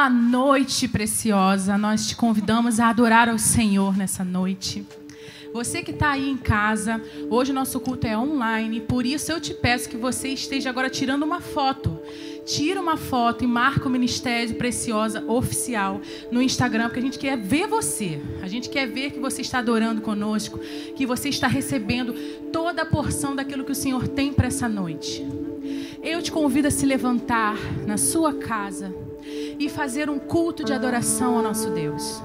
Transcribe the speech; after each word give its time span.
Boa 0.00 0.08
noite, 0.08 0.88
preciosa. 0.88 1.76
Nós 1.76 2.08
te 2.08 2.16
convidamos 2.16 2.80
a 2.80 2.88
adorar 2.88 3.28
ao 3.28 3.36
Senhor 3.36 3.98
nessa 3.98 4.24
noite. 4.24 4.82
Você 5.52 5.82
que 5.82 5.90
está 5.90 6.12
aí 6.12 6.26
em 6.26 6.38
casa, 6.38 7.02
hoje 7.28 7.50
o 7.50 7.54
nosso 7.54 7.78
culto 7.78 8.06
é 8.06 8.16
online, 8.16 8.80
por 8.80 9.04
isso 9.04 9.30
eu 9.30 9.38
te 9.38 9.52
peço 9.52 9.90
que 9.90 9.98
você 9.98 10.28
esteja 10.28 10.70
agora 10.70 10.88
tirando 10.88 11.22
uma 11.22 11.42
foto. 11.42 12.00
Tira 12.46 12.80
uma 12.80 12.96
foto 12.96 13.44
e 13.44 13.46
marca 13.46 13.86
o 13.86 13.90
Ministério 13.90 14.54
Preciosa 14.54 15.22
Oficial 15.28 16.00
no 16.32 16.40
Instagram, 16.40 16.84
porque 16.84 17.00
a 17.00 17.02
gente 17.02 17.18
quer 17.18 17.36
ver 17.36 17.66
você. 17.66 18.22
A 18.40 18.48
gente 18.48 18.70
quer 18.70 18.86
ver 18.86 19.10
que 19.10 19.20
você 19.20 19.42
está 19.42 19.58
adorando 19.58 20.00
conosco, 20.00 20.58
que 20.96 21.04
você 21.04 21.28
está 21.28 21.46
recebendo 21.46 22.14
toda 22.50 22.80
a 22.80 22.86
porção 22.86 23.36
daquilo 23.36 23.66
que 23.66 23.72
o 23.72 23.74
Senhor 23.74 24.08
tem 24.08 24.32
para 24.32 24.46
essa 24.46 24.66
noite. 24.66 25.22
Eu 26.02 26.22
te 26.22 26.32
convido 26.32 26.68
a 26.68 26.70
se 26.70 26.86
levantar 26.86 27.58
na 27.86 27.98
sua 27.98 28.32
casa 28.32 28.94
e 29.60 29.68
fazer 29.68 30.08
um 30.08 30.18
culto 30.18 30.64
de 30.64 30.72
adoração 30.72 31.36
ao 31.36 31.42
nosso 31.42 31.68
Deus. 31.70 32.22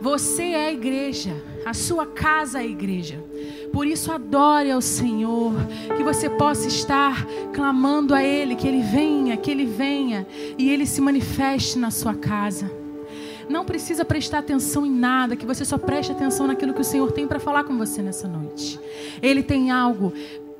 Você 0.00 0.48
é 0.48 0.66
a 0.66 0.72
igreja, 0.72 1.30
a 1.64 1.72
sua 1.72 2.04
casa 2.06 2.58
é 2.58 2.62
a 2.62 2.66
igreja. 2.66 3.22
Por 3.72 3.86
isso, 3.86 4.10
adore 4.10 4.68
ao 4.68 4.80
Senhor, 4.80 5.52
que 5.96 6.02
você 6.02 6.28
possa 6.28 6.66
estar 6.66 7.24
clamando 7.52 8.12
a 8.12 8.24
Ele, 8.24 8.56
que 8.56 8.66
Ele 8.66 8.82
venha, 8.82 9.36
que 9.36 9.48
Ele 9.48 9.64
venha 9.64 10.26
e 10.58 10.70
Ele 10.70 10.86
se 10.86 11.00
manifeste 11.00 11.78
na 11.78 11.92
sua 11.92 12.14
casa. 12.14 12.68
Não 13.48 13.64
precisa 13.64 14.04
prestar 14.04 14.38
atenção 14.38 14.86
em 14.86 14.90
nada, 14.90 15.36
que 15.36 15.46
você 15.46 15.64
só 15.64 15.76
preste 15.76 16.12
atenção 16.12 16.46
naquilo 16.46 16.72
que 16.74 16.80
o 16.80 16.84
Senhor 16.84 17.12
tem 17.12 17.26
para 17.26 17.38
falar 17.38 17.64
com 17.64 17.76
você 17.76 18.00
nessa 18.00 18.26
noite. 18.26 18.78
Ele 19.20 19.42
tem 19.42 19.70
algo 19.70 20.12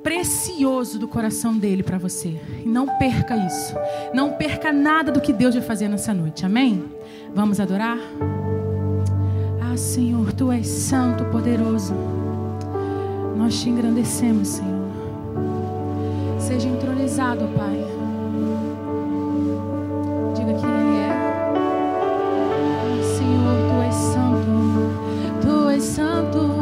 precioso 0.03 0.99
do 0.99 1.07
coração 1.09 1.57
dele 1.57 1.83
para 1.83 1.99
você. 1.99 2.37
E 2.65 2.69
não 2.69 2.87
perca 2.99 3.37
isso. 3.37 3.75
Não 4.13 4.33
perca 4.33 4.73
nada 4.73 5.13
do 5.13 5.21
que 5.21 5.33
Deus 5.33 5.55
vai 5.55 5.63
fazer 5.63 5.89
nessa 5.89 6.13
noite. 6.15 6.45
Amém? 6.45 6.85
Vamos 7.35 7.61
adorar? 7.61 7.99
Ah, 9.61 9.77
Senhor, 9.77 10.33
tu 10.33 10.51
és 10.51 10.67
santo, 10.67 11.25
poderoso. 11.27 11.95
Nós 13.37 13.61
te 13.61 13.69
engrandecemos, 13.71 14.49
Senhor. 14.49 14.91
Seja 16.39 16.69
entronizado, 16.69 17.47
Pai. 17.57 17.85
Diga 20.35 20.55
que 20.55 20.67
Ele 20.67 20.97
é. 20.97 21.11
Ah, 22.77 23.03
Senhor, 23.17 23.57
tu 23.69 23.81
és 23.87 23.95
santo. 23.95 24.51
Tu 25.41 25.69
és. 25.71 25.81
Santo, 25.81 26.60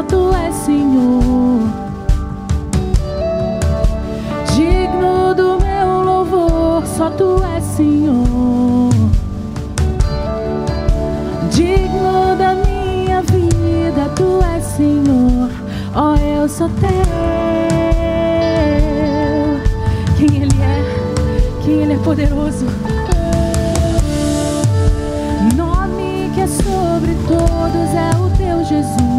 Só 0.00 0.06
tu 0.06 0.34
és 0.34 0.54
Senhor, 0.54 1.60
digno 4.56 5.34
do 5.34 5.58
meu 5.60 6.02
louvor. 6.02 6.86
Só 6.86 7.10
tu 7.10 7.42
és 7.54 7.62
Senhor, 7.62 8.88
digno 11.50 12.34
da 12.38 12.54
minha 12.54 13.20
vida. 13.20 14.08
Tu 14.16 14.40
és 14.56 14.64
Senhor, 14.64 15.50
ó, 15.94 16.16
eu 16.16 16.48
sou 16.48 16.70
teu. 16.80 16.88
Quem 20.16 20.44
Ele 20.44 20.62
é? 20.62 21.62
Quem 21.62 21.82
Ele 21.82 21.92
é 21.92 21.98
poderoso. 21.98 22.64
Nome 25.54 26.30
que 26.34 26.40
é 26.40 26.46
sobre 26.46 27.14
todos 27.28 27.90
é 27.94 28.16
o 28.16 28.30
teu 28.38 28.64
Jesus. 28.64 29.09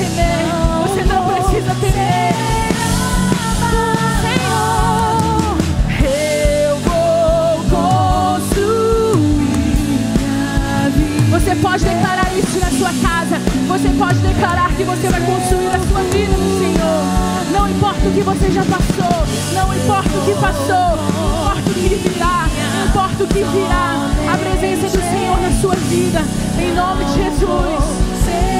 Temer, 0.00 0.46
você 0.82 1.04
não 1.04 1.26
precisa 1.26 1.74
temer. 1.74 2.32
Senhor, 4.22 5.58
eu 6.00 6.76
vou 6.78 7.64
construir 7.68 8.88
minha 10.16 10.88
vida. 10.96 11.38
Você 11.38 11.54
pode 11.56 11.84
declarar 11.84 12.32
isso 12.32 12.58
na 12.58 12.70
sua 12.70 12.92
casa. 13.06 13.36
Você 13.68 13.88
pode 13.90 14.18
declarar 14.20 14.72
que 14.72 14.84
você 14.84 15.08
vai 15.08 15.20
construir 15.20 15.68
a 15.68 15.78
sua 15.78 16.02
vida 16.04 16.36
no 16.36 16.58
Senhor. 16.58 17.04
Não 17.52 17.68
importa 17.68 18.08
o 18.08 18.12
que 18.12 18.22
você 18.22 18.50
já 18.50 18.64
passou, 18.64 19.26
não 19.52 19.74
importa 19.74 20.08
o 20.08 20.24
que 20.24 20.34
passou, 20.40 20.96
não 20.96 21.52
importa 21.52 21.70
o 21.70 21.74
que 21.74 21.94
virá, 22.08 22.48
não 22.74 22.86
importa 22.86 23.24
o 23.24 23.26
que 23.26 23.42
virá. 23.44 24.10
A 24.32 24.36
presença 24.38 24.88
do 24.96 25.02
Senhor 25.02 25.40
na 25.40 25.52
sua 25.60 25.76
vida, 25.76 26.22
em 26.58 26.72
nome 26.74 27.04
de 27.04 27.14
Jesus. 27.14 28.59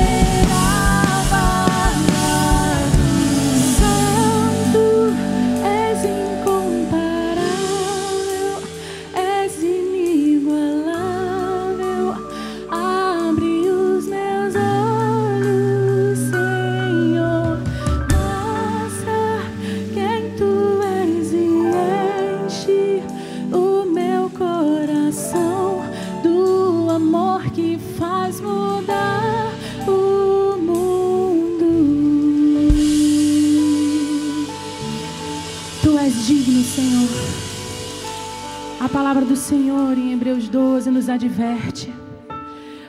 12 41.41 41.47
nos 41.47 41.49
adverte 41.49 41.93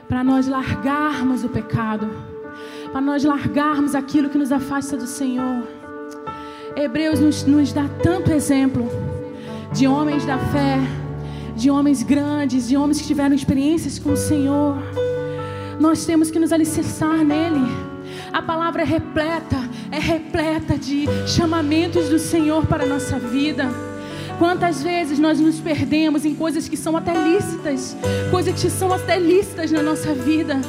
para 0.07 0.23
nós 0.23 0.47
largarmos 0.47 1.43
o 1.45 1.49
pecado, 1.49 2.09
para 2.91 2.99
nós 2.99 3.23
largarmos 3.23 3.95
aquilo 3.95 4.29
que 4.29 4.37
nos 4.37 4.51
afasta 4.51 4.97
do 4.97 5.07
Senhor. 5.07 5.65
Hebreus 6.75 7.19
nos, 7.19 7.43
nos 7.45 7.71
dá 7.71 7.85
tanto 8.03 8.31
exemplo 8.31 8.85
de 9.73 9.87
homens 9.87 10.25
da 10.25 10.37
fé, 10.37 10.79
de 11.55 11.71
homens 11.71 12.03
grandes, 12.03 12.67
de 12.67 12.75
homens 12.75 12.99
que 12.99 13.07
tiveram 13.07 13.33
experiências 13.33 13.97
com 13.97 14.11
o 14.11 14.17
Senhor. 14.17 14.77
Nós 15.79 16.05
temos 16.05 16.29
que 16.29 16.39
nos 16.39 16.51
alicerçar 16.51 17.23
nele. 17.23 17.65
A 18.33 18.41
palavra 18.41 18.81
é 18.81 18.85
repleta, 18.85 19.57
é 19.91 19.99
repleta 19.99 20.77
de 20.77 21.05
chamamentos 21.25 22.09
do 22.09 22.19
Senhor 22.19 22.65
para 22.65 22.83
a 22.83 22.87
nossa 22.87 23.17
vida. 23.17 23.90
Quantas 24.41 24.81
vezes 24.81 25.19
nós 25.19 25.39
nos 25.39 25.59
perdemos 25.59 26.25
em 26.25 26.33
coisas 26.33 26.67
que 26.67 26.75
são 26.75 26.97
até 26.97 27.13
lícitas, 27.13 27.95
coisas 28.31 28.59
que 28.59 28.71
são 28.71 28.91
até 28.91 29.19
lícitas 29.19 29.71
na 29.71 29.83
nossa 29.83 30.15
vida. 30.15 30.59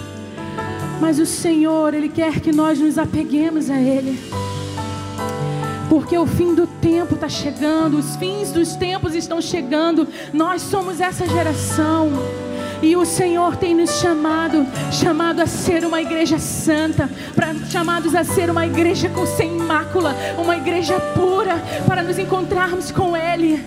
Mas 1.01 1.19
o 1.19 1.25
Senhor, 1.25 1.95
Ele 1.95 2.11
quer 2.11 2.39
que 2.39 2.53
nós 2.53 2.79
nos 2.79 2.99
apeguemos 2.99 3.71
a 3.71 3.81
Ele. 3.81 4.21
Porque 5.89 6.19
o 6.19 6.27
fim 6.27 6.55
do 6.55 6.67
tempo 6.67 7.15
está 7.15 7.31
chegando, 7.31 7.97
os 7.97 8.15
fins 8.17 8.53
dos 8.53 8.77
tempos 8.77 9.15
estão 9.15 9.41
chegando. 9.41 10.07
Nós 10.35 10.61
somos 10.61 11.01
essa 11.01 11.27
geração. 11.27 12.11
E 12.83 12.97
o 12.97 13.05
Senhor 13.05 13.57
tem 13.57 13.77
nos 13.77 14.01
chamado, 14.01 14.67
chamado 14.91 15.41
a 15.41 15.47
ser 15.47 15.85
uma 15.85 16.03
igreja 16.03 16.39
santa, 16.39 17.09
pra, 17.33 17.55
chamados 17.71 18.13
a 18.13 18.25
ser 18.25 18.51
uma 18.51 18.67
igreja 18.67 19.09
com 19.09 19.25
sem 19.25 19.53
mácula, 19.53 20.17
uma 20.37 20.57
igreja 20.57 20.99
pura, 21.15 21.63
para 21.87 22.03
nos 22.03 22.19
encontrarmos 22.19 22.91
com 22.91 23.17
Ele. 23.17 23.65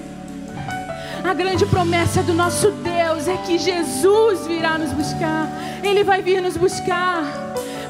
A 1.24 1.34
grande 1.34 1.66
promessa 1.66 2.22
do 2.22 2.34
nosso 2.34 2.70
Deus 2.72 3.28
é 3.28 3.38
que 3.38 3.58
Jesus 3.58 4.46
virá 4.46 4.78
nos 4.78 4.92
buscar. 4.92 5.50
Ele 5.82 6.04
vai 6.04 6.22
vir 6.22 6.42
nos 6.42 6.58
buscar. 6.58 7.24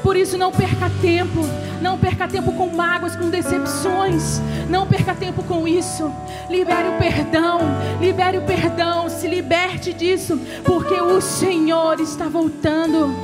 Por 0.02 0.16
isso, 0.16 0.38
não 0.38 0.52
perca 0.52 0.90
tempo. 1.02 1.40
Não 1.82 1.98
perca 1.98 2.26
tempo 2.26 2.52
com 2.52 2.68
mágoas, 2.68 3.14
com 3.14 3.28
decepções. 3.28 4.40
Não 4.68 4.86
perca 4.86 5.14
tempo 5.14 5.42
com 5.44 5.66
isso. 5.66 6.10
Libere 6.50 6.88
o 6.88 6.98
perdão. 6.98 7.60
Libere 8.00 8.38
o 8.38 8.42
perdão. 8.42 9.08
Se 9.08 9.28
liberte 9.28 9.92
disso. 9.92 10.38
Porque 10.64 10.94
o 10.94 11.20
Senhor 11.20 12.00
está 12.00 12.28
voltando. 12.28 13.14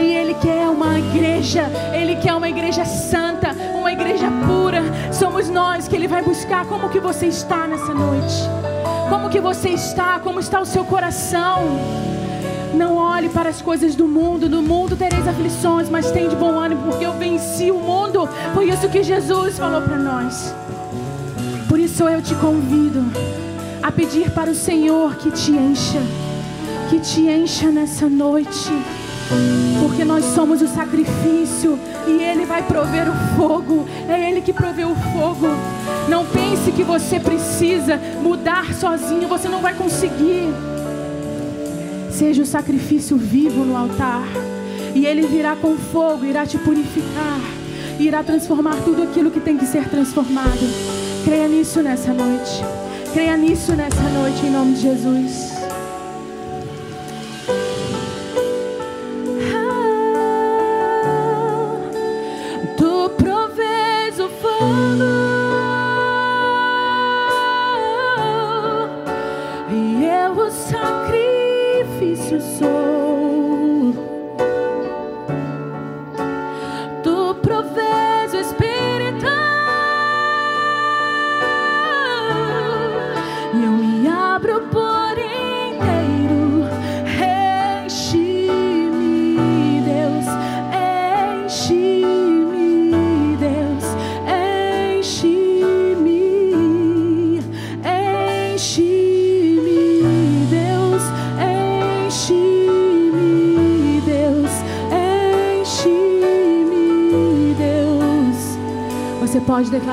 E 0.00 0.04
Ele 0.04 0.34
quer 0.34 0.68
uma 0.68 0.98
igreja. 0.98 1.64
Ele 1.92 2.16
quer 2.16 2.34
uma 2.34 2.48
igreja 2.48 2.84
santa. 2.84 3.52
Uma 3.74 3.92
igreja 3.92 4.30
pura. 4.46 4.82
Somos 5.12 5.48
nós 5.48 5.88
que 5.88 5.96
Ele 5.96 6.06
vai 6.06 6.22
buscar. 6.22 6.66
Como 6.66 6.88
que 6.88 7.00
você 7.00 7.26
está 7.26 7.66
nessa 7.66 7.92
noite? 7.92 8.34
Como 9.08 9.28
que 9.28 9.40
você 9.40 9.70
está? 9.70 10.20
Como 10.20 10.38
está 10.38 10.60
o 10.60 10.66
seu 10.66 10.84
coração? 10.84 11.64
Não 12.74 12.96
olhe 12.96 13.28
para 13.28 13.48
as 13.48 13.62
coisas 13.62 13.94
do 13.94 14.06
mundo. 14.06 14.48
No 14.48 14.62
mundo 14.62 14.96
tereis 14.96 15.26
aflições, 15.26 15.88
mas 15.88 16.10
tem 16.10 16.28
de 16.28 16.36
bom 16.36 16.58
ânimo, 16.58 16.82
porque 16.82 17.06
eu 17.06 17.12
venci 17.14 17.70
o 17.70 17.78
mundo. 17.78 18.28
Foi 18.54 18.68
isso 18.68 18.88
que 18.88 19.02
Jesus 19.02 19.58
falou 19.58 19.82
para 19.82 19.96
nós. 19.96 20.54
Por 21.76 21.82
isso 21.82 22.08
eu 22.08 22.22
te 22.22 22.34
convido 22.36 23.04
a 23.82 23.92
pedir 23.92 24.30
para 24.30 24.50
o 24.50 24.54
Senhor 24.54 25.14
que 25.16 25.30
te 25.30 25.50
encha, 25.50 26.00
que 26.88 26.98
te 26.98 27.28
encha 27.28 27.70
nessa 27.70 28.08
noite. 28.08 28.72
Porque 29.78 30.02
nós 30.02 30.24
somos 30.24 30.62
o 30.62 30.68
sacrifício 30.68 31.78
e 32.06 32.12
Ele 32.12 32.46
vai 32.46 32.62
prover 32.62 33.06
o 33.10 33.36
fogo. 33.36 33.86
É 34.08 34.30
Ele 34.30 34.40
que 34.40 34.54
provê 34.54 34.86
o 34.86 34.94
fogo. 34.94 35.48
Não 36.08 36.24
pense 36.24 36.72
que 36.72 36.82
você 36.82 37.20
precisa 37.20 38.00
mudar 38.22 38.72
sozinho, 38.72 39.28
você 39.28 39.46
não 39.46 39.60
vai 39.60 39.74
conseguir. 39.74 40.48
Seja 42.10 42.42
o 42.42 42.46
sacrifício 42.46 43.18
vivo 43.18 43.66
no 43.66 43.76
altar. 43.76 44.26
E 44.94 45.04
Ele 45.04 45.26
virá 45.26 45.54
com 45.54 45.76
fogo, 45.76 46.24
irá 46.24 46.46
te 46.46 46.56
purificar, 46.56 47.38
irá 48.00 48.22
transformar 48.22 48.76
tudo 48.82 49.02
aquilo 49.02 49.30
que 49.30 49.40
tem 49.40 49.58
que 49.58 49.66
ser 49.66 49.86
transformado. 49.90 50.95
Creia 51.26 51.48
nisso 51.48 51.82
nessa 51.82 52.14
noite. 52.14 52.62
Creia 53.12 53.36
nisso 53.36 53.74
nessa 53.74 54.00
noite, 54.00 54.46
em 54.46 54.50
nome 54.52 54.74
de 54.74 54.82
Jesus. 54.82 55.55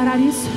Declarar 0.04 0.20
isso? 0.20 0.53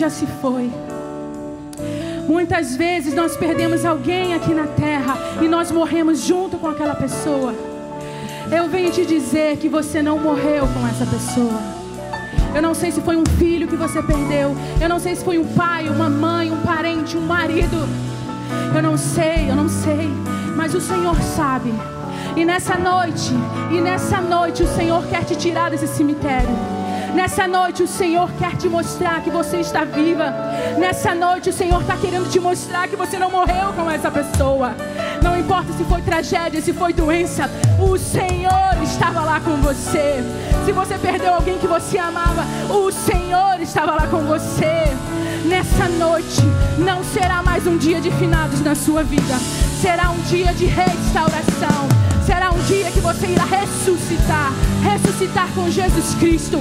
Já 0.00 0.08
se 0.08 0.26
foi. 0.40 0.70
Muitas 2.26 2.74
vezes 2.74 3.12
nós 3.14 3.36
perdemos 3.36 3.84
alguém 3.84 4.32
aqui 4.32 4.54
na 4.54 4.66
terra 4.66 5.14
e 5.42 5.46
nós 5.46 5.70
morremos 5.70 6.22
junto 6.22 6.56
com 6.56 6.68
aquela 6.68 6.94
pessoa. 6.94 7.54
Eu 8.50 8.66
venho 8.68 8.90
te 8.90 9.04
dizer 9.04 9.58
que 9.58 9.68
você 9.68 10.02
não 10.02 10.18
morreu 10.18 10.66
com 10.68 10.86
essa 10.88 11.04
pessoa. 11.04 11.60
Eu 12.54 12.62
não 12.62 12.72
sei 12.72 12.90
se 12.90 13.02
foi 13.02 13.16
um 13.16 13.26
filho 13.38 13.68
que 13.68 13.76
você 13.76 14.02
perdeu. 14.02 14.56
Eu 14.80 14.88
não 14.88 14.98
sei 14.98 15.14
se 15.14 15.22
foi 15.22 15.38
um 15.38 15.46
pai, 15.52 15.86
uma 15.90 16.08
mãe, 16.08 16.50
um 16.50 16.62
parente, 16.62 17.18
um 17.18 17.26
marido. 17.26 17.86
Eu 18.74 18.82
não 18.82 18.96
sei, 18.96 19.50
eu 19.50 19.54
não 19.54 19.68
sei. 19.68 20.08
Mas 20.56 20.74
o 20.74 20.80
Senhor 20.80 21.20
sabe. 21.20 21.74
E 22.36 22.44
nessa 22.44 22.76
noite, 22.76 23.34
e 23.70 23.80
nessa 23.82 24.18
noite, 24.18 24.62
o 24.62 24.68
Senhor 24.68 25.06
quer 25.08 25.24
te 25.24 25.36
tirar 25.36 25.70
desse 25.70 25.86
cemitério. 25.86 26.79
Nessa 27.14 27.48
noite 27.48 27.82
o 27.82 27.88
Senhor 27.88 28.30
quer 28.38 28.56
te 28.56 28.68
mostrar 28.68 29.20
que 29.22 29.30
você 29.30 29.58
está 29.58 29.84
viva. 29.84 30.32
Nessa 30.78 31.14
noite 31.14 31.50
o 31.50 31.52
Senhor 31.52 31.80
está 31.80 31.96
querendo 31.96 32.30
te 32.30 32.38
mostrar 32.38 32.88
que 32.88 32.96
você 32.96 33.18
não 33.18 33.30
morreu 33.30 33.72
com 33.74 33.90
essa 33.90 34.10
pessoa. 34.10 34.74
Não 35.22 35.38
importa 35.38 35.72
se 35.72 35.84
foi 35.84 36.00
tragédia, 36.02 36.60
se 36.60 36.72
foi 36.72 36.92
doença, 36.92 37.50
o 37.78 37.98
Senhor 37.98 38.82
estava 38.82 39.20
lá 39.20 39.40
com 39.40 39.56
você. 39.56 40.22
Se 40.64 40.72
você 40.72 40.96
perdeu 40.98 41.34
alguém 41.34 41.58
que 41.58 41.66
você 41.66 41.98
amava, 41.98 42.44
o 42.68 42.90
Senhor 42.92 43.60
estava 43.60 43.92
lá 43.92 44.06
com 44.06 44.20
você. 44.20 44.96
Nessa 45.44 45.88
noite 45.88 46.42
não 46.78 47.02
será 47.02 47.42
mais 47.42 47.66
um 47.66 47.76
dia 47.76 48.00
de 48.00 48.10
finados 48.12 48.60
na 48.60 48.74
sua 48.74 49.02
vida, 49.02 49.34
será 49.80 50.10
um 50.10 50.20
dia 50.22 50.52
de 50.54 50.66
restauração. 50.66 51.88
Será 52.24 52.52
um 52.52 52.58
dia 52.60 52.90
que 52.92 53.00
você 53.00 53.26
irá 53.26 53.44
ressuscitar 53.44 54.52
ressuscitar 54.80 55.48
com 55.54 55.70
Jesus 55.70 56.14
Cristo. 56.14 56.58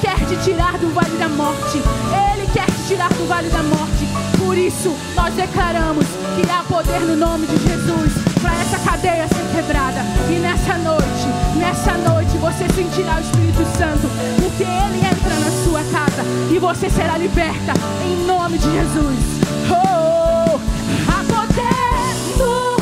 Quer 0.00 0.16
te 0.26 0.36
tirar 0.42 0.78
do 0.78 0.88
vale 0.94 1.16
da 1.18 1.28
morte. 1.28 1.78
Ele 1.78 2.46
quer 2.52 2.66
te 2.66 2.88
tirar 2.88 3.10
do 3.10 3.28
vale 3.28 3.48
da 3.50 3.62
morte. 3.62 4.08
Por 4.38 4.56
isso, 4.56 4.96
nós 5.14 5.34
declaramos 5.34 6.06
que 6.34 6.50
há 6.50 6.62
poder 6.62 7.00
no 7.00 7.16
nome 7.16 7.46
de 7.46 7.56
Jesus 7.58 8.12
para 8.40 8.54
essa 8.60 8.78
cadeia 8.78 9.28
ser 9.28 9.44
quebrada. 9.54 10.00
E 10.30 10.38
nessa 10.38 10.78
noite, 10.78 11.26
nessa 11.56 11.92
noite, 11.98 12.36
você 12.38 12.66
sentirá 12.74 13.16
o 13.16 13.20
Espírito 13.20 13.64
Santo, 13.76 14.08
porque 14.40 14.62
ele 14.62 14.98
entra 15.04 15.34
na 15.38 15.50
sua 15.64 15.82
casa 15.92 16.24
e 16.50 16.58
você 16.58 16.88
será 16.88 17.18
liberta 17.18 17.74
em 18.02 18.26
nome 18.26 18.58
de 18.58 18.70
Jesus. 18.70 19.18
Oh, 19.70 20.58
há 21.08 21.24
poder 21.24 21.90
no 22.38 22.76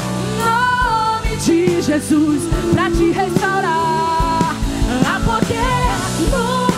nome 0.44 1.36
de 1.36 1.82
Jesus 1.82 2.42
para 2.72 2.90
te 2.90 3.10
restaurar. 3.10 4.54
Há 5.04 5.20
poder 5.20 6.30
no 6.30 6.77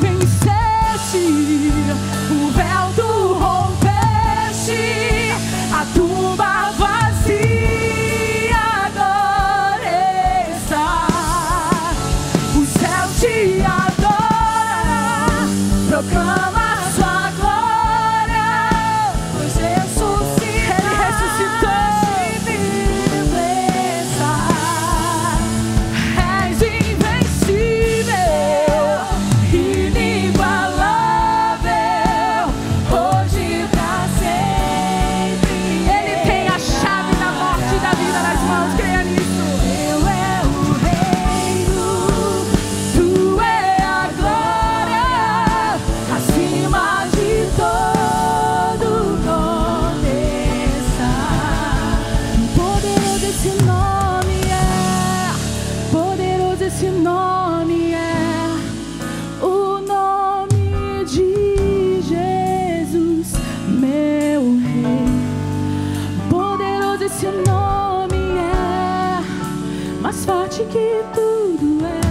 forte 70.25 70.63
que 70.65 71.03
tudo 71.13 71.85
é. 71.85 72.01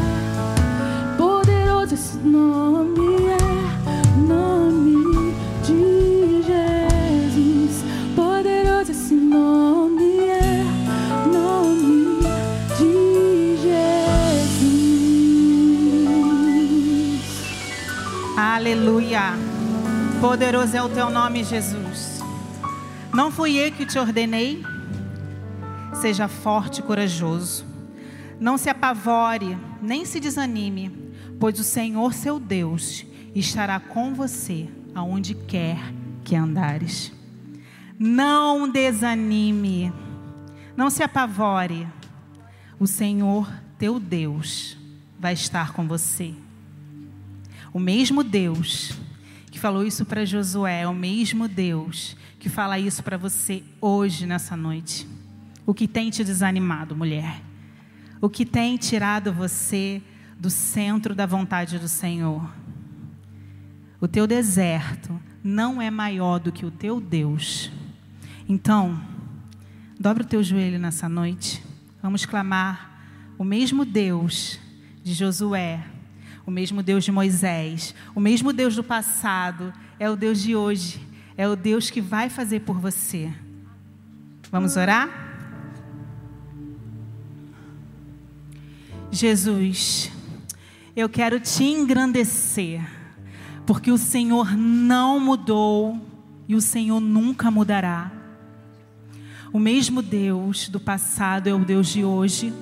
Poderoso 1.16 1.94
esse 1.94 2.16
nome 2.18 3.26
é, 3.26 3.38
nome 4.26 5.34
de 5.64 6.42
Jesus. 6.42 7.84
Poderoso 8.16 8.90
esse 8.90 9.14
nome 9.14 10.28
é, 10.28 10.64
nome 11.32 12.20
de 12.78 13.56
Jesus. 13.62 14.80
Aleluia. 18.36 19.34
Poderoso 20.20 20.76
é 20.76 20.82
o 20.82 20.88
teu 20.88 21.10
nome, 21.10 21.44
Jesus. 21.44 22.20
Não 23.12 23.30
fui 23.30 23.56
eu 23.56 23.70
que 23.72 23.86
te 23.86 23.98
ordenei? 23.98 24.64
Seja 25.94 26.28
forte 26.28 26.80
e 26.80 26.82
corajoso. 26.82 27.69
Não 28.40 28.56
se 28.56 28.70
apavore, 28.70 29.58
nem 29.82 30.06
se 30.06 30.18
desanime, 30.18 30.90
pois 31.38 31.60
o 31.60 31.62
Senhor, 31.62 32.14
seu 32.14 32.40
Deus, 32.40 33.04
estará 33.34 33.78
com 33.78 34.14
você 34.14 34.66
aonde 34.94 35.34
quer 35.34 35.78
que 36.24 36.34
andares. 36.34 37.12
Não 37.98 38.66
desanime, 38.66 39.92
não 40.74 40.88
se 40.88 41.02
apavore. 41.02 41.86
O 42.78 42.86
Senhor, 42.86 43.46
teu 43.78 44.00
Deus, 44.00 44.78
vai 45.18 45.34
estar 45.34 45.72
com 45.72 45.86
você. 45.86 46.32
O 47.74 47.78
mesmo 47.78 48.24
Deus 48.24 48.92
que 49.50 49.58
falou 49.58 49.84
isso 49.84 50.06
para 50.06 50.24
Josué 50.24 50.82
é 50.82 50.88
o 50.88 50.94
mesmo 50.94 51.46
Deus 51.46 52.16
que 52.38 52.48
fala 52.48 52.78
isso 52.78 53.02
para 53.02 53.18
você 53.18 53.62
hoje, 53.80 54.24
nessa 54.24 54.56
noite. 54.56 55.06
O 55.66 55.74
que 55.74 55.86
tem 55.86 56.08
te 56.08 56.24
desanimado, 56.24 56.96
mulher? 56.96 57.49
O 58.20 58.28
que 58.28 58.44
tem 58.44 58.76
tirado 58.76 59.32
você 59.32 60.02
do 60.38 60.50
centro 60.50 61.14
da 61.14 61.24
vontade 61.24 61.78
do 61.78 61.88
Senhor? 61.88 62.50
O 63.98 64.06
teu 64.06 64.26
deserto 64.26 65.18
não 65.42 65.80
é 65.80 65.90
maior 65.90 66.38
do 66.38 66.52
que 66.52 66.66
o 66.66 66.70
teu 66.70 67.00
Deus. 67.00 67.72
Então, 68.46 69.00
dobra 69.98 70.22
o 70.22 70.26
teu 70.26 70.42
joelho 70.42 70.78
nessa 70.78 71.08
noite. 71.08 71.62
Vamos 72.02 72.26
clamar 72.26 72.90
o 73.38 73.44
mesmo 73.44 73.86
Deus 73.86 74.58
de 75.02 75.14
Josué, 75.14 75.82
o 76.44 76.50
mesmo 76.50 76.82
Deus 76.82 77.04
de 77.04 77.12
Moisés, 77.12 77.94
o 78.14 78.20
mesmo 78.20 78.52
Deus 78.52 78.76
do 78.76 78.84
passado, 78.84 79.72
é 79.98 80.10
o 80.10 80.16
Deus 80.16 80.42
de 80.42 80.54
hoje, 80.54 81.00
é 81.38 81.48
o 81.48 81.56
Deus 81.56 81.88
que 81.88 82.02
vai 82.02 82.28
fazer 82.28 82.60
por 82.60 82.78
você. 82.78 83.32
Vamos 84.50 84.76
orar? 84.76 85.29
Jesus, 89.12 90.10
eu 90.94 91.08
quero 91.08 91.40
te 91.40 91.64
engrandecer, 91.64 92.80
porque 93.66 93.90
o 93.90 93.98
Senhor 93.98 94.56
não 94.56 95.18
mudou 95.18 95.98
e 96.48 96.54
o 96.54 96.60
Senhor 96.60 97.00
nunca 97.00 97.50
mudará. 97.50 98.12
O 99.52 99.58
mesmo 99.58 100.00
Deus 100.00 100.68
do 100.68 100.78
passado 100.78 101.48
é 101.48 101.54
o 101.54 101.64
Deus 101.64 101.88
de 101.88 102.04
hoje. 102.04 102.52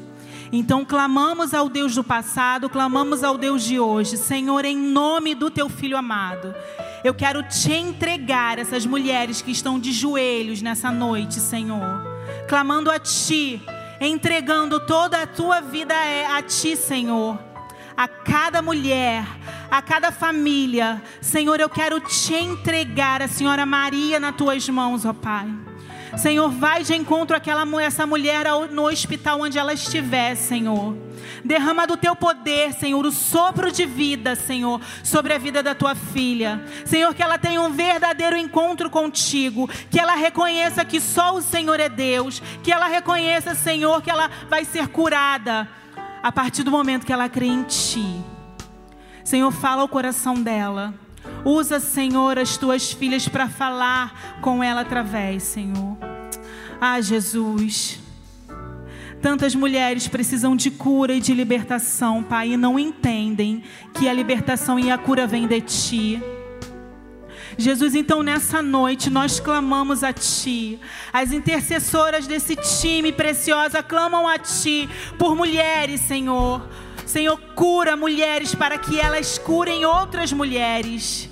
Então 0.51 0.87
clamamos 0.87 1.53
ao 1.53 1.69
Deus 1.69 1.95
do 1.95 2.03
passado, 2.03 2.71
clamamos 2.71 3.23
ao 3.23 3.37
Deus 3.37 3.63
de 3.63 3.79
hoje. 3.79 4.17
Senhor, 4.17 4.65
em 4.65 4.77
nome 4.77 5.35
do 5.35 5.51
teu 5.51 5.69
filho 5.69 5.99
amado, 5.99 6.55
eu 7.05 7.13
quero 7.13 7.43
te 7.43 7.73
entregar 7.73 8.59
essas 8.59 8.87
mulheres 8.87 9.43
que 9.43 9.51
estão 9.51 9.79
de 9.79 9.93
joelhos 9.93 10.63
nessa 10.63 10.91
noite, 10.91 11.35
Senhor, 11.35 12.03
clamando 12.49 12.91
a 12.91 12.99
ti, 12.99 13.61
entregando 14.01 14.81
toda 14.81 15.23
a 15.23 15.27
tua 15.27 15.61
vida 15.61 15.95
a 16.37 16.43
ti, 16.43 16.77
Senhor. 16.77 17.39
A 17.97 18.07
cada 18.07 18.63
mulher, 18.63 19.27
a 19.71 19.83
cada 19.83 20.13
família, 20.13 21.03
Senhor, 21.21 21.59
eu 21.59 21.69
quero 21.69 21.99
te 22.01 22.33
entregar 22.33 23.21
a 23.21 23.29
Senhora 23.29 23.67
Maria 23.67 24.21
nas 24.21 24.37
tuas 24.37 24.69
mãos, 24.69 25.05
ó 25.05 25.13
Pai. 25.13 25.68
Senhor, 26.17 26.49
vai 26.49 26.83
de 26.83 26.95
encontro 26.95 27.37
àquela 27.37 27.67
essa 27.83 28.07
mulher 28.07 28.47
no 28.71 28.87
hospital 28.87 29.41
onde 29.41 29.59
ela 29.59 29.73
estiver, 29.73 30.35
Senhor. 30.35 30.97
Derrama 31.45 31.87
do 31.87 31.97
teu 31.97 32.17
poder, 32.17 32.73
Senhor, 32.73 33.05
o 33.05 33.13
sopro 33.13 33.71
de 33.71 33.85
vida, 33.85 34.35
Senhor, 34.35 34.81
sobre 35.05 35.35
a 35.35 35.39
vida 35.39 35.63
da 35.63 35.75
tua 35.75 35.95
filha. 35.95 36.63
Senhor, 36.85 37.15
que 37.15 37.23
ela 37.23 37.39
tenha 37.39 37.61
um 37.61 37.71
verdadeiro 37.71 38.37
encontro 38.37 38.89
contigo, 38.91 39.69
que 39.91 39.99
ela 39.99 40.15
reconheça 40.15 40.85
que 40.85 41.01
só 41.01 41.35
o 41.35 41.43
Senhor 41.43 41.79
é 41.79 41.89
Deus, 41.89 42.43
que 42.63 42.73
ela 42.73 42.87
reconheça, 42.87 43.55
Senhor, 43.55 44.03
que 44.03 44.11
ela 44.11 44.31
vai 44.49 44.65
ser 44.65 44.89
curada 44.89 45.69
a 46.23 46.33
partir 46.33 46.63
do 46.63 46.71
momento 46.71 47.07
que 47.07 47.13
ela 47.13 47.29
crê 47.29 47.47
em 47.47 47.63
ti. 47.65 48.23
Senhor, 49.25 49.51
fala 49.53 49.85
o 49.85 49.89
coração 49.89 50.43
dela. 50.43 50.95
Usa, 51.51 51.81
Senhor, 51.81 52.39
as 52.39 52.59
tuas 52.59 52.93
filhas 52.93 53.27
para 53.27 53.49
falar 53.49 54.39
com 54.43 54.63
ela 54.63 54.83
através, 54.83 55.45
Senhor. 55.45 55.97
Ah, 56.79 57.01
Jesus. 57.01 57.99
Tantas 59.23 59.55
mulheres 59.55 60.07
precisam 60.07 60.55
de 60.55 60.71
cura 60.71 61.15
e 61.15 61.21
de 61.21 61.33
libertação, 61.33 62.23
Pai, 62.23 62.51
e 62.51 62.57
não 62.59 62.79
entendem 62.79 63.63
que 63.95 64.07
a 64.07 64.13
libertação 64.13 64.79
e 64.79 64.91
a 64.91 64.99
cura 64.99 65.27
vêm 65.27 65.47
de 65.47 65.63
Ti. 65.63 66.23
Jesus, 67.57 67.95
então 67.95 68.23
nessa 68.23 68.61
noite 68.61 69.09
nós 69.09 69.41
clamamos 69.41 70.05
a 70.05 70.13
Ti. 70.13 70.79
As 71.11 71.33
intercessoras 71.33 72.27
desse 72.27 72.57
time 72.57 73.11
preciosa 73.11 73.83
clamam 73.83 74.29
a 74.29 74.39
Ti 74.39 74.87
por 75.19 75.35
mulheres, 75.35 76.03
Senhor 76.03 76.61
Senhor, 77.09 77.41
cura 77.55 77.97
mulheres 77.97 78.55
para 78.55 78.77
que 78.77 79.01
elas 79.01 79.39
curem 79.39 79.83
outras 79.83 80.31
mulheres. 80.31 81.28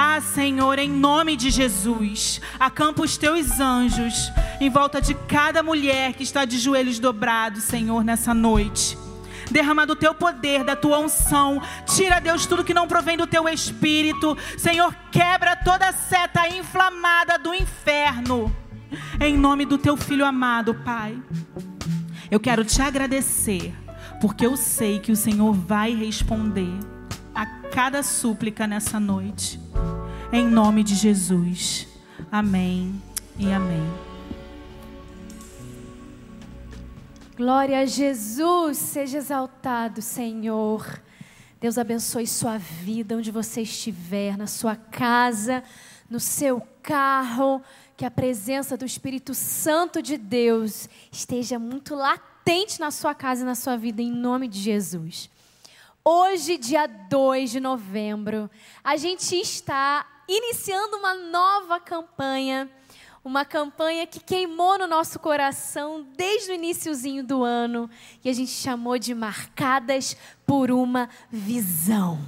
Ah, 0.00 0.20
Senhor, 0.20 0.78
em 0.78 0.88
nome 0.88 1.34
de 1.34 1.50
Jesus, 1.50 2.40
acampa 2.56 3.02
os 3.02 3.16
teus 3.16 3.58
anjos 3.58 4.30
em 4.60 4.70
volta 4.70 5.00
de 5.00 5.12
cada 5.12 5.60
mulher 5.60 6.12
que 6.12 6.22
está 6.22 6.44
de 6.44 6.56
joelhos 6.56 7.00
dobrados, 7.00 7.64
Senhor, 7.64 8.04
nessa 8.04 8.32
noite. 8.32 8.96
Derrama 9.50 9.84
do 9.84 9.96
teu 9.96 10.14
poder, 10.14 10.62
da 10.62 10.76
tua 10.76 11.00
unção. 11.00 11.60
Tira, 11.84 12.20
Deus, 12.20 12.46
tudo 12.46 12.62
que 12.62 12.72
não 12.72 12.86
provém 12.86 13.16
do 13.16 13.26
teu 13.26 13.48
espírito. 13.48 14.38
Senhor, 14.56 14.94
quebra 15.10 15.56
toda 15.56 15.90
seta 15.90 16.46
inflamada 16.46 17.36
do 17.36 17.52
inferno. 17.52 18.54
Em 19.20 19.36
nome 19.36 19.66
do 19.66 19.76
teu 19.76 19.96
filho 19.96 20.24
amado, 20.24 20.76
Pai. 20.76 21.20
Eu 22.30 22.38
quero 22.38 22.64
te 22.64 22.80
agradecer 22.80 23.74
porque 24.20 24.46
eu 24.46 24.56
sei 24.56 25.00
que 25.00 25.10
o 25.10 25.16
Senhor 25.16 25.52
vai 25.52 25.92
responder 25.92 26.78
a 27.34 27.44
cada 27.74 28.00
súplica 28.04 28.64
nessa 28.64 29.00
noite. 29.00 29.66
Em 30.30 30.46
nome 30.46 30.84
de 30.84 30.94
Jesus. 30.94 31.88
Amém 32.30 33.02
e 33.38 33.50
amém. 33.50 33.82
Glória 37.34 37.78
a 37.78 37.86
Jesus, 37.86 38.76
seja 38.76 39.16
exaltado, 39.16 40.02
Senhor. 40.02 41.00
Deus 41.58 41.78
abençoe 41.78 42.26
sua 42.26 42.58
vida, 42.58 43.16
onde 43.16 43.30
você 43.30 43.62
estiver, 43.62 44.36
na 44.36 44.46
sua 44.46 44.76
casa, 44.76 45.64
no 46.10 46.20
seu 46.20 46.60
carro. 46.82 47.62
Que 47.96 48.04
a 48.04 48.10
presença 48.10 48.76
do 48.76 48.84
Espírito 48.84 49.32
Santo 49.32 50.02
de 50.02 50.18
Deus 50.18 50.90
esteja 51.10 51.58
muito 51.58 51.94
latente 51.94 52.78
na 52.78 52.90
sua 52.90 53.14
casa 53.14 53.44
e 53.44 53.46
na 53.46 53.54
sua 53.54 53.78
vida, 53.78 54.02
em 54.02 54.12
nome 54.12 54.46
de 54.46 54.60
Jesus. 54.60 55.30
Hoje, 56.04 56.56
dia 56.56 56.86
2 56.86 57.50
de 57.50 57.60
novembro, 57.60 58.50
a 58.82 58.96
gente 58.96 59.34
está 59.38 60.06
iniciando 60.26 60.96
uma 60.96 61.14
nova 61.14 61.78
campanha, 61.78 62.70
uma 63.22 63.44
campanha 63.44 64.06
que 64.06 64.20
queimou 64.20 64.78
no 64.78 64.86
nosso 64.86 65.18
coração 65.18 66.06
desde 66.16 66.50
o 66.50 66.54
iníciozinho 66.54 67.22
do 67.22 67.42
ano, 67.42 67.90
e 68.24 68.30
a 68.30 68.32
gente 68.32 68.50
chamou 68.50 68.98
de 68.98 69.14
Marcadas 69.14 70.16
por 70.46 70.70
uma 70.70 71.10
Visão. 71.30 72.18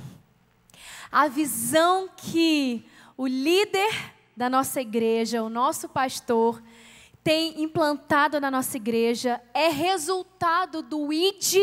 A 1.10 1.26
visão 1.28 2.08
que 2.16 2.84
o 3.16 3.26
líder 3.26 4.12
da 4.36 4.50
nossa 4.50 4.80
igreja, 4.80 5.42
o 5.42 5.48
nosso 5.48 5.88
pastor, 5.88 6.62
tem 7.22 7.62
implantado 7.62 8.40
na 8.40 8.50
nossa 8.50 8.76
igreja 8.76 9.40
é 9.54 9.68
resultado 9.68 10.82
do 10.82 11.12
ID 11.12 11.56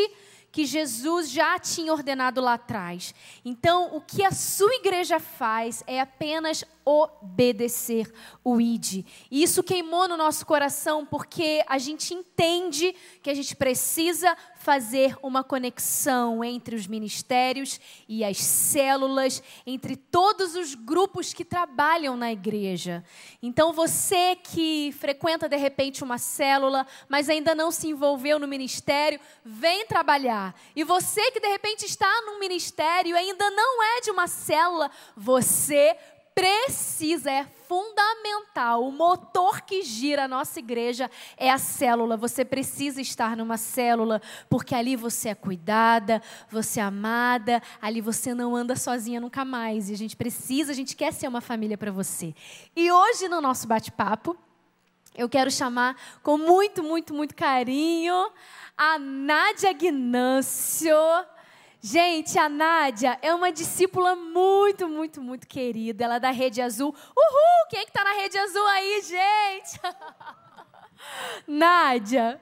que 0.58 0.65
Jesus 0.65 1.30
já 1.30 1.60
tinha 1.60 1.93
ordenado 1.93 2.41
lá 2.41 2.56
atrás. 2.56 3.13
Então, 3.46 3.96
o 3.96 4.02
que 4.02 4.24
a 4.24 4.32
sua 4.32 4.74
igreja 4.74 5.20
faz 5.20 5.84
é 5.86 6.02
apenas 6.02 6.65
obedecer 6.84 8.12
o 8.43 8.60
ID. 8.60 9.06
E 9.30 9.43
isso 9.43 9.62
queimou 9.62 10.08
no 10.08 10.17
nosso 10.17 10.43
coração 10.48 11.06
porque 11.06 11.63
a 11.67 11.78
gente 11.78 12.12
entende 12.12 12.96
que 13.22 13.30
a 13.30 13.36
gente 13.36 13.56
precisa 13.56 14.36
fazer 14.67 15.17
uma 15.23 15.45
conexão 15.45 16.43
entre 16.43 16.75
os 16.75 16.88
ministérios 16.88 17.80
e 18.06 18.21
as 18.21 18.36
células, 18.36 19.41
entre 19.65 19.95
todos 19.95 20.56
os 20.56 20.75
grupos 20.75 21.32
que 21.32 21.45
trabalham 21.45 22.17
na 22.17 22.34
igreja. 22.34 23.01
Então, 23.41 23.71
você 23.71 24.36
que 24.36 24.93
frequenta 24.99 25.47
de 25.47 25.56
repente 25.56 26.03
uma 26.03 26.17
célula, 26.17 26.86
mas 27.08 27.30
ainda 27.30 27.56
não 27.56 27.71
se 27.71 27.88
envolveu 27.88 28.38
no 28.39 28.45
ministério, 28.45 29.21
vem 29.41 29.86
trabalhar. 29.86 30.53
E 30.75 30.84
você 30.84 31.32
que 31.32 31.39
de 31.39 31.47
repente 31.47 31.86
está 31.86 32.12
num 32.25 32.38
ministério 32.38 33.15
e 33.15 33.17
ainda 33.17 33.49
não 33.49 33.82
é 33.82 34.01
de 34.01 34.12
uma 34.12 34.27
célula, 34.27 34.91
você 35.15 35.95
precisa, 36.38 37.32
é 37.32 37.43
fundamental. 37.67 38.88
O 38.88 38.91
motor 38.91 39.62
que 39.62 39.82
gira 39.82 40.26
a 40.26 40.28
nossa 40.28 40.60
igreja 40.60 41.10
é 41.36 41.50
a 41.50 41.58
célula. 41.58 42.15
Você 42.15 42.45
precisa 42.45 43.02
estar 43.02 43.36
numa 43.36 43.58
célula, 43.58 44.21
porque 44.47 44.76
ali 44.76 44.95
você 44.95 45.30
é 45.30 45.36
cuidada, 45.36 46.21
você 46.47 46.80
é 46.80 46.84
amada, 46.84 47.60
ali 47.82 48.02
você 48.02 48.36
não 48.36 48.56
anda 48.56 48.76
sozinha 48.76 49.19
nunca 49.19 49.43
mais. 49.43 49.89
E 49.89 49.93
a 49.93 49.97
gente 49.97 50.15
precisa, 50.15 50.71
a 50.71 50.76
gente 50.76 50.95
quer 50.95 51.12
ser 51.12 51.28
uma 51.28 51.41
família 51.41 51.76
para 51.76 51.91
você. 51.91 52.36
E 52.76 52.91
hoje, 52.91 53.28
no 53.28 53.41
nosso 53.41 53.67
bate-papo, 53.67 54.38
eu 55.15 55.28
quero 55.28 55.50
chamar 55.50 56.00
com 56.21 56.38
muito, 56.38 56.84
muito, 56.84 57.15
muito 57.15 57.34
carinho 57.34 58.32
a 58.78 59.00
Nádia 59.00 59.73
Gnâncio. 59.73 60.93
Gente, 61.80 62.40
a 62.40 62.50
Nádia 62.50 63.20
é 63.22 63.34
uma 63.34 63.52
discípula 63.52 64.16
muito, 64.16 64.90
muito, 64.90 65.22
muito 65.22 65.48
querida. 65.48 66.06
Ela 66.06 66.16
é 66.16 66.20
da 66.20 66.32
Rede 66.32 66.62
Azul. 66.62 66.90
Uhul! 66.90 67.68
Quem 67.70 67.80
é 67.80 67.86
que 67.86 67.92
tá 67.92 68.04
na 68.04 68.13
Rede 68.13 68.38
Azul 68.38 68.66
aí, 68.68 69.02
gente? 69.02 69.80
Nádia, 71.48 72.42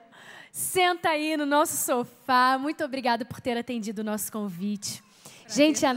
senta 0.51 1.09
aí 1.09 1.35
no 1.35 1.45
nosso 1.45 1.75
sofá. 1.75 2.57
Muito 2.57 2.83
obrigada 2.83 3.25
por 3.25 3.41
ter 3.41 3.57
atendido 3.57 4.01
o 4.01 4.05
nosso 4.05 4.31
convite. 4.31 5.03
Gente, 5.47 5.85
a, 5.85 5.93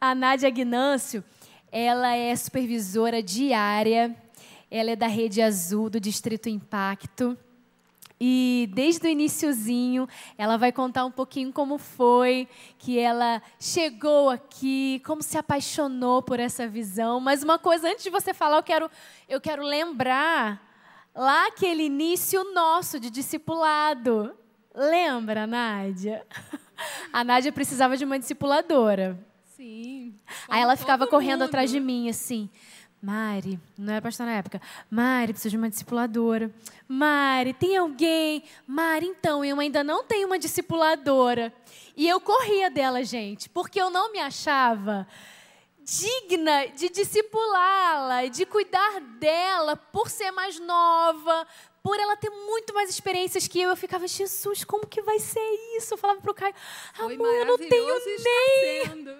a 0.00 0.14
Nádia 0.14 0.50
Gnâncio, 0.50 1.24
ela 1.70 2.14
é 2.14 2.34
supervisora 2.34 3.22
diária. 3.22 4.14
Ela 4.70 4.90
é 4.90 4.96
da 4.96 5.06
Rede 5.06 5.40
Azul, 5.40 5.88
do 5.88 6.00
Distrito 6.00 6.48
Impacto. 6.48 7.38
E 8.26 8.70
desde 8.72 9.06
o 9.06 9.10
iníciozinho, 9.10 10.08
ela 10.38 10.56
vai 10.56 10.72
contar 10.72 11.04
um 11.04 11.10
pouquinho 11.10 11.52
como 11.52 11.76
foi 11.76 12.48
que 12.78 12.98
ela 12.98 13.42
chegou 13.60 14.30
aqui, 14.30 15.02
como 15.04 15.22
se 15.22 15.36
apaixonou 15.36 16.22
por 16.22 16.40
essa 16.40 16.66
visão. 16.66 17.20
Mas 17.20 17.42
uma 17.42 17.58
coisa, 17.58 17.86
antes 17.86 18.02
de 18.02 18.08
você 18.08 18.32
falar, 18.32 18.56
eu 18.56 18.62
quero, 18.62 18.90
eu 19.28 19.42
quero 19.42 19.62
lembrar 19.62 20.58
lá 21.14 21.48
aquele 21.48 21.82
início 21.82 22.42
nosso 22.54 22.98
de 22.98 23.10
discipulado. 23.10 24.34
Lembra, 24.74 25.46
Nádia? 25.46 26.26
A 27.12 27.22
Nádia 27.22 27.52
precisava 27.52 27.94
de 27.94 28.06
uma 28.06 28.18
discipuladora. 28.18 29.22
Sim. 29.54 30.14
Aí 30.48 30.62
ela 30.62 30.76
ficava 30.76 31.06
correndo 31.06 31.40
mundo. 31.40 31.48
atrás 31.48 31.70
de 31.70 31.78
mim, 31.78 32.08
assim. 32.08 32.48
Mari, 33.04 33.60
não 33.76 33.92
era 33.92 34.00
pastor 34.00 34.24
na 34.24 34.32
época. 34.32 34.62
Mari, 34.90 35.34
preciso 35.34 35.50
de 35.50 35.56
uma 35.58 35.68
discipuladora. 35.68 36.50
Mari, 36.88 37.52
tem 37.52 37.76
alguém? 37.76 38.42
Mari, 38.66 39.04
então, 39.04 39.44
eu 39.44 39.60
ainda 39.60 39.84
não 39.84 40.02
tenho 40.04 40.26
uma 40.26 40.38
discipuladora. 40.38 41.52
E 41.94 42.08
eu 42.08 42.18
corria 42.18 42.70
dela, 42.70 43.04
gente, 43.04 43.50
porque 43.50 43.78
eu 43.78 43.90
não 43.90 44.10
me 44.10 44.18
achava 44.20 45.06
digna 45.82 46.68
de 46.68 46.88
discipulá-la, 46.88 48.26
de 48.28 48.46
cuidar 48.46 48.98
dela 49.18 49.76
por 49.76 50.08
ser 50.08 50.30
mais 50.30 50.58
nova, 50.58 51.46
por 51.82 52.00
ela 52.00 52.16
ter 52.16 52.30
muito 52.30 52.72
mais 52.72 52.88
experiências 52.88 53.46
que 53.46 53.60
eu. 53.60 53.68
Eu 53.68 53.76
ficava, 53.76 54.08
Jesus, 54.08 54.64
como 54.64 54.86
que 54.86 55.02
vai 55.02 55.18
ser 55.18 55.46
isso? 55.76 55.92
Eu 55.92 55.98
falava 55.98 56.22
pro 56.22 56.32
Caio, 56.32 56.54
amor, 56.98 57.34
eu 57.34 57.44
não 57.44 57.58
tenho 57.58 57.94
nem. 58.24 59.18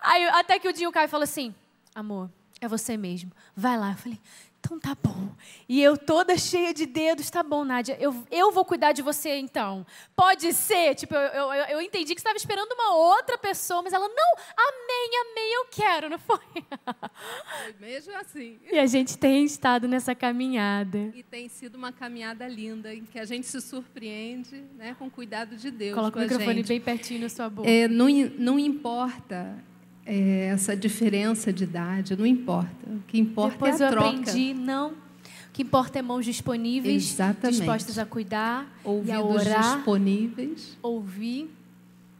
Aí, 0.00 0.24
até 0.28 0.58
que 0.58 0.66
o 0.66 0.72
dia 0.72 0.88
o 0.88 0.92
Caio 0.92 1.10
falou 1.10 1.24
assim, 1.24 1.54
amor, 1.94 2.30
é 2.64 2.68
você 2.68 2.96
mesmo. 2.96 3.30
Vai 3.54 3.78
lá. 3.78 3.92
Eu 3.92 3.96
falei, 3.96 4.18
então 4.64 4.80
tá 4.80 4.96
bom. 5.02 5.28
E 5.68 5.82
eu 5.82 5.94
toda 5.94 6.38
cheia 6.38 6.72
de 6.72 6.86
dedos, 6.86 7.28
tá 7.28 7.42
bom, 7.42 7.64
Nádia, 7.64 7.98
eu, 8.00 8.24
eu 8.30 8.50
vou 8.50 8.64
cuidar 8.64 8.92
de 8.92 9.02
você 9.02 9.36
então. 9.36 9.86
Pode 10.16 10.54
ser? 10.54 10.94
Tipo, 10.94 11.14
eu, 11.14 11.52
eu, 11.52 11.64
eu 11.66 11.80
entendi 11.82 12.14
que 12.14 12.20
você 12.20 12.26
estava 12.26 12.38
esperando 12.38 12.72
uma 12.72 12.96
outra 12.96 13.36
pessoa, 13.36 13.82
mas 13.82 13.92
ela, 13.92 14.08
não, 14.08 14.34
amém, 14.56 15.10
amém, 15.20 15.54
eu 15.54 15.66
quero, 15.70 16.08
não 16.08 16.18
foi? 16.18 16.38
Foi 16.38 17.74
mesmo 17.78 18.16
assim. 18.16 18.58
E 18.72 18.78
a 18.78 18.86
gente 18.86 19.18
tem 19.18 19.44
estado 19.44 19.86
nessa 19.86 20.14
caminhada. 20.14 21.12
E 21.14 21.22
tem 21.22 21.46
sido 21.48 21.74
uma 21.74 21.92
caminhada 21.92 22.48
linda, 22.48 22.94
em 22.94 23.04
que 23.04 23.18
a 23.18 23.26
gente 23.26 23.46
se 23.46 23.60
surpreende 23.60 24.64
né, 24.78 24.96
com 24.98 25.08
o 25.08 25.10
cuidado 25.10 25.56
de 25.56 25.70
Deus. 25.70 25.94
Coloca 25.94 26.18
o 26.18 26.22
microfone 26.22 26.56
gente. 26.56 26.68
bem 26.68 26.80
pertinho 26.80 27.20
na 27.20 27.28
sua 27.28 27.50
boca. 27.50 27.68
É, 27.68 27.86
não, 27.86 28.06
não 28.38 28.58
importa 28.58 29.62
é, 30.06 30.46
essa 30.52 30.76
diferença 30.76 31.52
de 31.52 31.64
idade, 31.64 32.16
não 32.16 32.26
importa. 32.26 32.70
O 32.86 33.00
que 33.06 33.18
importa 33.18 33.52
Depois 33.52 33.80
é 33.80 33.84
a 33.84 33.88
eu 33.88 33.92
troca. 33.92 34.08
aprendi, 34.08 34.54
não. 34.54 34.90
O 34.90 35.52
que 35.52 35.62
importa 35.62 35.98
é 35.98 36.02
mãos 36.02 36.24
disponíveis, 36.24 37.10
Exatamente. 37.12 37.58
dispostas 37.58 37.98
a 37.98 38.04
cuidar 38.04 38.66
e 38.84 39.10
a 39.12 39.20
Ouvidos 39.20 39.46
orar, 39.46 39.76
disponíveis. 39.76 40.76
ouvir. 40.82 41.50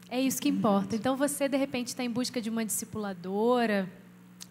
É 0.08 0.20
isso 0.20 0.40
que 0.40 0.48
importa. 0.48 0.94
Então 0.94 1.16
você, 1.16 1.48
de 1.48 1.56
repente, 1.56 1.88
está 1.88 2.04
em 2.04 2.10
busca 2.10 2.40
de 2.40 2.48
uma 2.48 2.64
discipuladora, 2.64 3.88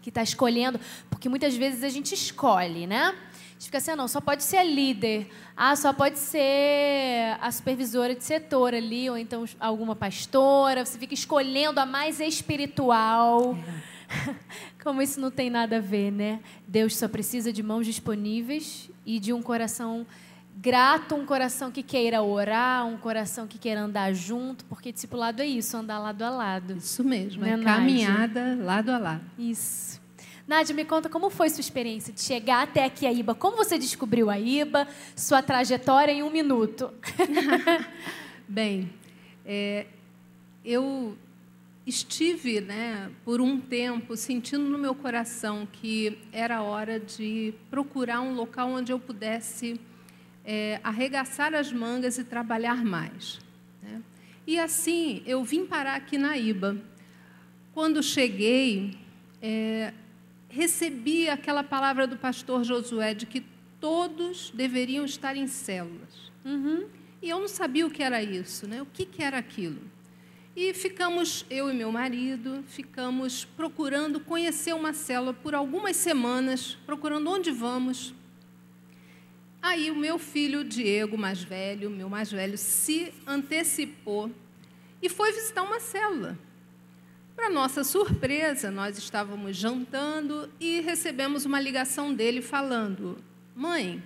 que 0.02 0.10
está 0.10 0.22
escolhendo, 0.22 0.78
porque 1.08 1.30
muitas 1.30 1.56
vezes 1.56 1.82
a 1.82 1.88
gente 1.88 2.14
escolhe, 2.14 2.86
né? 2.86 3.14
A 3.54 3.56
gente 3.56 3.66
fica 3.66 3.78
assim, 3.78 3.92
ah, 3.92 3.96
não, 3.96 4.08
só 4.08 4.20
pode 4.20 4.42
ser 4.42 4.56
a 4.56 4.64
líder, 4.64 5.28
ah, 5.56 5.76
só 5.76 5.92
pode 5.92 6.18
ser 6.18 7.36
a 7.40 7.50
supervisora 7.52 8.14
de 8.14 8.24
setor 8.24 8.74
ali, 8.74 9.08
ou 9.08 9.16
então 9.16 9.44
alguma 9.60 9.94
pastora, 9.94 10.84
você 10.84 10.98
fica 10.98 11.14
escolhendo 11.14 11.78
a 11.78 11.86
mais 11.86 12.18
espiritual. 12.20 13.56
Como 14.82 15.00
isso 15.00 15.20
não 15.20 15.30
tem 15.30 15.48
nada 15.50 15.76
a 15.76 15.80
ver, 15.80 16.10
né? 16.10 16.40
Deus 16.66 16.96
só 16.96 17.08
precisa 17.08 17.52
de 17.52 17.62
mãos 17.62 17.86
disponíveis 17.86 18.90
e 19.06 19.18
de 19.18 19.32
um 19.32 19.40
coração 19.40 20.04
grato, 20.56 21.14
um 21.14 21.24
coração 21.24 21.70
que 21.70 21.82
queira 21.82 22.22
orar, 22.22 22.86
um 22.86 22.96
coração 22.96 23.46
que 23.46 23.58
queira 23.58 23.80
andar 23.80 24.12
junto, 24.12 24.64
porque 24.66 24.92
discipulado 24.92 25.42
é 25.42 25.46
isso, 25.46 25.76
andar 25.76 25.98
lado 25.98 26.22
a 26.22 26.30
lado. 26.30 26.76
Isso 26.76 27.02
mesmo, 27.04 27.42
Né, 27.42 27.50
é 27.50 27.56
Nádia? 27.56 27.74
caminhada 27.74 28.58
lado 28.62 28.90
a 28.90 28.98
lado. 28.98 29.24
Isso. 29.38 30.03
Nádia, 30.46 30.74
me 30.74 30.84
conta 30.84 31.08
como 31.08 31.30
foi 31.30 31.48
sua 31.48 31.62
experiência 31.62 32.12
de 32.12 32.20
chegar 32.20 32.62
até 32.62 32.84
aqui 32.84 33.06
a 33.06 33.12
IBA. 33.12 33.34
Como 33.34 33.56
você 33.56 33.78
descobriu 33.78 34.28
a 34.28 34.38
IBA, 34.38 34.86
sua 35.16 35.42
trajetória 35.42 36.12
em 36.12 36.22
um 36.22 36.30
minuto? 36.30 36.92
Bem, 38.46 38.90
é, 39.46 39.86
eu 40.62 41.16
estive, 41.86 42.60
né, 42.60 43.10
por 43.24 43.40
um 43.40 43.58
tempo, 43.58 44.16
sentindo 44.16 44.64
no 44.64 44.78
meu 44.78 44.94
coração 44.94 45.66
que 45.70 46.18
era 46.30 46.62
hora 46.62 47.00
de 47.00 47.54
procurar 47.70 48.20
um 48.20 48.34
local 48.34 48.68
onde 48.68 48.92
eu 48.92 48.98
pudesse 48.98 49.80
é, 50.44 50.78
arregaçar 50.84 51.54
as 51.54 51.72
mangas 51.72 52.18
e 52.18 52.24
trabalhar 52.24 52.84
mais. 52.84 53.38
né. 53.82 54.02
E 54.46 54.58
assim, 54.58 55.22
eu 55.24 55.42
vim 55.42 55.64
parar 55.64 55.94
aqui 55.94 56.18
na 56.18 56.36
IBA. 56.36 56.76
Quando 57.72 58.02
cheguei, 58.02 58.98
é, 59.40 59.92
recebi 60.54 61.28
aquela 61.28 61.64
palavra 61.64 62.06
do 62.06 62.16
pastor 62.16 62.62
Josué 62.62 63.12
de 63.12 63.26
que 63.26 63.44
todos 63.80 64.50
deveriam 64.54 65.04
estar 65.04 65.36
em 65.36 65.48
células. 65.48 66.30
E 67.20 67.28
eu 67.28 67.40
não 67.40 67.48
sabia 67.48 67.84
o 67.84 67.90
que 67.90 68.02
era 68.02 68.22
isso, 68.22 68.68
né? 68.68 68.80
O 68.80 68.86
que, 68.86 69.04
que 69.04 69.22
era 69.22 69.36
aquilo? 69.36 69.82
E 70.54 70.72
ficamos, 70.72 71.44
eu 71.50 71.68
e 71.68 71.74
meu 71.74 71.90
marido, 71.90 72.62
ficamos 72.68 73.44
procurando 73.44 74.20
conhecer 74.20 74.72
uma 74.72 74.92
célula 74.92 75.34
por 75.34 75.56
algumas 75.56 75.96
semanas, 75.96 76.78
procurando 76.86 77.28
onde 77.28 77.50
vamos. 77.50 78.14
Aí 79.60 79.90
o 79.90 79.96
meu 79.96 80.18
filho 80.18 80.62
Diego, 80.62 81.18
mais 81.18 81.42
velho, 81.42 81.90
meu 81.90 82.08
mais 82.08 82.30
velho, 82.30 82.56
se 82.56 83.12
antecipou 83.26 84.30
e 85.02 85.08
foi 85.08 85.32
visitar 85.32 85.62
uma 85.62 85.80
célula. 85.80 86.38
Para 87.44 87.52
nossa 87.52 87.84
surpresa, 87.84 88.70
nós 88.70 88.96
estávamos 88.96 89.54
jantando 89.54 90.48
e 90.58 90.80
recebemos 90.80 91.44
uma 91.44 91.60
ligação 91.60 92.14
dele 92.14 92.40
falando: 92.40 93.18
Mãe, 93.54 94.02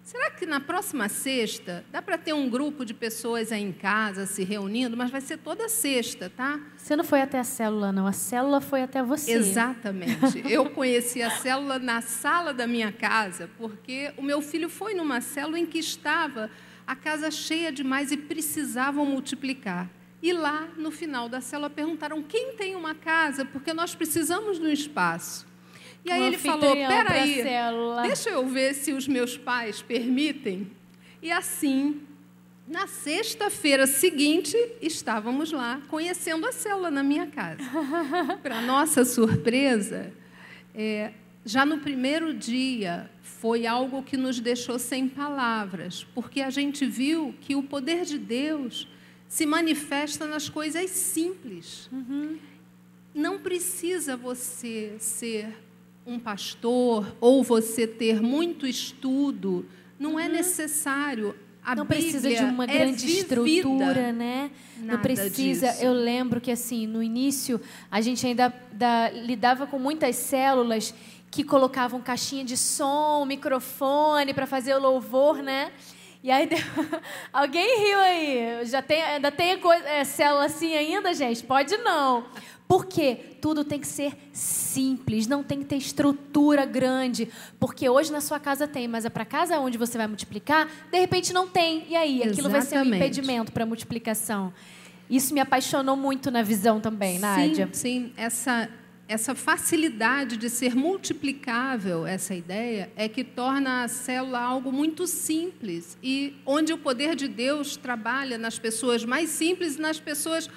será 0.00 0.30
que 0.30 0.46
na 0.46 0.60
próxima 0.60 1.08
sexta 1.08 1.84
dá 1.90 2.00
para 2.00 2.16
ter 2.16 2.32
um 2.32 2.48
grupo 2.48 2.84
de 2.84 2.94
pessoas 2.94 3.50
aí 3.50 3.60
em 3.60 3.72
casa 3.72 4.26
se 4.26 4.44
reunindo? 4.44 4.96
Mas 4.96 5.10
vai 5.10 5.20
ser 5.20 5.38
toda 5.38 5.68
sexta, 5.68 6.30
tá? 6.30 6.60
Você 6.76 6.94
não 6.94 7.02
foi 7.02 7.20
até 7.20 7.40
a 7.40 7.44
célula, 7.44 7.90
não. 7.90 8.06
A 8.06 8.12
célula 8.12 8.60
foi 8.60 8.82
até 8.82 9.02
você. 9.02 9.32
Exatamente. 9.32 10.40
Eu 10.48 10.70
conheci 10.70 11.20
a 11.20 11.30
célula 11.30 11.80
na 11.80 12.00
sala 12.00 12.54
da 12.54 12.68
minha 12.68 12.92
casa, 12.92 13.50
porque 13.58 14.12
o 14.16 14.22
meu 14.22 14.40
filho 14.40 14.68
foi 14.68 14.94
numa 14.94 15.20
célula 15.20 15.58
em 15.58 15.66
que 15.66 15.80
estava 15.80 16.48
a 16.86 16.94
casa 16.94 17.28
cheia 17.28 17.72
demais 17.72 18.12
e 18.12 18.16
precisavam 18.16 19.04
multiplicar. 19.04 19.90
E 20.22 20.32
lá, 20.32 20.68
no 20.76 20.92
final 20.92 21.28
da 21.28 21.40
célula, 21.40 21.68
perguntaram 21.68 22.22
quem 22.22 22.52
tem 22.52 22.76
uma 22.76 22.94
casa, 22.94 23.44
porque 23.44 23.74
nós 23.74 23.94
precisamos 23.94 24.60
de 24.60 24.66
um 24.66 24.70
espaço. 24.70 25.46
E 26.04 26.12
aí 26.12 26.20
Um 26.20 26.26
ele 26.26 26.38
falou: 26.38 26.74
peraí, 26.74 27.42
célula." 27.42 28.02
deixa 28.02 28.30
eu 28.30 28.46
ver 28.46 28.74
se 28.74 28.92
os 28.92 29.08
meus 29.08 29.36
pais 29.36 29.82
permitem. 29.82 30.70
E 31.20 31.30
assim, 31.30 32.02
na 32.66 32.86
sexta-feira 32.86 33.86
seguinte, 33.86 34.56
estávamos 34.80 35.50
lá 35.50 35.80
conhecendo 35.88 36.46
a 36.46 36.52
célula 36.52 36.90
na 36.90 37.02
minha 37.02 37.26
casa. 37.26 37.58
Para 38.42 38.60
nossa 38.62 39.04
surpresa, 39.04 40.12
é, 40.72 41.12
já 41.44 41.66
no 41.66 41.78
primeiro 41.78 42.32
dia 42.32 43.10
foi 43.22 43.66
algo 43.66 44.02
que 44.02 44.16
nos 44.16 44.38
deixou 44.38 44.78
sem 44.78 45.08
palavras, 45.08 46.04
porque 46.14 46.40
a 46.40 46.50
gente 46.50 46.86
viu 46.86 47.34
que 47.40 47.56
o 47.56 47.62
poder 47.62 48.04
de 48.04 48.18
Deus 48.18 48.86
se 49.32 49.46
manifesta 49.46 50.26
nas 50.26 50.50
coisas 50.50 50.90
simples. 50.90 51.88
Não 53.14 53.38
precisa 53.38 54.14
você 54.14 54.94
ser 54.98 55.56
um 56.06 56.18
pastor 56.18 57.16
ou 57.18 57.42
você 57.42 57.86
ter 57.86 58.20
muito 58.20 58.66
estudo, 58.66 59.64
não 59.98 60.20
é 60.20 60.28
necessário. 60.28 61.34
A 61.64 61.70
Uhum. 61.70 61.76
não 61.78 61.86
precisa 61.86 62.28
de 62.28 62.34
Bíblia 62.34 62.52
uma 62.52 62.64
é 62.64 62.66
grande 62.66 63.06
vivida. 63.06 63.20
estrutura, 63.22 64.12
né? 64.12 64.50
não 64.76 64.86
Nada 64.86 64.98
precisa. 64.98 65.68
disso. 65.68 65.82
Eu 65.82 65.94
lembro 65.94 66.38
que 66.38 66.50
assim, 66.50 66.86
no 66.86 67.02
início, 67.02 67.58
a 67.90 68.02
gente 68.02 68.26
ainda 68.26 68.52
da- 68.72 69.08
lidava 69.10 69.66
com 69.66 69.78
muitas 69.78 70.16
células 70.16 70.92
que 71.30 71.42
colocavam 71.42 72.02
caixinha 72.02 72.44
de 72.44 72.56
som, 72.58 73.24
microfone 73.24 74.34
para 74.34 74.46
fazer 74.46 74.74
o 74.74 74.78
louvor, 74.80 75.36
né? 75.42 75.72
E 76.22 76.30
aí 76.30 76.46
deu- 76.46 76.58
alguém 77.32 77.78
riu 77.86 77.98
aí. 78.00 78.66
Já 78.66 78.80
tem, 78.80 79.02
ainda 79.02 79.30
tem 79.30 79.58
coisa, 79.58 79.84
é, 79.88 80.04
célula 80.04 80.44
assim 80.46 80.74
ainda, 80.74 81.12
gente? 81.14 81.42
Pode 81.42 81.76
não. 81.78 82.24
Porque 82.68 83.16
tudo 83.40 83.64
tem 83.64 83.78
que 83.78 83.86
ser 83.86 84.14
simples, 84.32 85.26
não 85.26 85.42
tem 85.42 85.58
que 85.58 85.64
ter 85.66 85.76
estrutura 85.76 86.64
grande. 86.64 87.28
Porque 87.60 87.88
hoje 87.88 88.10
na 88.10 88.20
sua 88.20 88.38
casa 88.40 88.66
tem, 88.66 88.88
mas 88.88 89.04
é 89.04 89.10
para 89.10 89.24
casa 89.26 89.58
onde 89.58 89.76
você 89.76 89.98
vai 89.98 90.06
multiplicar, 90.06 90.68
de 90.90 90.98
repente 90.98 91.32
não 91.32 91.46
tem. 91.48 91.84
E 91.88 91.96
aí? 91.96 92.22
Aquilo 92.22 92.48
vai 92.48 92.62
ser 92.62 92.76
um 92.76 92.80
Exatamente. 92.80 92.96
impedimento 92.96 93.52
para 93.52 93.66
multiplicação. 93.66 94.52
Isso 95.10 95.34
me 95.34 95.40
apaixonou 95.40 95.96
muito 95.96 96.30
na 96.30 96.40
visão 96.40 96.80
também, 96.80 97.18
Nádia. 97.18 97.68
Sim, 97.72 98.06
sim. 98.06 98.12
Essa, 98.16 98.70
essa 99.12 99.34
facilidade 99.34 100.36
de 100.38 100.48
ser 100.48 100.74
multiplicável, 100.74 102.06
essa 102.06 102.34
ideia, 102.34 102.90
é 102.96 103.08
que 103.08 103.22
torna 103.22 103.84
a 103.84 103.88
célula 103.88 104.40
algo 104.40 104.72
muito 104.72 105.06
simples 105.06 105.98
e 106.02 106.34
onde 106.46 106.72
o 106.72 106.78
poder 106.78 107.14
de 107.14 107.28
Deus 107.28 107.76
trabalha 107.76 108.38
nas 108.38 108.58
pessoas 108.58 109.04
mais 109.04 109.28
simples 109.28 109.76
e 109.76 109.80
nas 109.80 110.00
pessoas 110.00 110.48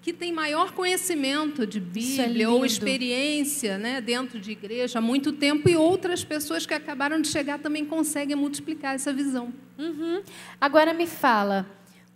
que 0.00 0.12
têm 0.12 0.32
maior 0.32 0.72
conhecimento 0.72 1.66
de 1.66 1.78
é 1.78 1.80
Bíblia 1.80 2.48
ou 2.48 2.56
lindo. 2.56 2.66
experiência 2.66 3.76
né, 3.76 4.00
dentro 4.00 4.40
de 4.40 4.50
igreja 4.50 4.98
há 4.98 5.02
muito 5.02 5.32
tempo 5.32 5.68
e 5.68 5.76
outras 5.76 6.24
pessoas 6.24 6.64
que 6.64 6.72
acabaram 6.72 7.20
de 7.20 7.28
chegar 7.28 7.58
também 7.58 7.84
conseguem 7.84 8.34
multiplicar 8.34 8.94
essa 8.94 9.12
visão. 9.12 9.52
Uhum. 9.78 10.22
Agora 10.58 10.94
me 10.94 11.06
fala, 11.06 11.66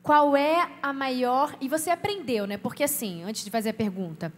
qual 0.03 0.37
é 0.37 0.71
a 0.83 0.93
maior. 0.93 1.57
E 1.61 1.69
você 1.69 1.91
aprendeu, 1.91 2.47
né? 2.47 2.57
Porque 2.59 2.85
assim, 2.85 3.23
antes 3.23 3.45
de 3.45 3.51
fazer 3.51 3.71
a 3.71 3.75
pergunta, 3.75 4.33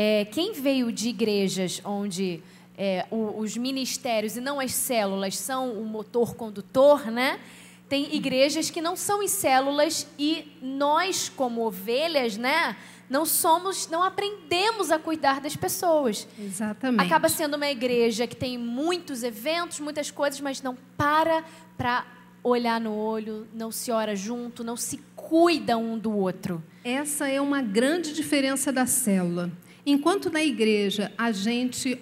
é, 0.00 0.24
quem 0.26 0.52
veio 0.52 0.92
de 0.92 1.08
igrejas 1.08 1.80
onde 1.84 2.40
é, 2.80 3.04
o- 3.10 3.40
os 3.40 3.56
ministérios 3.56 4.36
e 4.36 4.40
não 4.40 4.60
as 4.60 4.72
células 4.72 5.36
são 5.36 5.72
o 5.72 5.84
motor 5.84 6.36
condutor, 6.36 7.10
né? 7.10 7.40
Tem 7.88 8.14
igrejas 8.14 8.70
que 8.70 8.80
não 8.80 8.94
são 8.94 9.20
em 9.20 9.26
células 9.26 10.06
e 10.16 10.52
nós, 10.62 11.28
como 11.28 11.66
ovelhas, 11.66 12.36
né? 12.36 12.76
Não 13.10 13.26
somos, 13.26 13.88
não 13.88 14.00
aprendemos 14.04 14.92
a 14.92 14.98
cuidar 15.00 15.40
das 15.40 15.56
pessoas. 15.56 16.28
Exatamente. 16.38 17.04
Acaba 17.04 17.28
sendo 17.28 17.56
uma 17.56 17.68
igreja 17.68 18.26
que 18.28 18.36
tem 18.36 18.56
muitos 18.56 19.24
eventos, 19.24 19.80
muitas 19.80 20.10
coisas, 20.12 20.40
mas 20.40 20.62
não 20.62 20.76
para 20.96 21.42
para 21.76 22.06
olhar 22.44 22.80
no 22.80 22.94
olho, 22.94 23.48
não 23.52 23.72
se 23.72 23.90
ora 23.90 24.14
junto, 24.14 24.62
não 24.62 24.76
se 24.76 25.00
cuida 25.16 25.76
um 25.76 25.98
do 25.98 26.12
outro. 26.16 26.62
Essa 26.84 27.28
é 27.28 27.40
uma 27.40 27.60
grande 27.60 28.12
diferença 28.12 28.70
da 28.72 28.86
célula. 28.86 29.50
Enquanto 29.90 30.28
na 30.28 30.44
igreja 30.44 31.10
a 31.16 31.32
gente 31.32 31.98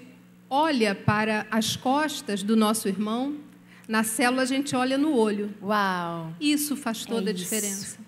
olha 0.51 0.92
para 0.92 1.46
as 1.53 1.77
costas 1.77 2.42
do 2.42 2.57
nosso 2.57 2.88
irmão, 2.88 3.37
na 3.87 4.03
célula 4.03 4.42
a 4.42 4.44
gente 4.44 4.75
olha 4.75 4.99
no 4.99 5.14
olho. 5.14 5.55
Uau! 5.62 6.35
Isso 6.40 6.75
faz 6.75 7.05
toda 7.05 7.31
a 7.31 7.33
isso. 7.33 7.44
diferença. 7.44 7.99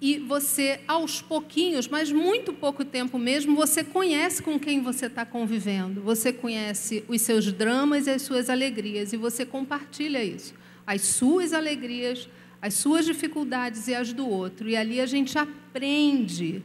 E 0.00 0.18
você, 0.18 0.80
aos 0.88 1.22
pouquinhos, 1.22 1.86
mas 1.86 2.10
muito 2.10 2.52
pouco 2.52 2.84
tempo 2.84 3.16
mesmo, 3.16 3.54
você 3.54 3.84
conhece 3.84 4.42
com 4.42 4.58
quem 4.58 4.82
você 4.82 5.06
está 5.06 5.24
convivendo. 5.24 6.00
Você 6.00 6.32
conhece 6.32 7.04
os 7.06 7.22
seus 7.22 7.52
dramas 7.52 8.08
e 8.08 8.10
as 8.10 8.22
suas 8.22 8.50
alegrias. 8.50 9.12
E 9.12 9.16
você 9.16 9.46
compartilha 9.46 10.24
isso. 10.24 10.52
As 10.84 11.00
suas 11.02 11.52
alegrias, 11.52 12.28
as 12.60 12.74
suas 12.74 13.04
dificuldades 13.04 13.86
e 13.86 13.94
as 13.94 14.12
do 14.12 14.28
outro. 14.28 14.68
E 14.68 14.74
ali 14.74 15.00
a 15.00 15.06
gente 15.06 15.38
aprende 15.38 16.60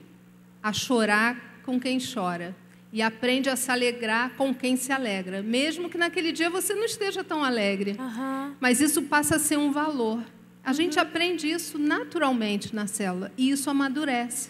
a 0.63 0.73
chorar 0.73 1.46
com 1.67 1.77
quem 1.77 1.99
chora. 1.99 2.56
E 2.93 3.01
aprende 3.01 3.49
a 3.49 3.58
se 3.58 3.69
alegrar 3.69 4.32
com 4.38 4.56
quem 4.56 4.77
se 4.77 4.93
alegra. 4.93 5.43
Mesmo 5.43 5.89
que 5.89 5.97
naquele 5.97 6.32
dia 6.32 6.49
você 6.49 6.73
não 6.73 6.86
esteja 6.86 7.25
tão 7.25 7.43
alegre. 7.43 7.97
Aham. 7.99 8.56
Mas 8.62 8.80
isso 8.80 9.03
passa 9.03 9.36
a 9.36 9.39
ser 9.39 9.58
um 9.58 9.73
valor. 9.73 10.23
A 10.63 10.71
gente 10.71 10.97
aprende 10.97 11.49
isso 11.49 11.77
naturalmente 11.77 12.73
na 12.73 12.88
célula 12.88 13.32
e 13.38 13.49
isso 13.51 13.69
amadurece. 13.69 14.49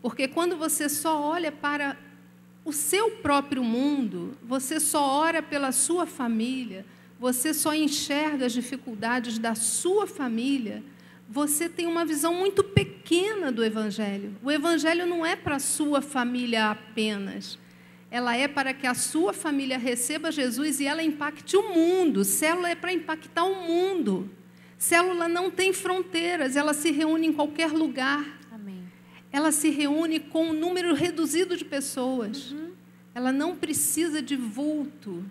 Porque 0.00 0.28
quando 0.28 0.56
você 0.56 0.88
só 0.88 1.20
olha 1.20 1.50
para 1.50 1.96
o 2.64 2.72
seu 2.72 3.10
próprio 3.10 3.62
mundo, 3.62 4.36
você 4.42 4.78
só 4.78 5.04
ora 5.04 5.42
pela 5.42 5.72
sua 5.72 6.06
família, 6.06 6.84
você 7.18 7.52
só 7.54 7.74
enxerga 7.74 8.46
as 8.46 8.52
dificuldades 8.52 9.38
da 9.38 9.54
sua 9.54 10.06
família, 10.06 10.82
você 11.28 11.68
tem 11.68 11.86
uma 11.86 12.04
visão 12.04 12.34
muito 12.34 12.62
pequena 12.62 13.50
do 13.50 13.64
Evangelho. 13.64 14.36
O 14.42 14.50
Evangelho 14.50 15.06
não 15.06 15.26
é 15.26 15.34
para 15.34 15.56
a 15.56 15.60
sua 15.60 16.00
família 16.00 16.70
apenas. 16.70 17.58
Ela 18.10 18.36
é 18.36 18.46
para 18.46 18.72
que 18.72 18.86
a 18.86 18.94
sua 18.94 19.32
família 19.32 19.76
receba 19.76 20.30
Jesus 20.30 20.78
e 20.80 20.86
ela 20.86 21.02
impacte 21.02 21.56
o 21.56 21.74
mundo. 21.74 22.24
Célula 22.24 22.70
é 22.70 22.74
para 22.74 22.92
impactar 22.92 23.44
o 23.44 23.66
mundo. 23.66 24.30
Célula 24.78 25.26
não 25.26 25.50
tem 25.50 25.72
fronteiras, 25.72 26.54
ela 26.54 26.72
se 26.72 26.90
reúne 26.90 27.26
em 27.26 27.32
qualquer 27.32 27.72
lugar. 27.72 28.24
Amém. 28.52 28.84
Ela 29.32 29.50
se 29.50 29.70
reúne 29.70 30.20
com 30.20 30.50
um 30.50 30.52
número 30.52 30.94
reduzido 30.94 31.56
de 31.56 31.64
pessoas. 31.64 32.54
Ela 33.14 33.32
não 33.32 33.56
precisa 33.56 34.22
de 34.22 34.36
vulto. 34.36 35.24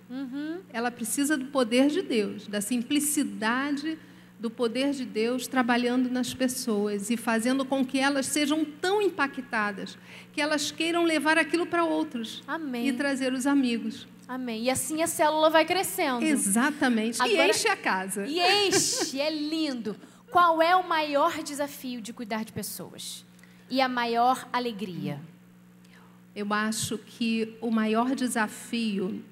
Ela 0.73 0.91
precisa 0.91 1.37
do 1.37 1.45
poder 1.45 1.87
de 1.87 2.01
Deus, 2.01 2.47
da 2.47 2.59
simplicidade 2.59 3.97
do 4.45 4.49
poder 4.51 4.91
de 4.91 5.05
Deus 5.05 5.47
trabalhando 5.47 6.07
nas 6.07 6.31
pessoas 6.31 7.09
e 7.09 7.17
fazendo 7.17 7.65
com 7.65 7.83
que 7.83 7.97
elas 7.97 8.27
sejam 8.27 8.63
tão 8.63 9.01
impactadas 9.01 9.97
que 10.31 10.39
elas 10.39 10.69
queiram 10.69 11.03
levar 11.03 11.35
aquilo 11.35 11.65
para 11.65 11.83
outros 11.83 12.43
Amém. 12.47 12.87
e 12.87 12.93
trazer 12.93 13.33
os 13.33 13.47
amigos. 13.47 14.07
Amém. 14.27 14.65
E 14.65 14.69
assim 14.69 15.01
a 15.01 15.07
célula 15.07 15.49
vai 15.49 15.65
crescendo. 15.65 16.23
Exatamente. 16.23 17.17
E 17.17 17.23
Agora- 17.23 17.49
enche 17.49 17.67
a 17.67 17.75
casa. 17.75 18.27
E 18.27 18.39
enche, 18.67 19.19
é 19.19 19.31
lindo. 19.31 19.95
Qual 20.29 20.61
é 20.61 20.75
o 20.75 20.87
maior 20.87 21.41
desafio 21.41 21.99
de 21.99 22.13
cuidar 22.13 22.45
de 22.45 22.53
pessoas? 22.53 23.25
E 23.67 23.81
a 23.81 23.89
maior 23.89 24.47
alegria? 24.53 25.19
Eu 26.35 26.53
acho 26.53 26.99
que 26.99 27.55
o 27.59 27.71
maior 27.71 28.13
desafio 28.13 29.23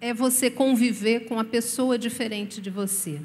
é 0.00 0.14
você 0.14 0.50
conviver 0.50 1.26
com 1.28 1.38
a 1.38 1.44
pessoa 1.44 1.98
diferente 1.98 2.62
de 2.62 2.70
você. 2.70 3.20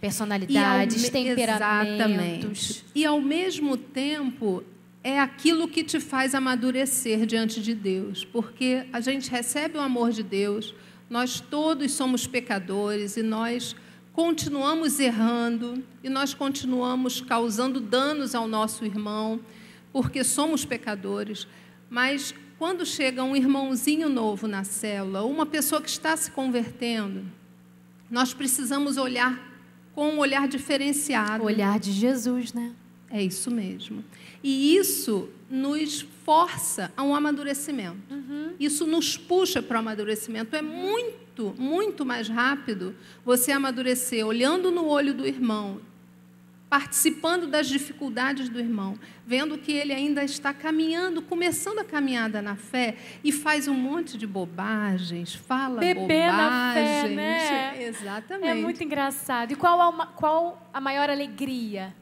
Personalidades, 0.00 1.02
me- 1.02 1.10
temperamentos. 1.10 2.70
Exatamente. 2.70 2.84
E 2.94 3.04
ao 3.04 3.20
mesmo 3.20 3.76
tempo 3.76 4.62
é 5.02 5.18
aquilo 5.18 5.68
que 5.68 5.82
te 5.82 5.98
faz 6.00 6.34
amadurecer 6.34 7.24
diante 7.26 7.60
de 7.60 7.74
Deus, 7.74 8.24
porque 8.24 8.84
a 8.92 9.00
gente 9.00 9.30
recebe 9.30 9.78
o 9.78 9.80
amor 9.80 10.10
de 10.10 10.22
Deus, 10.22 10.74
nós 11.08 11.40
todos 11.40 11.92
somos 11.92 12.26
pecadores 12.26 13.16
e 13.16 13.22
nós 13.22 13.74
continuamos 14.12 14.98
errando 15.00 15.82
e 16.02 16.08
nós 16.08 16.34
continuamos 16.34 17.20
causando 17.20 17.80
danos 17.80 18.34
ao 18.34 18.46
nosso 18.48 18.84
irmão, 18.84 19.40
porque 19.92 20.22
somos 20.24 20.64
pecadores. 20.64 21.46
Mas 21.88 22.34
quando 22.58 22.84
chega 22.84 23.22
um 23.22 23.34
irmãozinho 23.36 24.08
novo 24.08 24.46
na 24.46 24.64
célula, 24.64 25.22
uma 25.24 25.46
pessoa 25.46 25.80
que 25.80 25.88
está 25.88 26.16
se 26.16 26.30
convertendo, 26.32 27.24
nós 28.10 28.34
precisamos 28.34 28.96
olhar 28.96 29.46
com 29.98 30.10
um 30.10 30.18
olhar 30.20 30.46
diferenciado. 30.46 31.42
O 31.42 31.46
olhar 31.46 31.76
de 31.80 31.90
Jesus, 31.90 32.52
né? 32.52 32.70
É 33.10 33.20
isso 33.20 33.50
mesmo. 33.50 34.04
E 34.44 34.76
isso 34.76 35.28
nos 35.50 36.02
força 36.24 36.92
a 36.96 37.02
um 37.02 37.12
amadurecimento. 37.12 37.98
Isso 38.60 38.86
nos 38.86 39.16
puxa 39.16 39.60
para 39.60 39.76
o 39.76 39.80
amadurecimento. 39.80 40.54
É 40.54 40.62
muito, 40.62 41.52
muito 41.58 42.06
mais 42.06 42.28
rápido 42.28 42.94
você 43.24 43.50
amadurecer 43.50 44.24
olhando 44.24 44.70
no 44.70 44.86
olho 44.86 45.12
do 45.12 45.26
irmão, 45.26 45.80
participando 46.68 47.46
das 47.46 47.66
dificuldades 47.66 48.48
do 48.48 48.58
irmão, 48.58 48.98
vendo 49.26 49.56
que 49.56 49.72
ele 49.72 49.92
ainda 49.92 50.22
está 50.22 50.52
caminhando, 50.52 51.22
começando 51.22 51.78
a 51.78 51.84
caminhada 51.84 52.42
na 52.42 52.56
fé 52.56 52.96
e 53.24 53.32
faz 53.32 53.66
um 53.66 53.74
monte 53.74 54.18
de 54.18 54.26
bobagens, 54.26 55.34
fala 55.34 55.80
Bebê 55.80 56.26
na 56.26 56.72
fé, 56.74 57.02
bobagens. 57.02 57.16
né? 57.16 57.82
Exatamente. 57.84 58.48
É 58.50 58.54
muito 58.54 58.84
engraçado. 58.84 59.52
E 59.52 59.56
qual 59.56 59.80
a, 59.80 60.06
qual 60.06 60.70
a 60.72 60.80
maior 60.80 61.08
alegria? 61.08 61.94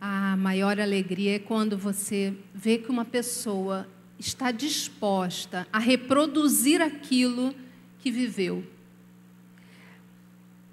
A 0.00 0.36
maior 0.36 0.80
alegria 0.80 1.36
é 1.36 1.38
quando 1.38 1.76
você 1.76 2.34
vê 2.54 2.78
que 2.78 2.90
uma 2.90 3.04
pessoa 3.04 3.86
está 4.18 4.50
disposta 4.50 5.66
a 5.72 5.78
reproduzir 5.78 6.80
aquilo 6.80 7.54
que 7.98 8.10
viveu. 8.10 8.64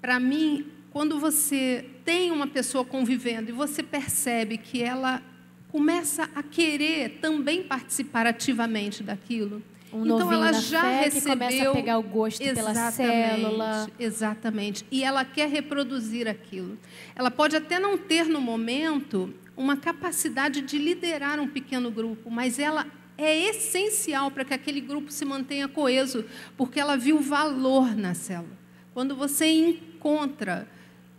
Para 0.00 0.18
mim, 0.18 0.66
quando 0.92 1.18
você 1.18 1.84
tem 2.04 2.30
uma 2.30 2.46
pessoa 2.46 2.84
convivendo 2.84 3.50
e 3.50 3.52
você 3.52 3.82
percebe 3.82 4.58
que 4.58 4.82
ela 4.82 5.22
começa 5.68 6.28
a 6.34 6.42
querer 6.42 7.20
também 7.20 7.62
participar 7.62 8.26
ativamente 8.26 9.02
daquilo, 9.02 9.62
Um 9.92 10.04
então 10.04 10.32
ela 10.32 10.52
já 10.52 10.82
recebeu 10.82 11.32
começa 11.32 11.70
a 11.70 11.72
pegar 11.72 11.98
o 11.98 12.02
gosto 12.02 12.38
pela 12.38 12.70
Exatamente, 12.70 12.96
célula. 12.96 13.90
Exatamente. 13.98 14.86
E 14.90 15.04
ela 15.04 15.24
quer 15.24 15.48
reproduzir 15.48 16.28
aquilo. 16.28 16.78
Ela 17.14 17.30
pode 17.30 17.56
até 17.56 17.78
não 17.78 17.96
ter 17.96 18.26
no 18.26 18.40
momento 18.40 19.32
uma 19.56 19.76
capacidade 19.76 20.60
de 20.62 20.78
liderar 20.78 21.38
um 21.38 21.46
pequeno 21.46 21.90
grupo, 21.90 22.30
mas 22.30 22.58
ela 22.58 22.86
é 23.16 23.50
essencial 23.50 24.30
para 24.30 24.44
que 24.44 24.54
aquele 24.54 24.80
grupo 24.80 25.12
se 25.12 25.24
mantenha 25.24 25.68
coeso, 25.68 26.24
porque 26.56 26.80
ela 26.80 26.96
viu 26.96 27.20
valor 27.20 27.94
na 27.94 28.14
célula. 28.14 28.58
Quando 28.94 29.14
você 29.14 29.46
encontra 29.46 30.66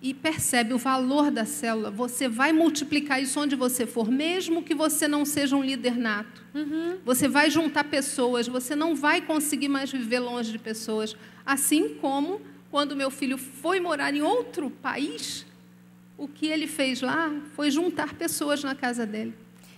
e 0.02 0.16
percebe 0.16 0.74
o 0.74 0.80
valor 0.80 1.30
da 1.30 1.46
célula, 1.46 1.92
você 1.92 2.28
vai 2.28 2.52
multiplicar 2.52 3.22
isso 3.22 3.40
onde 3.40 3.56
você 3.56 3.86
for, 3.86 4.10
mesmo 4.10 4.64
que 4.64 4.74
você 4.74 5.08
não 5.08 5.24
seja 5.24 5.56
um 5.56 5.64
líder 5.64 5.96
nato. 5.96 6.44
Você 7.06 7.28
vai 7.28 7.52
juntar 7.52 7.84
pessoas, 7.84 8.48
você 8.48 8.76
não 8.76 8.96
vai 8.96 9.22
conseguir 9.22 9.68
mais 9.68 9.92
viver 9.92 10.20
longe 10.20 10.52
de 10.52 10.58
pessoas. 10.58 11.16
Assim 11.46 11.96
como 11.96 12.42
quando 12.72 12.96
meu 12.96 13.12
filho 13.12 13.38
foi 13.38 13.80
morar 13.80 14.14
em 14.16 14.22
outro 14.22 14.72
país, 14.72 15.46
o 16.18 16.28
que 16.28 16.48
ele 16.48 16.66
fez 16.66 17.02
lá 17.02 17.32
foi 17.56 17.70
juntar 17.70 18.16
pessoas 18.16 18.64
na 18.64 18.74
casa 18.74 19.06
dele. 19.06 19.36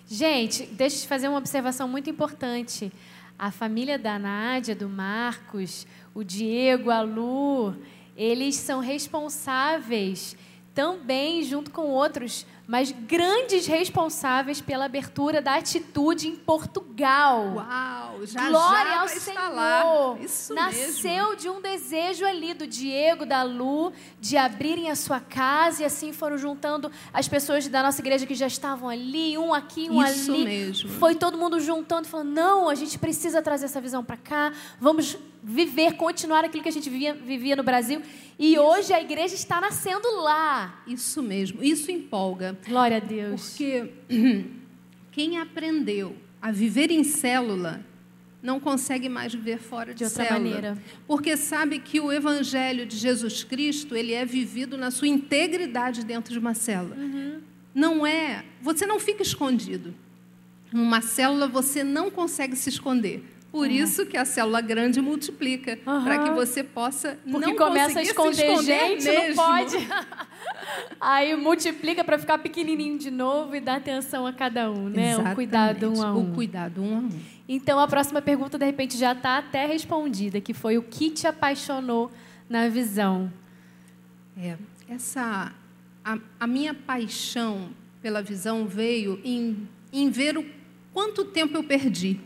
Gente, 0.08 0.66
deixa 0.68 0.98
eu 0.98 1.02
te 1.02 1.08
fazer 1.08 1.28
uma 1.28 1.38
observação 1.38 1.88
muito 1.88 2.10
importante. 2.10 2.92
A 3.38 3.52
família 3.52 3.98
da 3.98 4.18
Nádia, 4.18 4.76
do 4.76 4.88
Marcos, 4.88 5.88
o 6.14 6.24
Diego, 6.24 6.92
a 6.92 7.02
Lu, 7.02 7.76
eles 8.16 8.56
são 8.56 8.80
responsáveis 8.80 10.36
também, 10.74 11.44
junto 11.44 11.70
com 11.70 11.84
outros, 11.84 12.48
mas 12.66 12.92
grandes 12.92 13.68
responsáveis 13.68 14.60
pela 14.60 14.86
abertura 14.86 15.40
da 15.40 15.56
atitude 15.56 16.28
em 16.28 16.36
Portugal. 16.36 17.54
Uau, 17.56 18.26
já 18.26 18.50
Glória 18.50 18.92
já 18.92 19.02
ao 19.02 19.08
Senhor. 19.08 20.22
Isso 20.22 20.54
Nasceu 20.54 21.28
mesmo. 21.30 21.36
de 21.36 21.50
um 21.50 21.62
desejo 21.62 22.26
ali 22.26 22.56
do 22.56 22.66
Diego, 22.66 23.26
da 23.26 23.44
Lu, 23.44 23.94
de 24.20 24.36
abrirem 24.36 24.90
a 24.90 24.96
sua 24.96 25.20
casa 25.20 25.84
e 25.84 25.86
assim 25.86 26.12
foram 26.12 26.38
juntando 26.40 26.92
as 27.14 27.28
pessoas 27.28 27.68
da 27.68 27.84
nossa 27.84 28.02
igreja 28.02 28.26
que 28.26 28.34
já 28.34 28.48
estavam 28.48 28.90
ali, 28.90 29.38
um 29.38 29.54
aqui, 29.54 29.90
um 29.92 30.04
Isso 30.04 30.32
ali. 30.32 30.44
mesmo. 30.46 30.90
Foi 30.90 31.14
todo 31.14 31.38
mundo 31.38 31.60
juntando, 31.60 32.08
falando: 32.08 32.32
não, 32.32 32.68
a 32.68 32.74
gente 32.76 32.98
precisa 32.98 33.42
trazer 33.44 33.66
essa 33.66 33.80
visão 33.80 34.04
para 34.04 34.18
cá, 34.18 34.52
vamos 34.80 35.18
viver, 35.44 35.94
continuar 35.94 36.46
aquilo 36.46 36.64
que 36.64 36.70
a 36.70 36.72
gente 36.72 36.90
vivia, 36.90 37.14
vivia 37.14 37.56
no 37.56 37.64
Brasil. 37.64 38.02
E 38.40 38.58
hoje 38.58 38.94
a 38.94 39.02
igreja 39.02 39.36
está 39.36 39.60
nascendo 39.60 40.08
lá. 40.22 40.82
Isso 40.88 41.22
mesmo, 41.22 41.64
isso 41.64 41.92
empolga. 41.92 42.58
Glória 42.68 42.98
a 42.98 43.00
Deus. 43.00 43.50
Porque 43.50 43.92
quem 45.12 45.38
aprendeu 45.38 46.16
a 46.42 46.52
viver 46.52 46.90
em 46.92 47.04
célula 47.04 47.86
não 48.42 48.60
consegue 48.60 49.08
mais 49.08 49.34
viver 49.34 49.60
fora 49.60 49.94
de, 49.94 50.00
De 50.00 50.04
outra 50.06 50.26
célula. 50.26 50.40
maneira. 50.40 50.78
Porque 51.08 51.38
sabe 51.38 51.80
que 51.80 52.00
o 52.00 52.12
evangelho 52.12 52.86
de 52.86 52.98
Jesus 52.98 53.44
Cristo, 53.44 53.96
ele 53.96 54.14
é 54.14 54.26
vivido 54.26 54.78
na 54.78 54.92
sua 54.92 55.08
integridade 55.08 56.04
dentro 56.04 56.34
de 56.34 56.40
uma 56.40 56.54
célula. 56.54 56.96
Uhum. 56.96 57.40
Não 57.74 58.06
é, 58.06 58.44
você 58.62 58.86
não 58.86 59.00
fica 59.00 59.24
escondido. 59.24 59.94
Numa 60.72 61.02
célula 61.02 61.48
você 61.48 61.84
não 61.84 62.12
consegue 62.12 62.56
se 62.56 62.68
esconder. 62.70 63.24
Por 63.54 63.70
isso 63.70 64.08
que 64.08 64.18
a 64.18 64.26
célula 64.26 64.62
grande 64.62 65.00
multiplica, 65.00 65.78
Aham. 65.86 66.04
para 66.04 66.24
que 66.24 66.32
você 66.32 66.64
possa 66.64 67.20
Porque 67.24 67.46
não 67.46 67.56
começa 67.56 68.00
a 68.00 68.02
esconder, 68.02 68.50
esconder 68.50 69.00
gente, 69.00 69.04
mesmo. 69.06 69.36
não 69.36 69.48
pode. 69.48 69.78
Aí 71.00 71.36
multiplica 71.36 72.04
para 72.04 72.18
ficar 72.18 72.40
pequenininho 72.40 72.98
de 72.98 73.12
novo 73.12 73.56
e 73.56 73.60
dá 73.60 73.76
atenção 73.76 74.26
a 74.26 74.34
cada 74.34 74.72
um, 74.72 74.90
né? 74.90 75.16
O 75.18 75.36
cuidado 75.36 75.86
um 75.86 75.90
a 75.90 75.94
Exatamente, 75.94 76.18
um. 76.28 76.32
O 76.32 76.34
cuidado 76.34 76.82
um 76.82 76.96
a 76.96 77.00
um. 77.02 77.10
Então 77.48 77.80
a 77.80 77.88
próxima 77.88 78.24
pergunta 78.24 78.58
de 78.58 78.66
repente 78.66 78.98
já 78.98 79.12
está 79.12 79.38
até 79.38 79.68
respondida, 79.68 80.42
que 80.42 80.52
foi 80.56 80.80
o 80.80 80.82
que 80.82 81.12
te 81.12 81.28
apaixonou 81.28 82.12
na 82.50 82.68
visão? 82.70 83.32
É, 84.36 84.58
essa 84.90 85.54
a, 86.04 86.18
a 86.40 86.48
minha 86.48 86.74
paixão 86.74 87.70
pela 88.02 88.24
visão 88.24 88.66
veio 88.66 89.22
em, 89.24 89.70
em 89.92 90.10
ver 90.10 90.40
o 90.40 90.46
quanto 90.92 91.24
tempo 91.24 91.56
eu 91.56 91.64
perdi. 91.64 92.20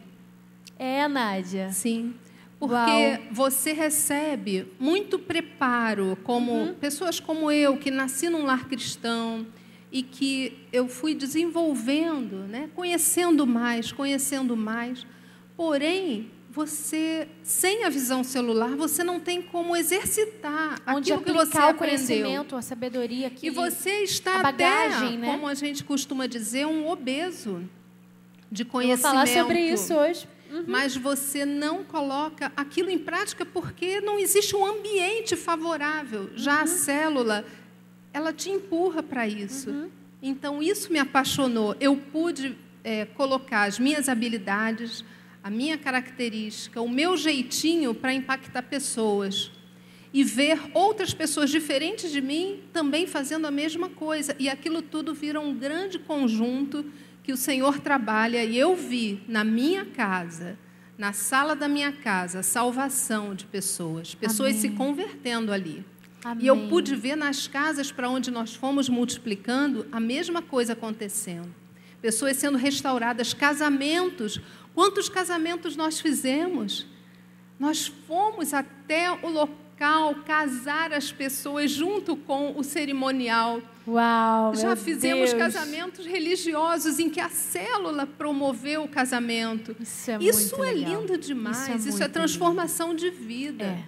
É, 0.77 1.07
Nádia. 1.07 1.71
Sim. 1.71 2.13
Porque 2.59 2.73
Uau. 2.73 3.19
você 3.31 3.71
recebe 3.71 4.67
muito 4.79 5.19
preparo, 5.19 6.17
como 6.23 6.51
Uhum. 6.51 6.73
pessoas 6.73 7.19
como 7.19 7.51
eu, 7.51 7.77
que 7.77 7.91
nasci 7.91 8.29
num 8.29 8.43
lar 8.43 8.67
cristão 8.67 9.45
e 9.91 10.01
que 10.01 10.57
eu 10.73 10.87
fui 10.87 11.13
desenvolvendo, 11.13 12.47
né? 12.47 12.69
conhecendo 12.75 13.45
mais, 13.45 13.91
conhecendo 13.91 14.57
mais. 14.57 15.05
Porém, 15.55 16.31
você, 16.49 17.27
sem 17.43 17.83
a 17.83 17.89
visão 17.89 18.23
celular, 18.23 18.75
você 18.75 19.03
não 19.03 19.19
tem 19.19 19.39
como 19.41 19.75
exercitar 19.75 20.81
Onde 20.87 21.13
aquilo 21.13 21.23
que 21.25 21.31
você 21.31 21.57
o 21.57 21.61
aprendeu. 21.61 21.75
conhecimento, 21.77 22.55
a 22.55 22.61
sabedoria 22.63 23.29
que 23.29 23.47
E 23.47 23.49
você 23.51 24.01
está 24.01 24.41
bagagem, 24.41 25.09
até, 25.09 25.17
né? 25.17 25.27
como 25.31 25.47
a 25.47 25.53
gente 25.53 25.83
costuma 25.83 26.25
dizer, 26.25 26.65
um 26.65 26.87
obeso 26.89 27.61
de 28.51 28.63
Eu 28.63 28.65
vou 28.65 28.71
conhecimento. 28.81 29.01
falar 29.13 29.27
sobre 29.27 29.59
isso 29.61 29.93
hoje. 29.93 30.27
Mas 30.67 30.95
você 30.95 31.45
não 31.45 31.83
coloca 31.83 32.51
aquilo 32.55 32.89
em 32.89 32.97
prática 32.97 33.45
porque 33.45 34.01
não 34.01 34.17
existe 34.19 34.55
um 34.55 34.65
ambiente 34.65 35.35
favorável. 35.35 36.29
Já 36.35 36.57
Uhum. 36.57 36.63
a 36.63 36.67
célula, 36.67 37.45
ela 38.13 38.33
te 38.33 38.49
empurra 38.49 39.01
para 39.03 39.27
isso. 39.27 39.69
Uhum. 39.69 39.89
Então, 40.21 40.61
isso 40.63 40.91
me 40.91 40.99
apaixonou. 40.99 41.75
Eu 41.79 41.95
pude 41.95 42.55
eh, 42.83 43.05
colocar 43.15 43.63
as 43.65 43.77
minhas 43.79 44.09
habilidades, 44.09 45.03
a 45.43 45.49
minha 45.49 45.77
característica, 45.77 46.81
o 46.81 46.89
meu 46.89 47.15
jeitinho 47.15 47.93
para 47.93 48.13
impactar 48.13 48.63
pessoas. 48.63 49.51
E 50.13 50.23
ver 50.23 50.59
outras 50.73 51.13
pessoas 51.13 51.49
diferentes 51.49 52.11
de 52.11 52.21
mim 52.21 52.61
também 52.73 53.05
fazendo 53.05 53.45
a 53.45 53.51
mesma 53.51 53.89
coisa. 53.89 54.35
E 54.39 54.49
aquilo 54.49 54.81
tudo 54.81 55.13
vira 55.13 55.39
um 55.39 55.53
grande 55.53 55.99
conjunto 55.99 56.83
que 57.27 57.33
o 57.33 57.37
Senhor 57.37 57.79
trabalha. 57.79 58.45
E 58.45 58.57
eu 58.57 58.73
vi 58.73 59.21
na 59.27 59.43
minha 59.43 59.83
casa, 59.83 60.57
na 60.97 61.11
sala 61.11 61.57
da 61.57 61.67
minha 61.67 61.91
casa, 61.91 62.39
a 62.39 62.43
salvação 62.43 63.35
de 63.35 63.43
pessoas, 63.43 64.15
pessoas 64.15 64.51
Amém. 64.51 64.61
se 64.61 64.69
convertendo 64.69 65.51
ali. 65.51 65.85
Amém. 66.23 66.45
E 66.45 66.47
eu 66.47 66.69
pude 66.69 66.95
ver 66.95 67.17
nas 67.17 67.45
casas 67.45 67.91
para 67.91 68.09
onde 68.09 68.31
nós 68.31 68.55
fomos 68.55 68.87
multiplicando 68.87 69.85
a 69.91 69.99
mesma 69.99 70.41
coisa 70.41 70.71
acontecendo. 70.71 71.53
Pessoas 72.01 72.37
sendo 72.37 72.57
restauradas, 72.57 73.33
casamentos. 73.33 74.39
Quantos 74.73 75.09
casamentos 75.09 75.75
nós 75.75 75.99
fizemos? 75.99 76.87
Nós 77.59 77.87
fomos 78.07 78.53
até 78.53 79.11
o 79.11 79.29
local 79.29 79.66
casar 80.25 80.91
as 80.91 81.11
pessoas 81.11 81.71
junto 81.71 82.15
com 82.15 82.57
o 82.57 82.63
cerimonial. 82.63 83.61
Uau, 83.87 84.53
Já 84.55 84.75
fizemos 84.75 85.29
Deus. 85.29 85.41
casamentos 85.41 86.05
religiosos 86.05 86.99
em 86.99 87.09
que 87.09 87.21
a 87.21 87.29
célula 87.29 88.05
promoveu 88.05 88.83
o 88.83 88.87
casamento. 88.87 89.75
Isso 89.79 90.11
é 90.11 90.17
Isso 90.19 90.57
muito 90.57 90.63
é 90.63 90.73
lindo 90.73 91.17
demais. 91.17 91.57
Isso 91.57 91.71
é 91.71 91.89
Isso 91.89 92.03
é, 92.03 92.07
transformação 92.07 92.93
de 92.93 93.09
vida. 93.09 93.63
É. 93.65 93.83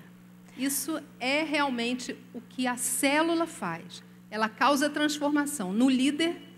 Isso 0.58 1.02
é 1.20 1.44
realmente 1.44 2.16
o 2.34 2.42
que 2.42 2.68
a 2.68 2.78
célula 2.78 3.48
faz. 3.48 4.04
Ela 4.30 4.48
causa 4.48 4.90
transformação 4.90 5.74
no 5.74 5.90
líder 5.90 6.49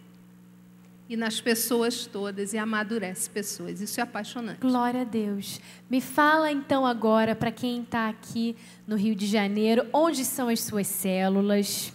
e 1.12 1.18
nas 1.18 1.41
pessoas 1.41 2.05
todas 2.05 2.53
e 2.53 2.57
amadurece 2.57 3.30
pessoas. 3.30 3.82
Isso 3.82 3.99
é 3.99 4.03
apaixonante. 4.03 4.62
Glória 4.62 5.01
a 5.01 5.03
Deus. 5.03 5.59
Me 5.89 5.99
fala 5.99 6.49
então 6.49 6.86
agora 6.86 7.36
para 7.36 7.51
quem 7.51 7.82
está 7.82 8.07
aqui 8.07 8.55
no 8.88 8.95
Rio 8.95 9.14
de 9.14 9.28
Janeiro, 9.28 9.86
onde 9.91 10.24
são 10.24 10.47
as 10.47 10.62
suas 10.62 10.88
células? 10.88 11.91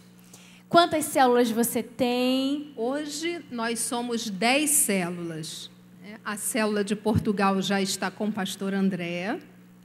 Quantas 0.69 1.07
células 1.07 1.51
você 1.51 1.83
tem? 1.83 2.75
Hoje 2.77 3.43
nós 3.51 3.79
somos 3.79 4.29
10 4.29 4.69
células. 4.69 5.71
né? 6.03 6.19
A 6.23 6.37
célula 6.37 6.85
de 6.85 6.95
Portugal 6.95 7.63
já 7.63 7.81
está 7.81 8.11
com 8.11 8.27
o 8.27 8.33
pastor 8.33 8.75
André, 8.75 9.39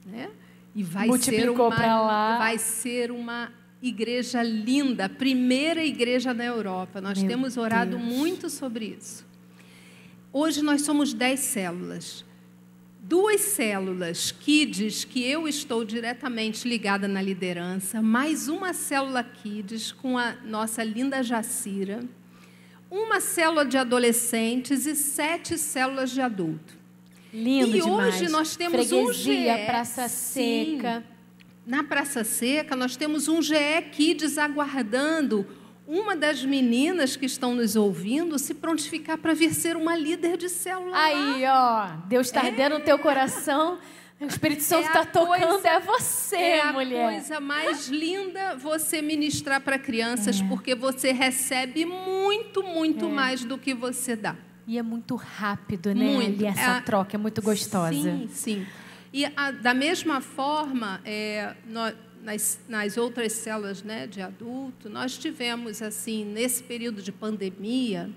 né? 0.04 0.28
E 0.74 0.82
vai 0.82 1.04
ser 1.04 1.08
Multiplicou 1.08 1.68
uma 1.68 1.74
pra 1.76 2.02
lá. 2.02 2.36
vai 2.36 2.58
ser 2.58 3.10
uma 3.10 3.50
igreja 3.82 4.42
linda, 4.42 5.08
primeira 5.08 5.84
igreja 5.84 6.32
na 6.32 6.44
Europa. 6.44 7.00
Nós 7.00 7.18
Meu 7.18 7.28
temos 7.28 7.56
orado 7.56 7.96
Deus. 7.98 8.02
muito 8.02 8.48
sobre 8.48 8.96
isso. 8.98 9.26
Hoje 10.32 10.62
nós 10.62 10.82
somos 10.82 11.12
10 11.12 11.40
células. 11.40 12.24
Duas 13.04 13.40
células 13.40 14.30
Kids, 14.30 15.04
que 15.04 15.24
eu 15.24 15.48
estou 15.48 15.84
diretamente 15.84 16.68
ligada 16.68 17.08
na 17.08 17.20
liderança, 17.20 18.00
mais 18.00 18.48
uma 18.48 18.72
célula 18.72 19.24
Kids 19.24 19.90
com 19.90 20.16
a 20.16 20.36
nossa 20.44 20.84
linda 20.84 21.20
Jacira, 21.20 22.00
uma 22.88 23.20
célula 23.20 23.64
de 23.66 23.76
adolescentes 23.76 24.86
e 24.86 24.94
sete 24.94 25.58
células 25.58 26.12
de 26.12 26.20
adulto. 26.20 26.78
Lindo 27.34 27.76
E 27.76 27.80
demais. 27.80 28.14
hoje 28.14 28.28
nós 28.30 28.54
temos 28.54 28.92
um 28.92 29.06
Freguesia, 29.08 29.56
GE, 29.58 29.66
Praça 29.66 30.08
sim. 30.08 30.78
Na 31.64 31.84
Praça 31.84 32.24
Seca, 32.24 32.74
nós 32.74 32.96
temos 32.96 33.28
um 33.28 33.40
GE 33.40 33.54
Kids 33.92 34.36
aguardando 34.36 35.46
uma 35.86 36.16
das 36.16 36.44
meninas 36.44 37.16
que 37.16 37.26
estão 37.26 37.54
nos 37.54 37.76
ouvindo 37.76 38.38
se 38.38 38.54
prontificar 38.54 39.18
para 39.18 39.32
vir 39.34 39.54
ser 39.54 39.76
uma 39.76 39.96
líder 39.96 40.36
de 40.36 40.48
célula. 40.48 40.96
Aí, 40.96 41.44
ó, 41.46 41.88
Deus 42.08 42.26
está 42.28 42.40
ardendo 42.40 42.78
no 42.78 42.84
teu 42.84 42.98
coração. 42.98 43.78
O 44.20 44.24
Espírito 44.26 44.62
Santo 44.62 44.84
É 44.84 44.86
está 44.86 45.00
a 45.00 45.06
tocando, 45.06 45.48
coisa- 45.48 45.68
é 45.68 45.80
você, 45.80 46.36
é 46.36 46.60
a 46.62 46.72
mulher. 46.72 47.10
coisa 47.12 47.40
mais 47.40 47.88
linda 47.88 48.56
você 48.56 49.02
ministrar 49.02 49.60
para 49.60 49.76
crianças, 49.78 50.40
É. 50.40 50.44
porque 50.48 50.74
você 50.76 51.10
recebe 51.12 51.84
muito, 51.84 52.62
muito 52.62 53.08
mais 53.08 53.44
do 53.44 53.58
que 53.58 53.74
você 53.74 54.14
dá. 54.14 54.36
E 54.64 54.78
é 54.78 54.82
muito 54.82 55.16
rápido, 55.16 55.92
né? 55.92 56.04
Muito. 56.04 56.44
Ali, 56.44 56.46
essa 56.46 56.76
É- 56.76 56.80
troca 56.82 57.16
é 57.16 57.18
muito 57.18 57.42
gostosa. 57.42 57.92
Sim, 57.92 58.28
sim. 58.32 58.66
E 59.12 59.24
a- 59.36 59.50
da 59.50 59.74
mesma 59.74 60.20
forma, 60.20 61.00
é, 61.04 61.54
nas, 62.22 62.60
nas 62.68 62.96
outras 62.96 63.32
células 63.32 63.82
né, 63.82 64.06
de 64.06 64.22
adulto, 64.22 64.88
nós 64.88 65.18
tivemos, 65.18 65.82
assim, 65.82 66.24
nesse 66.24 66.62
período 66.62 67.02
de 67.02 67.12
pandemia, 67.12 68.08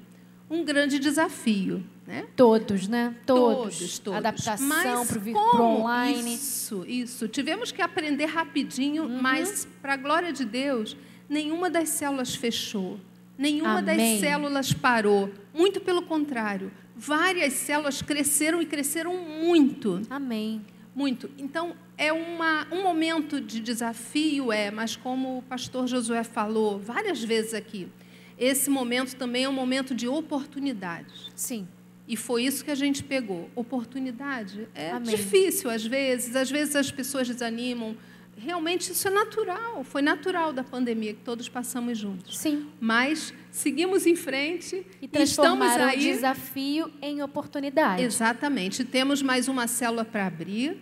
um 0.49 0.63
grande 0.63 0.99
desafio. 0.99 1.83
Né? 2.07 2.27
Todos, 2.35 2.87
né? 2.87 3.15
Todos. 3.25 3.77
Todos, 3.79 3.99
todos. 3.99 4.17
Adaptação 4.19 5.07
para 5.07 5.61
o 5.61 5.79
online. 5.81 6.35
Isso, 6.35 6.85
isso. 6.87 7.27
Tivemos 7.27 7.71
que 7.71 7.81
aprender 7.81 8.25
rapidinho, 8.25 9.03
Uhum. 9.05 9.21
mas, 9.21 9.67
para 9.81 9.93
a 9.93 9.97
glória 9.97 10.31
de 10.31 10.45
Deus, 10.45 10.95
nenhuma 11.27 11.67
das 11.67 11.89
células 11.89 12.35
fechou. 12.35 12.99
Nenhuma 13.37 13.79
Amém. 13.79 13.97
das 13.97 14.19
células 14.21 14.71
parou. 14.71 15.31
Muito 15.51 15.81
pelo 15.81 16.03
contrário. 16.03 16.71
Várias 16.95 17.53
células 17.53 18.01
cresceram 18.03 18.61
e 18.61 18.65
cresceram 18.67 19.17
muito. 19.17 20.01
Amém. 20.09 20.61
Muito. 20.95 21.29
Então, 21.37 21.75
é 21.97 22.13
uma, 22.13 22.65
um 22.71 22.81
momento 22.81 23.41
de 23.41 23.59
desafio, 23.59 24.51
é, 24.51 24.71
mas 24.71 24.95
como 24.95 25.39
o 25.39 25.41
pastor 25.41 25.87
Josué 25.87 26.23
falou 26.23 26.79
várias 26.79 27.21
vezes 27.21 27.53
aqui, 27.53 27.89
esse 28.37 28.69
momento 28.69 29.15
também 29.15 29.43
é 29.43 29.49
um 29.49 29.53
momento 29.53 29.93
de 29.93 30.07
oportunidades. 30.07 31.29
Sim. 31.35 31.67
E 32.07 32.15
foi 32.15 32.43
isso 32.43 32.63
que 32.63 32.71
a 32.71 32.75
gente 32.75 33.03
pegou. 33.03 33.49
Oportunidade 33.55 34.67
é 34.73 34.91
Amém. 34.91 35.15
difícil 35.15 35.69
às 35.69 35.85
vezes, 35.85 36.35
às 36.35 36.49
vezes 36.49 36.75
as 36.75 36.91
pessoas 36.91 37.27
desanimam. 37.27 37.97
Realmente 38.37 38.91
isso 38.91 39.07
é 39.07 39.11
natural, 39.11 39.83
foi 39.83 40.01
natural 40.01 40.51
da 40.51 40.63
pandemia 40.63 41.13
que 41.13 41.21
todos 41.21 41.47
passamos 41.47 41.97
juntos. 41.97 42.37
Sim. 42.37 42.67
Mas 42.79 43.33
seguimos 43.51 44.05
em 44.05 44.15
frente 44.15 44.75
E 45.01 45.05
estamos 45.05 45.31
transformaram 45.33 45.85
o 45.85 45.87
aí 45.89 45.99
desafio 45.99 46.91
em 47.01 47.21
oportunidade. 47.23 48.03
Exatamente. 48.03 48.83
Temos 48.83 49.21
mais 49.21 49.47
uma 49.47 49.67
célula 49.67 50.03
para 50.03 50.27
abrir. 50.27 50.77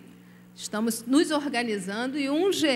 Estamos 0.56 1.04
nos 1.04 1.32
organizando 1.32 2.16
e 2.16 2.30
um 2.30 2.52
GE 2.52 2.68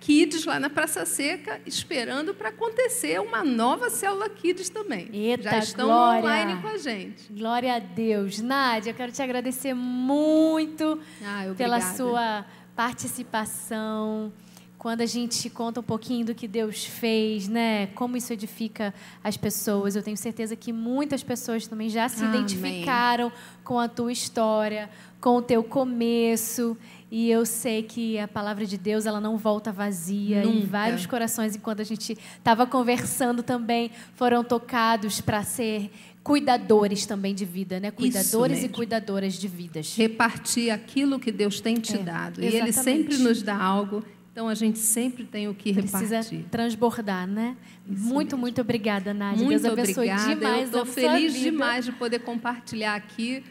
Kids 0.00 0.46
lá 0.46 0.58
na 0.58 0.70
Praça 0.70 1.04
Seca, 1.04 1.60
esperando 1.66 2.32
para 2.32 2.48
acontecer 2.48 3.20
uma 3.20 3.44
nova 3.44 3.90
célula 3.90 4.26
Kids 4.30 4.70
também. 4.70 5.10
Eita, 5.12 5.42
Já 5.50 5.58
estão 5.58 5.86
glória. 5.86 6.20
online 6.20 6.62
com 6.62 6.68
a 6.68 6.78
gente. 6.78 7.30
Glória 7.30 7.74
a 7.74 7.78
Deus. 7.78 8.40
Nádia, 8.40 8.90
eu 8.92 8.94
quero 8.94 9.12
te 9.12 9.20
agradecer 9.20 9.74
muito 9.74 10.98
Ah, 11.22 11.52
pela 11.58 11.78
sua 11.82 12.46
participação. 12.80 14.32
Quando 14.78 15.02
a 15.02 15.06
gente 15.06 15.50
conta 15.50 15.80
um 15.80 15.82
pouquinho 15.82 16.24
do 16.24 16.34
que 16.34 16.48
Deus 16.48 16.86
fez, 16.86 17.46
né? 17.46 17.88
Como 17.88 18.16
isso 18.16 18.32
edifica 18.32 18.94
as 19.22 19.36
pessoas. 19.36 19.94
Eu 19.96 20.02
tenho 20.02 20.16
certeza 20.16 20.56
que 20.56 20.72
muitas 20.72 21.22
pessoas 21.22 21.66
também 21.66 21.90
já 21.90 22.08
se 22.08 22.24
Amém. 22.24 22.40
identificaram 22.40 23.30
com 23.62 23.78
a 23.78 23.86
tua 23.86 24.10
história, 24.10 24.88
com 25.20 25.36
o 25.36 25.42
teu 25.42 25.62
começo. 25.62 26.74
E 27.10 27.30
eu 27.30 27.44
sei 27.44 27.82
que 27.82 28.18
a 28.18 28.26
palavra 28.26 28.64
de 28.64 28.78
Deus 28.78 29.04
ela 29.04 29.20
não 29.20 29.36
volta 29.36 29.70
vazia. 29.70 30.42
Nunca. 30.42 30.66
vários 30.66 31.04
corações, 31.04 31.54
enquanto 31.54 31.80
a 31.80 31.84
gente 31.84 32.16
estava 32.38 32.66
conversando 32.66 33.42
também, 33.42 33.90
foram 34.14 34.42
tocados 34.42 35.20
para 35.20 35.42
ser 35.42 35.90
cuidadores 36.30 37.06
também 37.06 37.34
de 37.34 37.44
vida, 37.44 37.80
né? 37.80 37.90
Cuidadores 37.90 38.58
e 38.58 38.62
mesmo. 38.62 38.74
cuidadoras 38.76 39.34
de 39.34 39.48
vidas. 39.48 39.96
Repartir 39.96 40.70
aquilo 40.70 41.18
que 41.18 41.32
Deus 41.32 41.60
tem 41.60 41.74
te 41.74 41.96
É, 41.96 41.98
dado. 41.98 42.40
E 42.40 42.44
Ele 42.46 42.68
exatamente. 42.68 42.74
sempre 43.12 43.16
nos 43.18 43.42
dá 43.42 43.56
algo, 43.56 44.04
então 44.30 44.48
a 44.48 44.54
gente 44.54 44.78
sempre 44.78 45.24
tem 45.24 45.48
o 45.48 45.54
que 45.54 45.72
Precisa 45.72 46.18
repartir. 46.18 46.44
transbordar, 46.50 47.26
né? 47.26 47.56
muito, 47.84 48.38
muito 48.38 48.60
obrigada, 48.60 49.12
Nádia. 49.12 49.44
Muito 49.44 49.60
Deus 49.60 49.72
abençoe 49.72 50.08
obrigada. 50.08 50.34
demais 50.36 50.64
estou 50.66 50.86
feliz 50.86 51.34
demais 51.34 51.84
de 51.84 51.92
poder 51.92 52.20
compartilhar 52.20 52.94
aqui 52.94 53.42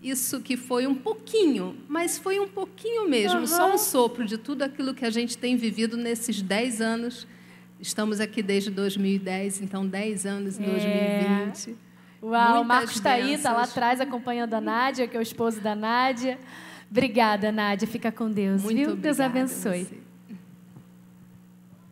isso 0.00 0.40
que 0.40 0.56
foi 0.56 0.86
um 0.86 0.94
pouquinho, 0.94 1.76
mas 1.88 2.18
foi 2.18 2.38
um 2.38 2.46
pouquinho 2.46 3.08
mesmo, 3.08 3.44
só 3.48 3.64
Aham. 3.66 3.74
um 3.74 3.78
sopro 3.78 4.24
de 4.24 4.38
tudo 4.38 4.62
aquilo 4.62 4.94
que 4.94 5.04
a 5.04 5.10
gente 5.10 5.36
tem 5.36 5.56
vivido 5.56 5.96
nesses 5.96 6.40
10 6.40 6.80
anos. 6.80 7.26
Estamos 7.80 8.20
aqui 8.20 8.40
desde 8.42 8.70
2010, 8.70 9.60
então 9.60 9.84
10 9.84 10.24
anos 10.24 10.56
em 10.58 10.62
É. 10.64 10.66
2020. 10.70 11.76
Uau, 12.22 12.62
o 12.62 12.64
Marcos 12.64 12.96
está 12.96 13.12
aí, 13.12 13.34
está 13.34 13.52
lá 13.52 13.62
atrás 13.62 14.00
acompanhando 14.00 14.54
a 14.54 14.60
Nádia, 14.60 15.06
que 15.06 15.16
é 15.16 15.20
o 15.20 15.22
esposo 15.22 15.60
da 15.60 15.74
Nádia. 15.74 16.38
Obrigada, 16.90 17.52
Nádia. 17.52 17.86
Fica 17.86 18.10
com 18.10 18.30
Deus, 18.30 18.62
Muito 18.62 18.76
viu? 18.76 18.96
Deus 18.96 19.20
abençoe. 19.20 19.84
você. 19.84 20.08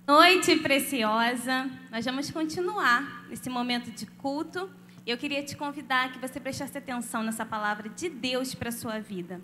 Noite 0.06 0.56
preciosa, 0.56 1.68
nós 1.90 2.04
vamos 2.04 2.30
continuar 2.30 3.26
nesse 3.28 3.50
momento 3.50 3.90
de 3.90 4.06
culto. 4.06 4.70
Eu 5.06 5.16
queria 5.16 5.42
te 5.42 5.56
convidar 5.56 6.12
que 6.12 6.18
você 6.18 6.40
prestasse 6.40 6.76
atenção 6.78 7.22
nessa 7.22 7.44
palavra 7.44 7.88
de 7.88 8.08
Deus 8.08 8.54
para 8.54 8.68
a 8.68 8.72
sua 8.72 8.98
vida. 8.98 9.40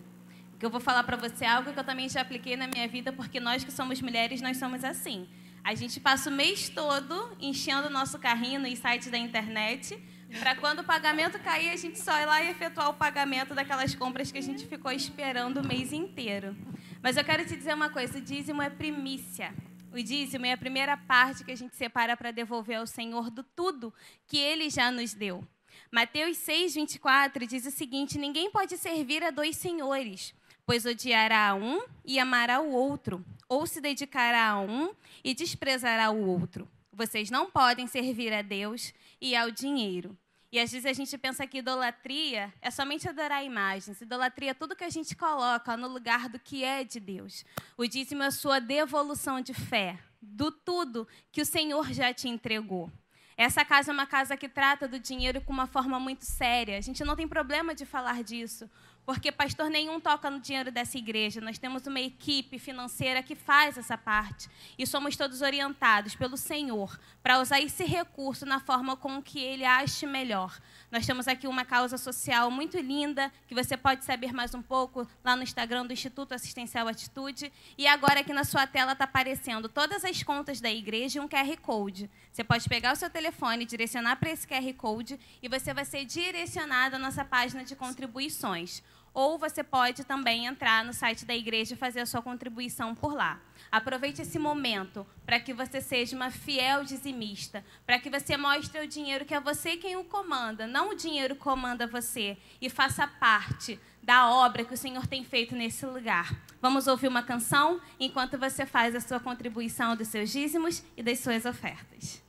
O 0.55 0.59
que 0.59 0.65
eu 0.67 0.71
vou 0.71 0.81
falar 0.81 1.03
para 1.05 1.17
você 1.17 1.45
algo 1.45 1.73
que 1.73 1.79
eu 1.79 1.85
também 1.85 2.09
já 2.09 2.21
apliquei 2.21 2.57
na 2.57 2.67
minha 2.67 2.87
vida, 2.89 3.13
porque 3.13 3.41
nós 3.41 3.65
que 3.65 3.73
somos 3.73 4.01
mulheres, 4.01 4.41
nós 4.41 4.57
somos 4.57 4.85
assim. 4.85 5.29
A 5.65 5.75
gente 5.75 6.01
passa 6.01 6.31
o 6.31 6.33
mês 6.33 6.69
todo 6.69 7.37
enchendo 7.41 7.89
o 7.89 7.91
nosso 7.91 8.19
carrinho 8.19 8.61
nos 8.61 8.79
sites 8.79 9.11
da 9.11 9.19
internet, 9.19 9.97
para 10.39 10.57
quando 10.57 10.81
o 10.81 10.85
pagamento 10.85 11.39
cair, 11.39 11.71
a 11.71 11.77
gente 11.77 11.99
só 11.99 12.19
ir 12.19 12.27
lá 12.27 12.43
e 12.43 12.51
efetuar 12.51 12.91
o 12.91 12.95
pagamento 12.95 13.55
daquelas 13.55 13.95
compras 13.95 14.33
que 14.33 14.39
a 14.39 14.43
gente 14.43 14.67
ficou 14.67 14.91
esperando 14.91 15.59
o 15.59 15.67
mês 15.67 15.93
inteiro. 15.93 16.57
Mas 17.03 17.17
eu 17.17 17.25
quero 17.25 17.45
te 17.45 17.57
dizer 17.57 17.75
uma 17.75 17.91
coisa: 17.91 18.19
o 18.19 18.21
dízimo 18.21 18.63
é 18.63 18.71
primícia. 18.71 19.55
O 19.93 20.03
dízimo 20.03 20.47
é 20.47 20.53
a 20.53 20.57
primeira 20.57 20.97
parte 20.97 21.45
que 21.45 21.53
a 21.53 21.57
gente 21.57 21.77
separa 21.77 22.17
para 22.17 22.31
devolver 22.31 22.79
ao 22.79 22.87
Senhor 22.87 23.31
do 23.31 23.43
tudo 23.43 23.93
que 24.27 24.39
Ele 24.39 24.71
já 24.71 24.91
nos 24.91 25.13
deu. 25.13 25.47
Mateus 25.91 26.39
6, 26.39 26.75
24 26.75 27.47
diz 27.47 27.67
o 27.67 27.71
seguinte: 27.71 28.19
Ninguém 28.19 28.51
pode 28.51 28.79
servir 28.79 29.23
a 29.23 29.31
dois 29.31 29.57
senhores, 29.57 30.35
pois 30.65 30.87
odiará 30.87 31.51
a 31.51 31.55
um 31.55 31.83
e 32.05 32.19
amará 32.19 32.61
o 32.61 32.71
outro, 32.73 33.25
ou 33.49 33.67
se 33.67 33.81
dedicará 33.81 34.49
a 34.49 34.61
um 34.61 34.95
e 35.23 35.35
desprezará 35.35 36.11
o 36.11 36.27
outro. 36.27 36.67
Vocês 36.91 37.31
não 37.31 37.51
podem 37.51 37.87
servir 37.87 38.33
a 38.33 38.43
Deus 38.43 38.95
e 39.21 39.37
ao 39.37 39.51
dinheiro. 39.51 40.17
E 40.53 40.61
às 40.61 40.71
vezes 40.71 40.85
a 40.85 40.93
gente 40.93 41.17
pensa 41.17 41.47
que 41.47 41.59
idolatria 41.59 42.53
é 42.61 42.71
somente 42.71 43.09
adorar 43.09 43.43
imagens. 43.43 44.03
Idolatria 44.03 44.51
é 44.51 44.55
tudo 44.55 44.77
que 44.77 44.85
a 44.85 44.91
gente 44.91 45.17
coloca 45.17 45.79
no 45.79 45.89
lugar 45.89 46.29
do 46.29 46.39
que 46.39 46.63
é 46.63 46.85
de 46.85 47.01
Deus. 47.01 47.43
O 47.75 47.87
dízimo 47.87 48.23
é 48.23 48.27
a 48.27 48.31
sua 48.31 48.61
devolução 48.61 49.41
de 49.41 49.55
fé, 49.55 49.99
do 50.21 50.53
tudo 50.53 51.09
que 51.33 51.41
o 51.41 51.47
Senhor 51.47 51.91
já 51.95 52.13
te 52.13 52.29
entregou. 52.29 52.93
Essa 53.35 53.65
casa 53.65 53.91
é 53.91 53.95
uma 53.95 54.07
casa 54.07 54.37
que 54.37 54.47
trata 54.47 54.87
do 54.87 54.99
dinheiro 54.99 55.41
com 55.41 55.55
uma 55.55 55.67
forma 55.67 55.99
muito 55.99 56.27
séria. 56.27 56.77
A 56.77 56.83
gente 56.83 57.03
não 57.03 57.17
tem 57.17 57.27
problema 57.27 57.75
de 57.75 57.87
falar 57.87 58.23
disso, 58.23 58.71
porque 59.05 59.33
pastor 59.33 59.69
nenhum 59.69 59.99
toca 60.01 60.31
no 60.31 60.41
dinheiro 60.41 60.71
dessa 60.71 60.97
igreja. 60.97 61.41
Nós 61.41 61.59
temos 61.59 61.87
uma 61.87 62.01
equipe 62.01 62.59
financeira 62.59 63.23
que 63.23 63.35
faz 63.35 63.77
essa 63.77 63.99
parte 63.99 64.49
e 64.79 64.87
somos 64.87 65.17
todos 65.17 65.43
orientados 65.43 66.15
pelo 66.15 66.37
Senhor 66.37 66.99
para 67.23 67.41
usar 67.41 67.61
esse 67.61 67.85
recurso 67.85 68.47
na 68.47 68.61
forma 68.61 68.97
com 68.97 69.23
que 69.23 69.41
ele 69.41 69.65
ache 69.65 70.07
melhor. 70.07 70.57
Nós 70.93 71.07
temos 71.07 71.27
aqui 71.27 71.49
uma 71.49 71.65
causa 71.65 71.97
social 71.97 72.51
muito 72.51 72.79
linda, 72.79 73.33
que 73.49 73.55
você 73.55 73.79
pode 73.79 74.05
saber 74.05 74.31
mais 74.31 74.55
um 74.55 74.61
pouco 74.61 75.09
lá 75.25 75.35
no 75.35 75.43
Instagram 75.43 75.87
do 75.87 75.93
Instituto 75.95 76.35
Assistencial 76.35 76.87
Atitude. 76.87 77.51
E 77.79 77.87
agora 77.87 78.21
aqui 78.21 78.31
na 78.35 78.45
sua 78.45 78.67
tela 78.67 78.93
está 78.93 79.05
aparecendo 79.05 79.71
todas 79.71 80.05
as 80.05 80.23
contas 80.23 80.61
da 80.61 80.71
igreja 80.71 81.19
e 81.19 81.23
um 81.23 81.27
QR 81.27 81.57
Code. 81.63 82.11
Você 82.31 82.45
pode 82.45 82.69
pegar 82.69 82.93
o 82.93 82.97
seu 82.97 83.09
telefone, 83.09 83.65
direcionar 83.65 84.17
para 84.17 84.33
esse 84.33 84.47
QR 84.47 84.71
Code 84.75 85.19
e 85.43 85.49
você 85.49 85.73
vai 85.73 85.87
ser 85.87 86.05
direcionado 86.05 86.97
à 86.97 86.99
nossa 86.99 87.25
página 87.25 87.65
de 87.65 87.75
contribuições. 87.75 88.83
Ou 89.15 89.39
você 89.39 89.65
pode 89.65 90.05
também 90.05 90.45
entrar 90.45 90.85
no 90.85 90.93
site 90.93 91.25
da 91.25 91.35
igreja 91.35 91.73
e 91.73 91.77
fazer 91.77 92.01
a 92.01 92.07
sua 92.07 92.21
contribuição 92.21 92.95
por 92.95 93.15
lá. 93.15 93.41
Aproveite 93.73 94.21
esse 94.21 94.39
momento 94.39 95.07
para 95.25 95.41
que 95.41 95.55
você 95.55 95.81
seja 95.81 96.15
uma 96.15 96.31
fiel 96.31 96.85
dizimista, 96.85 97.65
para 97.87 97.99
que 97.99 98.11
você 98.11 98.37
mostre 98.37 98.79
ao 98.79 98.87
dinheiro 98.87 99.25
que 99.25 99.33
é 99.33 99.41
você 99.41 99.79
quem 99.79 99.97
o 99.97 100.05
comanda, 100.05 100.67
não 100.67 100.91
o 100.91 100.95
dinheiro 100.95 101.35
comanda 101.35 101.87
você, 101.87 102.37
e 102.61 102.69
faça 102.69 103.07
parte 103.07 103.81
da 104.03 104.29
obra 104.29 104.63
que 104.63 104.75
o 104.75 104.77
Senhor 104.77 105.07
tem 105.07 105.25
feito 105.25 105.57
nesse 105.57 105.87
lugar. 105.87 106.39
Vamos 106.61 106.87
ouvir 106.87 107.09
uma 107.09 107.23
canção 107.23 107.81
enquanto 107.99 108.37
você 108.37 108.67
faz 108.67 108.95
a 108.95 109.01
sua 109.01 109.19
contribuição 109.19 109.97
dos 109.97 110.09
seus 110.09 110.29
dízimos 110.29 110.85
e 110.95 111.03
das 111.03 111.21
suas 111.21 111.47
ofertas. 111.47 112.23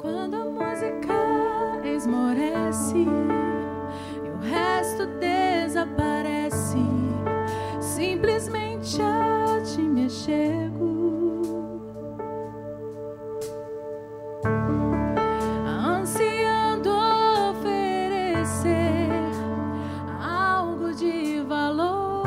Quando 0.00 0.34
a 0.34 0.44
música 0.44 1.14
esmorece 1.86 2.96
o 2.96 3.39
desaparece, 5.06 6.78
simplesmente 7.80 9.00
a 9.02 9.60
ti 9.62 9.82
me 9.82 10.08
chego. 10.08 11.80
Ansiando 15.66 16.90
oferecer 17.50 19.10
algo 20.20 20.92
de 20.94 21.42
valor 21.42 22.24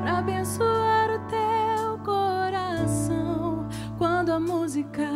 para 0.00 0.18
abençoar 0.18 1.10
o 1.10 1.18
teu 1.28 1.98
coração. 2.04 3.66
Quando 3.98 4.30
a 4.30 4.40
música 4.40 5.08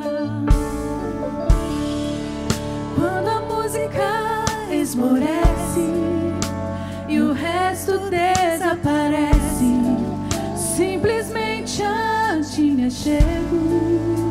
quando 2.97 3.28
a 3.28 3.41
música 3.41 4.45
esmorece 4.70 5.50
ti 12.61 12.71
me 12.73 12.85
achego. 12.85 14.30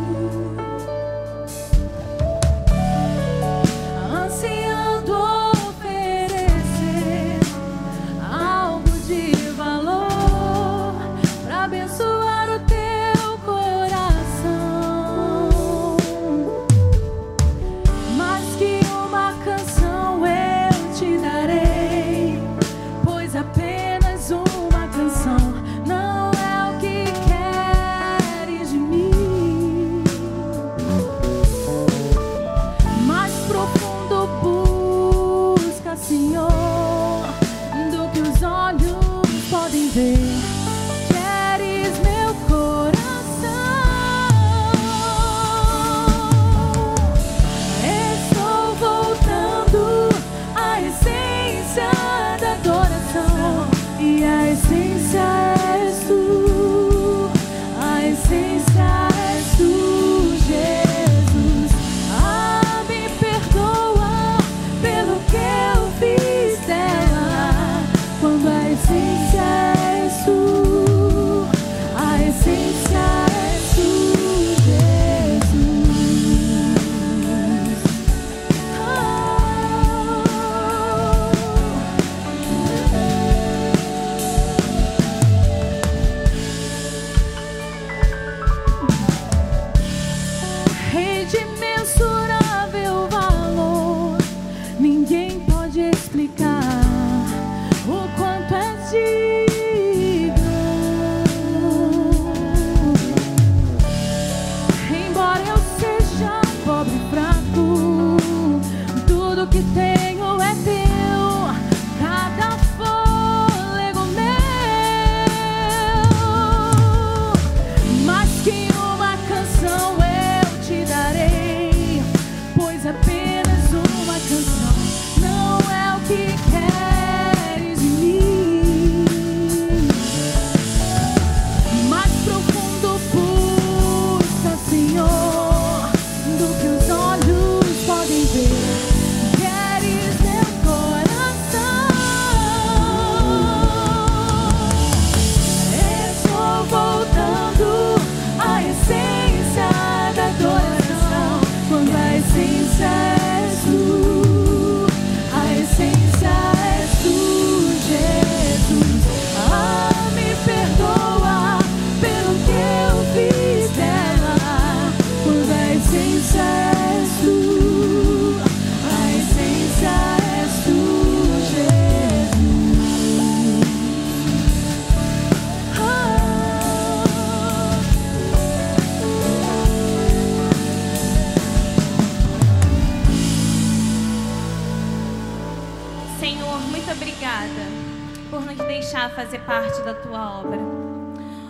Parte 189.69 189.83
da 189.83 189.93
tua 189.93 190.39
obra. 190.39 190.57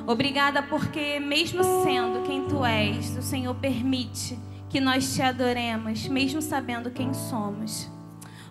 Obrigada 0.05 0.61
porque, 0.61 1.19
mesmo 1.19 1.63
sendo 1.83 2.23
quem 2.23 2.45
tu 2.45 2.65
és, 2.65 3.15
o 3.17 3.21
Senhor 3.21 3.55
permite 3.55 4.37
que 4.69 4.81
nós 4.81 5.15
te 5.15 5.21
adoremos, 5.21 6.07
mesmo 6.07 6.41
sabendo 6.41 6.91
quem 6.91 7.13
somos. 7.13 7.89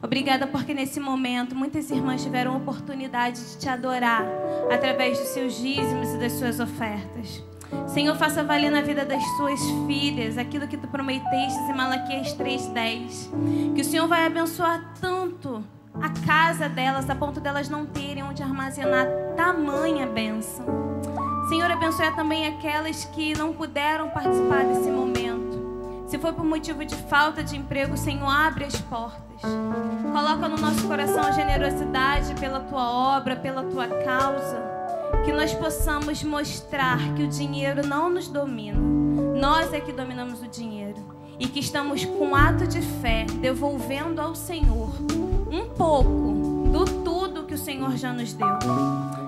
Obrigada 0.02 0.46
porque 0.46 0.72
nesse 0.72 1.00
momento 1.00 1.54
muitas 1.54 1.90
irmãs 1.90 2.22
tiveram 2.22 2.54
a 2.54 2.56
oportunidade 2.56 3.44
de 3.44 3.58
te 3.58 3.68
adorar 3.68 4.24
através 4.72 5.18
dos 5.18 5.28
seus 5.28 5.58
dízimos 5.58 6.14
e 6.14 6.18
das 6.18 6.32
suas 6.32 6.60
ofertas. 6.60 7.42
Senhor, 7.88 8.16
faça 8.16 8.42
valer 8.42 8.70
na 8.70 8.80
vida 8.80 9.04
das 9.04 9.22
suas 9.36 9.60
filhas 9.86 10.38
aquilo 10.38 10.66
que 10.66 10.76
tu 10.76 10.88
prometeste 10.88 11.58
em 11.58 11.74
Malaquias 11.74 12.32
3:10. 12.34 13.30
Que 13.74 13.82
o 13.82 13.84
Senhor 13.84 14.08
vai 14.08 14.24
abençoar 14.24 14.94
tanto 15.00 15.62
a 16.02 16.26
casa 16.26 16.68
delas 16.68 17.08
a 17.10 17.14
ponto 17.14 17.40
delas 17.40 17.68
não 17.68 17.86
terem 17.86 18.22
onde 18.22 18.42
armazenar 18.42 19.06
tamanha 19.36 20.06
bênção. 20.06 20.64
Senhor, 21.48 21.70
abençoe 21.70 22.10
também 22.14 22.46
aquelas 22.46 23.04
que 23.06 23.36
não 23.36 23.52
puderam 23.52 24.10
participar 24.10 24.64
desse 24.64 24.90
momento. 24.90 25.48
Se 26.06 26.18
for 26.18 26.32
por 26.32 26.44
motivo 26.44 26.84
de 26.84 26.94
falta 26.94 27.42
de 27.42 27.56
emprego, 27.56 27.96
Senhor, 27.96 28.28
abre 28.28 28.64
as 28.64 28.80
portas. 28.80 29.42
Coloca 30.12 30.48
no 30.48 30.56
nosso 30.56 30.86
coração 30.86 31.22
a 31.22 31.32
generosidade 31.32 32.34
pela 32.40 32.60
tua 32.60 33.16
obra, 33.16 33.36
pela 33.36 33.62
tua 33.62 33.86
causa. 33.86 34.62
Que 35.24 35.32
nós 35.32 35.52
possamos 35.54 36.22
mostrar 36.22 36.98
que 37.14 37.22
o 37.22 37.28
dinheiro 37.28 37.86
não 37.86 38.08
nos 38.08 38.28
domina. 38.28 38.78
Nós 39.38 39.72
é 39.72 39.80
que 39.80 39.92
dominamos 39.92 40.42
o 40.42 40.48
dinheiro. 40.48 40.98
E 41.38 41.46
que 41.46 41.60
estamos 41.60 42.04
com 42.04 42.34
ato 42.34 42.66
de 42.66 42.80
fé, 42.80 43.26
devolvendo 43.40 44.20
ao 44.20 44.34
Senhor 44.34 44.90
um 45.12 45.27
pouco 45.78 46.68
do 46.72 46.84
tudo 47.02 47.44
que 47.44 47.54
o 47.54 47.58
Senhor 47.58 47.96
já 47.96 48.12
nos 48.12 48.34
deu. 48.34 48.58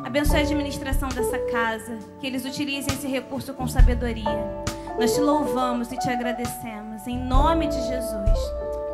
Abençoe 0.04 0.38
a 0.38 0.40
administração 0.40 1.08
dessa 1.08 1.38
casa. 1.50 1.98
Que 2.20 2.26
eles 2.26 2.44
utilizem 2.44 2.92
esse 2.92 3.06
recurso 3.06 3.54
com 3.54 3.66
sabedoria. 3.68 4.64
Nós 4.98 5.14
te 5.14 5.20
louvamos 5.20 5.90
e 5.92 5.96
te 5.96 6.10
agradecemos. 6.10 7.06
Em 7.06 7.16
nome 7.16 7.68
de 7.68 7.80
Jesus. 7.80 8.38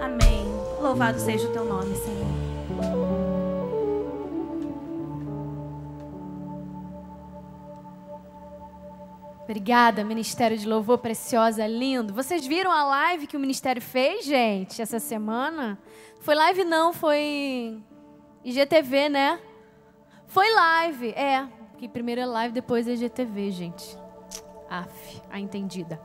Amém. 0.00 0.44
Louvado 0.80 1.18
seja 1.18 1.48
o 1.48 1.52
teu 1.52 1.64
nome, 1.64 1.96
Senhor. 1.96 2.26
Obrigada, 9.44 10.04
Ministério 10.04 10.58
de 10.58 10.66
Louvor 10.66 10.98
Preciosa, 10.98 11.66
lindo. 11.66 12.12
Vocês 12.12 12.44
viram 12.44 12.70
a 12.70 12.84
live 12.84 13.28
que 13.28 13.36
o 13.36 13.40
Ministério 13.40 13.80
fez, 13.80 14.26
gente, 14.26 14.82
essa 14.82 14.98
semana? 14.98 15.78
Foi 16.26 16.34
live 16.34 16.64
não, 16.64 16.92
foi 16.92 17.80
IGTV, 18.44 19.08
né? 19.08 19.38
Foi 20.26 20.52
live, 20.52 21.10
é. 21.10 21.46
Que 21.78 21.88
primeiro 21.88 22.20
é 22.20 22.26
live, 22.26 22.52
depois 22.52 22.88
é 22.88 22.94
IGTV, 22.94 23.52
gente. 23.52 23.96
Af, 24.68 25.22
a 25.30 25.38
entendida. 25.38 26.00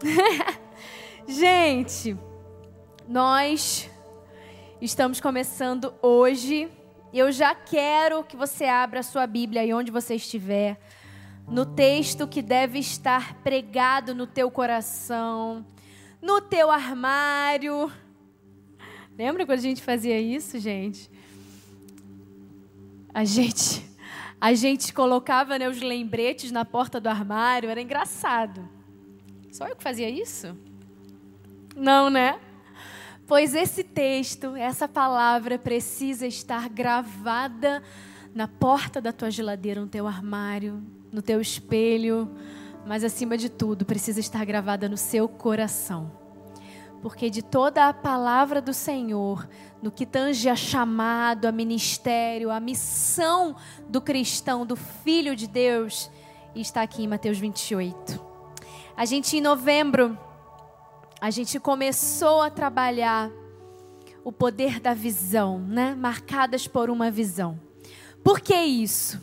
gente, 1.26 2.16
nós 3.08 3.90
Estamos 4.80 5.20
começando 5.20 5.92
hoje. 6.00 6.70
Eu 7.12 7.32
já 7.32 7.52
quero 7.52 8.22
que 8.22 8.36
você 8.36 8.66
abra 8.66 9.00
a 9.00 9.02
sua 9.02 9.26
Bíblia 9.26 9.62
aí 9.62 9.74
onde 9.74 9.90
você 9.90 10.14
estiver, 10.14 10.78
no 11.48 11.66
texto 11.66 12.28
que 12.28 12.40
deve 12.40 12.78
estar 12.78 13.34
pregado 13.42 14.14
no 14.14 14.24
teu 14.24 14.52
coração, 14.52 15.66
no 16.22 16.40
teu 16.40 16.70
armário. 16.70 17.90
Lembra 19.18 19.44
quando 19.44 19.58
a 19.58 19.62
gente 19.62 19.82
fazia 19.82 20.20
isso, 20.20 20.60
gente? 20.60 21.10
A 23.12 23.24
gente, 23.24 23.84
a 24.40 24.54
gente 24.54 24.92
colocava 24.92 25.58
né, 25.58 25.68
os 25.68 25.80
lembretes 25.80 26.52
na 26.52 26.64
porta 26.64 27.00
do 27.00 27.08
armário, 27.08 27.68
era 27.68 27.82
engraçado. 27.82 28.68
Só 29.50 29.66
eu 29.66 29.74
que 29.74 29.82
fazia 29.82 30.08
isso? 30.08 30.56
Não, 31.74 32.08
né? 32.08 32.38
Pois 33.26 33.56
esse 33.56 33.82
texto, 33.82 34.54
essa 34.54 34.86
palavra 34.86 35.58
precisa 35.58 36.24
estar 36.24 36.68
gravada 36.68 37.82
na 38.32 38.46
porta 38.46 39.00
da 39.00 39.12
tua 39.12 39.32
geladeira, 39.32 39.80
no 39.80 39.88
teu 39.88 40.06
armário, 40.06 40.80
no 41.10 41.20
teu 41.20 41.40
espelho, 41.40 42.30
mas 42.86 43.02
acima 43.02 43.36
de 43.36 43.48
tudo, 43.48 43.84
precisa 43.84 44.20
estar 44.20 44.44
gravada 44.44 44.88
no 44.88 44.96
seu 44.96 45.28
coração. 45.28 46.27
Porque 47.00 47.30
de 47.30 47.42
toda 47.42 47.88
a 47.88 47.94
palavra 47.94 48.60
do 48.60 48.74
Senhor, 48.74 49.48
no 49.80 49.90
que 49.90 50.04
tange 50.04 50.48
a 50.48 50.56
chamado, 50.56 51.46
a 51.46 51.52
ministério, 51.52 52.50
a 52.50 52.58
missão 52.58 53.54
do 53.88 54.00
cristão, 54.00 54.66
do 54.66 54.74
filho 54.74 55.36
de 55.36 55.46
Deus, 55.46 56.10
está 56.54 56.82
aqui 56.82 57.04
em 57.04 57.08
Mateus 57.08 57.38
28. 57.38 58.20
A 58.96 59.04
gente 59.04 59.36
em 59.36 59.40
novembro 59.40 60.18
a 61.20 61.30
gente 61.30 61.58
começou 61.58 62.40
a 62.42 62.50
trabalhar 62.50 63.30
o 64.22 64.30
poder 64.30 64.78
da 64.78 64.94
visão, 64.94 65.58
né? 65.58 65.94
Marcadas 65.94 66.68
por 66.68 66.90
uma 66.90 67.10
visão. 67.10 67.58
Por 68.22 68.40
que 68.40 68.54
isso? 68.54 69.20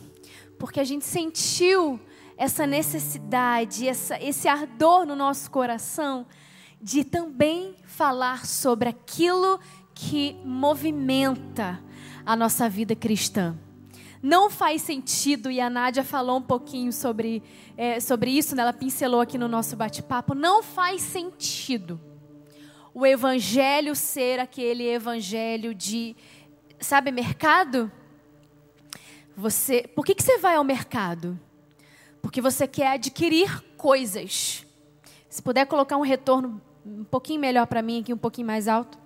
Porque 0.58 0.80
a 0.80 0.84
gente 0.84 1.04
sentiu 1.04 1.98
essa 2.36 2.66
necessidade, 2.66 3.88
essa, 3.88 4.22
esse 4.22 4.46
ardor 4.46 5.06
no 5.06 5.16
nosso 5.16 5.50
coração 5.50 6.26
de 6.86 7.02
também 7.02 7.74
falar 7.84 8.46
sobre 8.46 8.88
aquilo 8.88 9.58
que 9.92 10.36
movimenta 10.44 11.82
a 12.24 12.36
nossa 12.36 12.68
vida 12.68 12.94
cristã. 12.94 13.58
Não 14.22 14.48
faz 14.48 14.82
sentido, 14.82 15.50
e 15.50 15.60
a 15.60 15.68
Nádia 15.68 16.04
falou 16.04 16.38
um 16.38 16.42
pouquinho 16.42 16.92
sobre, 16.92 17.42
é, 17.76 17.98
sobre 17.98 18.30
isso, 18.30 18.54
né? 18.54 18.62
ela 18.62 18.72
pincelou 18.72 19.20
aqui 19.20 19.36
no 19.36 19.48
nosso 19.48 19.74
bate-papo. 19.74 20.32
Não 20.32 20.62
faz 20.62 21.02
sentido 21.02 22.00
o 22.94 23.04
evangelho 23.04 23.96
ser 23.96 24.38
aquele 24.38 24.86
evangelho 24.86 25.74
de, 25.74 26.14
sabe, 26.78 27.10
mercado? 27.10 27.90
Você, 29.36 29.90
por 29.92 30.06
que, 30.06 30.14
que 30.14 30.22
você 30.22 30.38
vai 30.38 30.54
ao 30.54 30.62
mercado? 30.62 31.36
Porque 32.22 32.40
você 32.40 32.64
quer 32.68 32.92
adquirir 32.92 33.60
coisas. 33.76 34.64
Se 35.28 35.42
puder 35.42 35.66
colocar 35.66 35.96
um 35.96 36.02
retorno 36.02 36.62
um 36.86 37.04
pouquinho 37.04 37.40
melhor 37.40 37.66
para 37.66 37.82
mim 37.82 38.00
aqui, 38.00 38.12
um 38.12 38.18
pouquinho 38.18 38.46
mais 38.46 38.68
alto. 38.68 38.98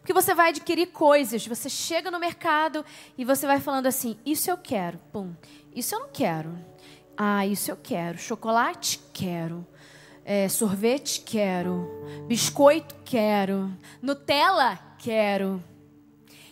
Porque 0.00 0.12
você 0.12 0.34
vai 0.34 0.50
adquirir 0.50 0.86
coisas, 0.88 1.46
você 1.46 1.68
chega 1.68 2.10
no 2.10 2.18
mercado 2.18 2.84
e 3.16 3.24
você 3.24 3.46
vai 3.46 3.60
falando 3.60 3.86
assim: 3.86 4.18
isso 4.26 4.50
eu 4.50 4.56
quero, 4.56 4.98
pum, 5.12 5.32
isso 5.74 5.94
eu 5.94 6.00
não 6.00 6.08
quero. 6.12 6.58
Ah, 7.16 7.46
isso 7.46 7.70
eu 7.70 7.76
quero. 7.76 8.18
Chocolate? 8.18 9.00
Quero. 9.12 9.66
É, 10.24 10.48
sorvete? 10.48 11.20
Quero. 11.22 11.88
Biscoito? 12.26 12.94
Quero. 13.04 13.72
Nutella? 14.00 14.78
Quero. 14.98 15.62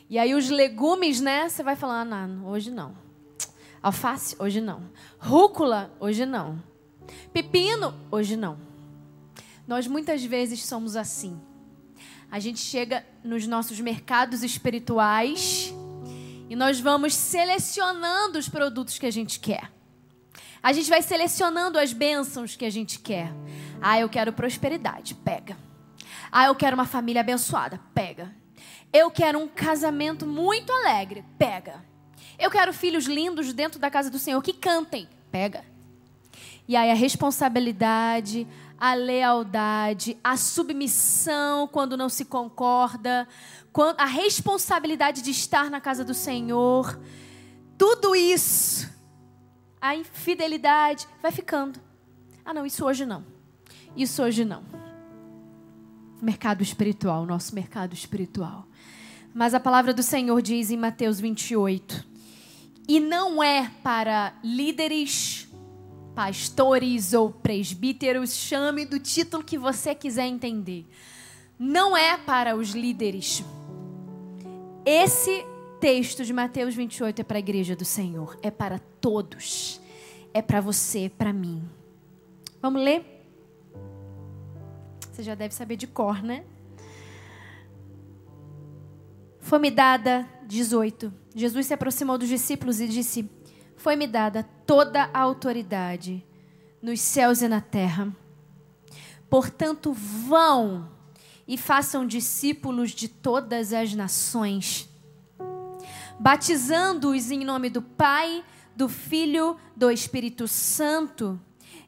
E 0.08 0.18
aí 0.18 0.34
os 0.34 0.48
legumes, 0.48 1.20
né? 1.20 1.48
Você 1.48 1.62
vai 1.62 1.76
falar: 1.76 2.00
ah, 2.00 2.04
não, 2.04 2.46
hoje 2.46 2.70
não. 2.70 2.96
Alface? 3.82 4.34
Hoje 4.38 4.60
não. 4.60 4.90
Rúcula? 5.18 5.90
Hoje 6.00 6.26
não. 6.26 6.62
Pepino? 7.32 7.94
Hoje 8.10 8.36
não. 8.36 8.65
Nós 9.66 9.86
muitas 9.86 10.24
vezes 10.24 10.64
somos 10.64 10.96
assim 10.96 11.40
a 12.30 12.38
gente 12.38 12.58
chega 12.58 13.06
nos 13.22 13.46
nossos 13.46 13.78
mercados 13.80 14.42
espirituais 14.42 15.72
e 16.48 16.56
nós 16.56 16.80
vamos 16.80 17.14
selecionando 17.14 18.38
os 18.38 18.48
produtos 18.48 18.98
que 18.98 19.06
a 19.06 19.10
gente 19.10 19.38
quer. 19.38 19.70
A 20.62 20.72
gente 20.72 20.90
vai 20.90 21.02
selecionando 21.02 21.78
as 21.78 21.92
bênçãos 21.92 22.56
que 22.56 22.64
a 22.64 22.70
gente 22.70 22.98
quer. 22.98 23.32
Ah, 23.80 24.00
eu 24.00 24.08
quero 24.08 24.32
prosperidade, 24.32 25.14
pega. 25.14 25.56
Ah, 26.30 26.46
eu 26.46 26.54
quero 26.54 26.74
uma 26.74 26.86
família 26.86 27.20
abençoada, 27.20 27.80
pega. 27.94 28.34
Eu 28.92 29.10
quero 29.10 29.38
um 29.38 29.46
casamento 29.46 30.26
muito 30.26 30.72
alegre, 30.72 31.24
pega. 31.38 31.84
Eu 32.38 32.50
quero 32.50 32.72
filhos 32.72 33.06
lindos 33.06 33.52
dentro 33.52 33.78
da 33.78 33.90
casa 33.90 34.10
do 34.10 34.18
Senhor 34.18 34.42
que 34.42 34.52
cantem, 34.52 35.08
pega. 35.30 35.64
E 36.68 36.74
aí 36.74 36.90
a 36.90 36.94
responsabilidade, 36.94 38.46
a 38.78 38.94
lealdade, 38.94 40.18
a 40.22 40.36
submissão 40.36 41.66
quando 41.66 41.96
não 41.96 42.08
se 42.08 42.24
concorda, 42.24 43.26
a 43.96 44.06
responsabilidade 44.06 45.22
de 45.22 45.30
estar 45.30 45.70
na 45.70 45.80
casa 45.80 46.04
do 46.04 46.14
Senhor, 46.14 46.98
tudo 47.78 48.14
isso, 48.14 48.90
a 49.80 49.94
infidelidade 49.94 51.06
vai 51.22 51.30
ficando. 51.30 51.80
Ah, 52.44 52.54
não, 52.54 52.64
isso 52.64 52.84
hoje 52.84 53.04
não. 53.04 53.24
Isso 53.96 54.22
hoje 54.22 54.44
não. 54.44 54.62
Mercado 56.20 56.62
espiritual, 56.62 57.26
nosso 57.26 57.54
mercado 57.54 57.92
espiritual. 57.92 58.66
Mas 59.34 59.52
a 59.52 59.60
palavra 59.60 59.92
do 59.92 60.02
Senhor 60.02 60.40
diz 60.40 60.70
em 60.70 60.76
Mateus 60.76 61.20
28: 61.20 62.16
e 62.88 63.00
não 63.00 63.42
é 63.42 63.68
para 63.82 64.32
líderes 64.44 65.45
pastores 66.16 67.12
ou 67.12 67.30
presbíteros, 67.30 68.32
chame 68.32 68.86
do 68.86 68.98
título 68.98 69.44
que 69.44 69.58
você 69.58 69.94
quiser 69.94 70.26
entender. 70.26 70.86
Não 71.58 71.94
é 71.94 72.16
para 72.16 72.56
os 72.56 72.70
líderes. 72.70 73.44
Esse 74.82 75.44
texto 75.78 76.24
de 76.24 76.32
Mateus 76.32 76.74
28 76.74 77.20
é 77.20 77.22
para 77.22 77.36
a 77.36 77.38
igreja 77.38 77.76
do 77.76 77.84
Senhor, 77.84 78.38
é 78.42 78.50
para 78.50 78.78
todos. 78.78 79.78
É 80.32 80.40
para 80.40 80.58
você, 80.58 81.10
para 81.10 81.34
mim. 81.34 81.62
Vamos 82.62 82.82
ler? 82.82 83.04
Você 85.12 85.22
já 85.22 85.34
deve 85.34 85.54
saber 85.54 85.76
de 85.76 85.86
cor, 85.86 86.22
né? 86.22 86.44
Foi-me 89.40 89.70
dada, 89.70 90.26
18. 90.46 91.12
Jesus 91.34 91.66
se 91.66 91.74
aproximou 91.74 92.16
dos 92.16 92.28
discípulos 92.28 92.80
e 92.80 92.88
disse: 92.88 93.30
Foi-me 93.76 94.06
dada 94.06 94.48
toda 94.66 95.10
a 95.12 95.20
autoridade 95.20 96.24
nos 96.82 97.00
céus 97.00 97.42
e 97.42 97.48
na 97.48 97.60
terra. 97.60 98.14
Portanto, 99.28 99.92
vão 99.92 100.88
e 101.46 101.56
façam 101.56 102.06
discípulos 102.06 102.90
de 102.90 103.08
todas 103.08 103.72
as 103.72 103.94
nações, 103.94 104.88
batizando-os 106.18 107.30
em 107.30 107.44
nome 107.44 107.70
do 107.70 107.82
Pai, 107.82 108.44
do 108.74 108.88
Filho, 108.88 109.56
do 109.76 109.90
Espírito 109.90 110.48
Santo, 110.48 111.40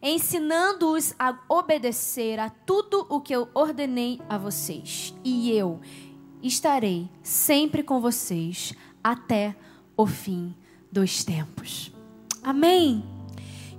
ensinando-os 0.03 1.14
a 1.18 1.39
obedecer 1.49 2.39
a 2.39 2.51
tudo 2.51 3.07
o 3.09 3.20
que 3.20 3.34
eu 3.34 3.49
ordenei 3.55 4.20
a 4.28 4.39
vocês. 4.39 5.14
E 5.24 5.51
eu 5.51 5.80
estarei 6.43 7.09
sempre 7.22 7.82
com 7.82 8.01
vocês 8.01 8.72
até 9.03 9.57
o 9.97 10.07
fim 10.07 10.55
dos 10.91 11.24
tempos. 11.24 11.93
Amém. 12.43 13.05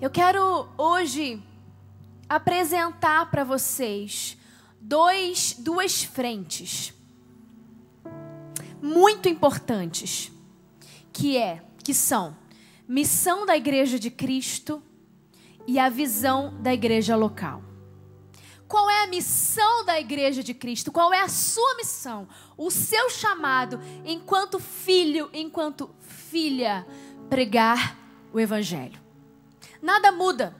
Eu 0.02 0.10
quero 0.10 0.68
hoje 0.78 1.42
apresentar 2.28 3.30
para 3.32 3.44
vocês 3.44 4.38
dois, 4.80 5.56
duas 5.58 6.04
frentes 6.04 6.94
muito 8.82 9.28
importantes, 9.28 10.32
que 11.12 11.38
é, 11.38 11.64
que 11.84 11.94
são 11.94 12.36
missão 12.88 13.46
da 13.46 13.56
igreja 13.56 14.00
de 14.00 14.10
Cristo 14.10 14.82
e 15.68 15.78
a 15.78 15.90
visão 15.90 16.60
da 16.62 16.74
igreja 16.74 17.16
local. 17.16 17.62
Qual 18.68 18.90
é 18.90 19.04
a 19.04 19.08
missão 19.08 19.84
da 19.84 20.00
igreja 20.00 20.44
de 20.44 20.54
Cristo? 20.54 20.92
Qual 20.92 21.12
é 21.12 21.22
a 21.22 21.28
sua 21.28 21.76
missão? 21.76 22.28
O 22.56 22.70
seu 22.70 23.10
chamado 23.10 23.80
enquanto 24.06 24.60
filho, 24.60 25.30
enquanto 25.34 25.90
filha, 26.00 26.86
pregar 27.30 27.98
o 28.34 28.40
evangelho. 28.40 29.00
Nada 29.82 30.12
muda. 30.12 30.56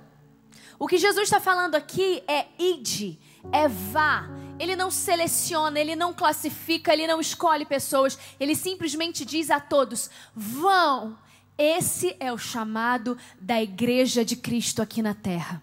O 0.78 0.88
que 0.88 0.98
Jesus 0.98 1.24
está 1.24 1.42
falando 1.42 1.76
aqui 1.76 2.24
é 2.28 2.46
ide, 2.58 3.20
é 3.52 3.68
vá. 3.68 4.30
Ele 4.58 4.76
não 4.76 4.90
seleciona, 4.90 5.80
ele 5.80 5.96
não 5.96 6.14
classifica, 6.14 6.94
ele 6.94 7.08
não 7.08 7.20
escolhe 7.20 7.66
pessoas. 7.66 8.18
Ele 8.40 8.56
simplesmente 8.56 9.26
diz 9.26 9.50
a 9.50 9.60
todos: 9.60 10.10
vão. 10.34 11.18
Esse 11.58 12.16
é 12.22 12.32
o 12.32 12.38
chamado 12.38 13.18
da 13.42 13.62
igreja 13.62 14.24
de 14.24 14.38
Cristo 14.38 14.82
aqui 14.82 15.02
na 15.02 15.14
terra. 15.14 15.62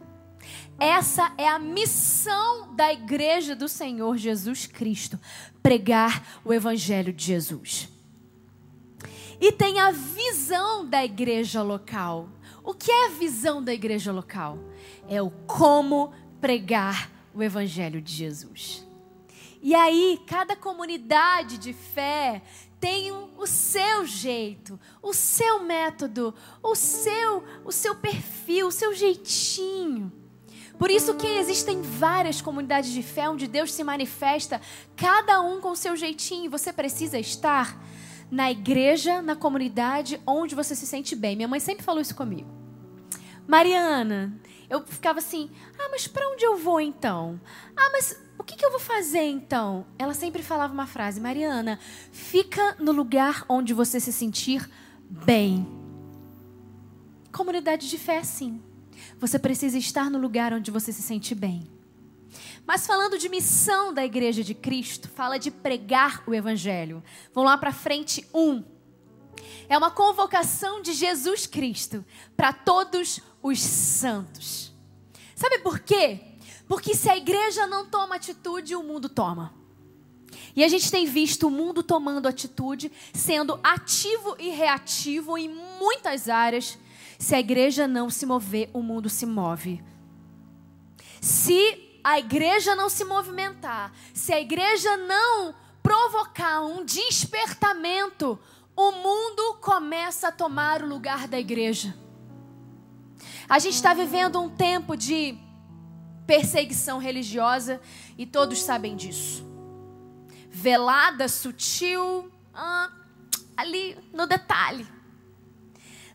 Essa 0.79 1.33
é 1.39 1.49
a 1.49 1.59
missão 1.59 2.75
da 2.75 2.93
igreja 2.93 3.57
do 3.57 3.67
Senhor 3.67 4.19
Jesus 4.19 4.67
Cristo: 4.67 5.19
pregar 5.63 6.41
o 6.45 6.53
evangelho 6.53 7.13
de 7.15 7.25
Jesus. 7.25 7.96
E 9.41 9.53
tem 9.53 9.79
a 9.81 9.91
visão 9.91 10.87
da 10.87 11.05
igreja 11.05 11.63
local. 11.63 12.29
O 12.63 12.75
que 12.75 12.91
é 12.91 13.07
a 13.07 13.11
visão 13.11 13.63
da 13.63 13.73
igreja 13.73 14.13
local? 14.13 14.59
É 15.09 15.21
o 15.21 15.31
como 15.31 16.13
pregar 16.41 17.11
o 17.35 17.43
Evangelho 17.43 18.01
de 18.01 18.13
Jesus. 18.13 18.87
E 19.63 19.75
aí, 19.75 20.21
cada 20.27 20.55
comunidade 20.55 21.59
de 21.59 21.73
fé 21.73 22.43
tem 22.81 23.11
o 23.11 23.47
seu 23.47 24.07
jeito, 24.07 24.79
o 25.03 25.13
seu 25.13 25.63
método, 25.63 26.35
o 26.63 26.75
seu, 26.75 27.43
o 27.65 27.73
seu 27.73 27.95
perfil, 27.95 28.69
o 28.69 28.73
seu 28.73 28.95
jeitinho. 28.95 30.13
Por 30.79 30.91
isso 30.91 31.15
que 31.15 31.27
existem 31.27 31.81
várias 31.81 32.41
comunidades 32.41 32.91
de 32.91 33.03
fé 33.03 33.29
onde 33.31 33.47
Deus 33.47 33.73
se 33.73 33.83
manifesta, 33.83 34.61
cada 34.95 35.41
um 35.41 35.61
com 35.61 35.71
o 35.71 35.77
seu 35.77 35.97
jeitinho. 35.97 36.51
Você 36.51 36.73
precisa 36.73 37.19
estar 37.19 37.83
na 38.31 38.51
igreja, 38.51 39.23
na 39.23 39.37
comunidade 39.37 40.21
onde 40.27 40.55
você 40.55 40.75
se 40.75 40.87
sente 40.87 41.15
bem. 41.15 41.37
Minha 41.37 41.49
mãe 41.49 41.61
sempre 41.61 41.85
falou 41.85 42.01
isso 42.01 42.15
comigo. 42.15 42.49
Mariana, 43.47 44.39
eu 44.69 44.85
ficava 44.85 45.19
assim: 45.19 45.51
ah, 45.79 45.89
mas 45.91 46.07
para 46.07 46.29
onde 46.31 46.45
eu 46.45 46.57
vou 46.57 46.81
então? 46.81 47.41
Ah, 47.77 47.91
mas 47.93 48.21
o 48.39 48.43
que, 48.43 48.57
que 48.57 48.65
eu 48.65 48.71
vou 48.71 48.81
fazer 48.81 49.23
então? 49.23 49.87
Ela 49.99 50.15
sempre 50.15 50.43
falava 50.43 50.73
uma 50.73 50.87
frase: 50.87 51.21
Mariana, 51.21 51.79
fica 52.11 52.77
no 52.79 52.93
lugar 52.93 53.45
onde 53.49 53.73
você 53.73 54.01
se 54.01 54.13
sentir 54.13 54.69
bem. 55.09 55.67
Comunidade 57.33 57.89
de 57.89 57.99
fé, 57.99 58.23
sim. 58.23 58.63
Você 59.19 59.39
precisa 59.39 59.79
estar 59.79 60.11
no 60.11 60.19
lugar 60.19 60.53
onde 60.53 60.71
você 60.71 60.93
se 60.93 61.03
sente 61.03 61.35
bem. 61.35 61.76
Mas 62.67 62.87
falando 62.87 63.17
de 63.17 63.29
missão 63.29 63.95
da 63.95 64.05
Igreja 64.05 64.43
de 64.43 64.55
Cristo, 64.55 65.09
fala 65.09 65.39
de 65.39 65.51
pregar 65.51 66.25
o 66.27 66.35
Evangelho. 66.35 67.03
Vamos 67.33 67.51
lá 67.51 67.57
para 67.57 67.73
frente, 67.73 68.29
um. 68.35 68.65
É 69.69 69.79
uma 69.79 69.91
convocação 69.91 70.83
de 70.83 70.93
Jesus 70.93 71.47
Cristo 71.47 72.05
para 72.37 72.53
todos 72.53 73.21
os 73.43 73.61
santos. 73.61 74.73
Sabe 75.35 75.59
por 75.59 75.79
quê? 75.79 76.21
Porque 76.67 76.95
se 76.95 77.09
a 77.09 77.17
igreja 77.17 77.67
não 77.67 77.87
toma 77.87 78.17
atitude, 78.17 78.75
o 78.75 78.83
mundo 78.83 79.09
toma. 79.09 79.55
E 80.55 80.65
a 80.65 80.69
gente 80.69 80.91
tem 80.91 81.07
visto 81.07 81.47
o 81.47 81.51
mundo 81.51 81.83
tomando 81.83 82.27
atitude, 82.27 82.91
sendo 83.13 83.61
ativo 83.63 84.35
e 84.39 84.49
reativo 84.49 85.37
em 85.39 85.49
muitas 85.49 86.29
áreas. 86.29 86.79
Se 87.19 87.35
a 87.35 87.41
igreja 87.41 87.87
não 87.87 88.11
se 88.11 88.27
mover, 88.27 88.71
o 88.73 88.83
mundo 88.83 89.09
se 89.09 89.27
move. 89.27 89.83
Se 91.21 91.86
a 92.07 92.21
igreja 92.21 92.77
não 92.77 92.89
se 92.89 93.05
movimentar, 93.05 93.93
se 94.15 94.33
a 94.33 94.41
igreja 94.41 94.97
não 94.97 95.53
provocar 95.83 96.61
um 96.61 96.85
despertamento, 96.85 98.39
o 98.77 98.93
mundo 98.93 99.55
começa 99.55 100.29
a 100.29 100.33
tomar 100.33 100.85
o 100.85 100.87
lugar 100.87 101.27
da 101.27 101.37
igreja. 101.37 101.97
A 103.49 103.59
gente 103.59 103.75
está 103.75 103.93
vivendo 103.93 104.41
um 104.41 104.49
tempo 104.49 104.97
de 104.97 105.37
perseguição 106.29 106.99
religiosa 106.99 107.81
e 108.17 108.25
todos 108.25 108.63
sabem 108.63 108.95
disso. 108.95 109.45
Velada, 110.49 111.27
sutil, 111.27 112.31
ah, 112.55 112.89
ali 113.57 113.99
no 114.13 114.29
detalhe. 114.29 114.87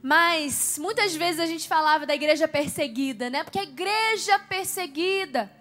Mas 0.02 0.78
muitas 0.80 1.14
vezes 1.18 1.42
a 1.42 1.46
gente 1.46 1.68
falava 1.68 2.06
da 2.06 2.16
igreja 2.16 2.48
perseguida, 2.48 3.30
né? 3.30 3.44
Porque 3.44 3.60
a 3.60 3.64
igreja 3.64 4.40
perseguida 4.40 5.52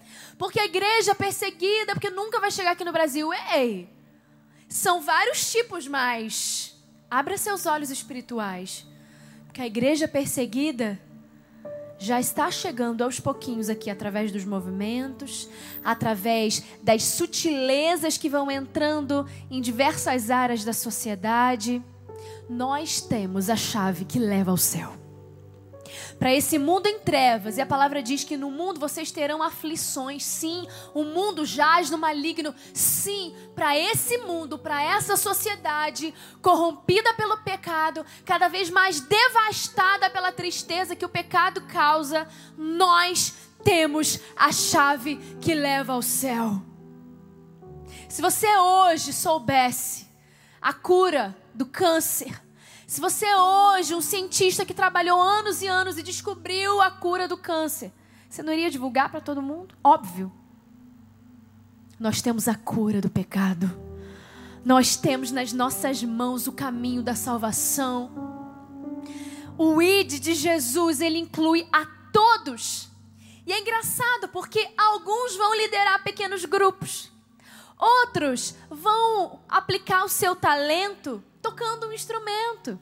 porque 0.41 0.59
a 0.59 0.64
igreja 0.64 1.14
perseguida, 1.14 1.93
porque 1.93 2.09
nunca 2.09 2.41
vai 2.41 2.51
chegar 2.51 2.70
aqui 2.70 2.82
no 2.82 2.93
Brasil. 2.93 3.28
Ei! 3.55 3.86
São 4.70 5.03
vários 5.03 5.53
tipos, 5.53 5.86
mas 5.86 6.74
abra 7.11 7.36
seus 7.36 7.66
olhos 7.66 7.91
espirituais. 7.91 8.86
Porque 9.45 9.61
a 9.61 9.66
igreja 9.66 10.09
perseguida 10.09 10.99
já 11.99 12.18
está 12.18 12.51
chegando 12.51 13.05
aos 13.05 13.20
pouquinhos 13.20 13.68
aqui 13.68 13.91
através 13.91 14.32
dos 14.32 14.47
movimentos, 14.47 15.47
através 15.84 16.64
das 16.82 17.03
sutilezas 17.05 18.16
que 18.16 18.30
vão 18.30 18.51
entrando 18.51 19.28
em 19.51 19.61
diversas 19.61 20.30
áreas 20.30 20.64
da 20.64 20.72
sociedade. 20.72 21.82
Nós 22.49 23.03
temos 23.03 23.51
a 23.51 23.57
chave 23.57 24.07
que 24.07 24.18
leva 24.18 24.51
ao 24.51 24.57
céu 24.57 25.00
para 26.18 26.32
esse 26.32 26.59
mundo 26.59 26.86
em 26.86 26.99
trevas. 26.99 27.57
E 27.57 27.61
a 27.61 27.66
palavra 27.66 28.03
diz 28.03 28.24
que 28.24 28.36
no 28.36 28.51
mundo 28.51 28.80
vocês 28.80 29.11
terão 29.11 29.43
aflições. 29.43 30.24
Sim, 30.24 30.66
o 30.95 31.05
mundo 31.05 31.45
jaz 31.45 31.91
no 31.91 31.99
maligno. 31.99 32.55
Sim, 32.74 33.34
para 33.55 33.76
esse 33.76 34.18
mundo, 34.18 34.59
para 34.59 34.82
essa 34.82 35.16
sociedade 35.16 36.14
corrompida 36.43 37.14
pelo 37.14 37.38
pecado, 37.38 38.05
cada 38.24 38.49
vez 38.49 38.70
mais 38.70 39.01
devastada 39.01 40.11
pela 40.11 40.32
tristeza 40.32 40.97
que 40.97 41.05
o 41.05 41.09
pecado 41.09 41.62
causa, 41.62 42.28
nós 42.57 43.34
temos 43.62 44.20
a 44.36 44.53
chave 44.53 45.16
que 45.41 45.55
leva 45.55 45.93
ao 45.93 46.03
céu. 46.03 46.62
Se 48.09 48.20
você 48.20 48.49
hoje 48.57 49.12
soubesse 49.12 50.09
a 50.61 50.72
cura 50.72 51.36
do 51.55 51.64
câncer, 51.64 52.41
se 52.91 53.01
você 53.01 53.24
é 53.24 53.36
hoje, 53.36 53.95
um 53.95 54.01
cientista 54.01 54.66
que 54.66 54.74
trabalhou 54.74 55.22
anos 55.22 55.62
e 55.62 55.68
anos 55.68 55.97
e 55.97 56.03
descobriu 56.03 56.82
a 56.82 56.91
cura 56.91 57.28
do 57.28 57.36
câncer, 57.36 57.93
você 58.28 58.43
não 58.43 58.53
iria 58.53 58.68
divulgar 58.68 59.09
para 59.12 59.20
todo 59.20 59.41
mundo? 59.41 59.76
Óbvio. 59.82 60.32
Nós 62.01 62.20
temos 62.20 62.49
a 62.49 62.57
cura 62.57 63.01
do 63.01 63.09
pecado. 63.09 63.70
Nós 64.64 64.97
temos 64.97 65.30
nas 65.30 65.53
nossas 65.53 66.03
mãos 66.03 66.49
o 66.49 66.53
caminho 66.53 67.01
da 67.01 67.14
salvação. 67.14 68.11
O 69.57 69.80
ID 69.80 70.18
de 70.18 70.34
Jesus, 70.34 71.01
ele 71.01 71.20
inclui 71.20 71.68
a 71.72 71.86
todos. 72.12 72.88
E 73.47 73.53
é 73.53 73.61
engraçado 73.61 74.26
porque 74.32 74.68
alguns 74.76 75.36
vão 75.36 75.57
liderar 75.57 76.03
pequenos 76.03 76.45
grupos. 76.45 77.09
Outros 77.78 78.57
vão 78.68 79.38
aplicar 79.49 80.05
o 80.05 80.09
seu 80.09 80.34
talento 80.34 81.22
tocando 81.43 81.86
um 81.86 81.93
instrumento. 81.93 82.78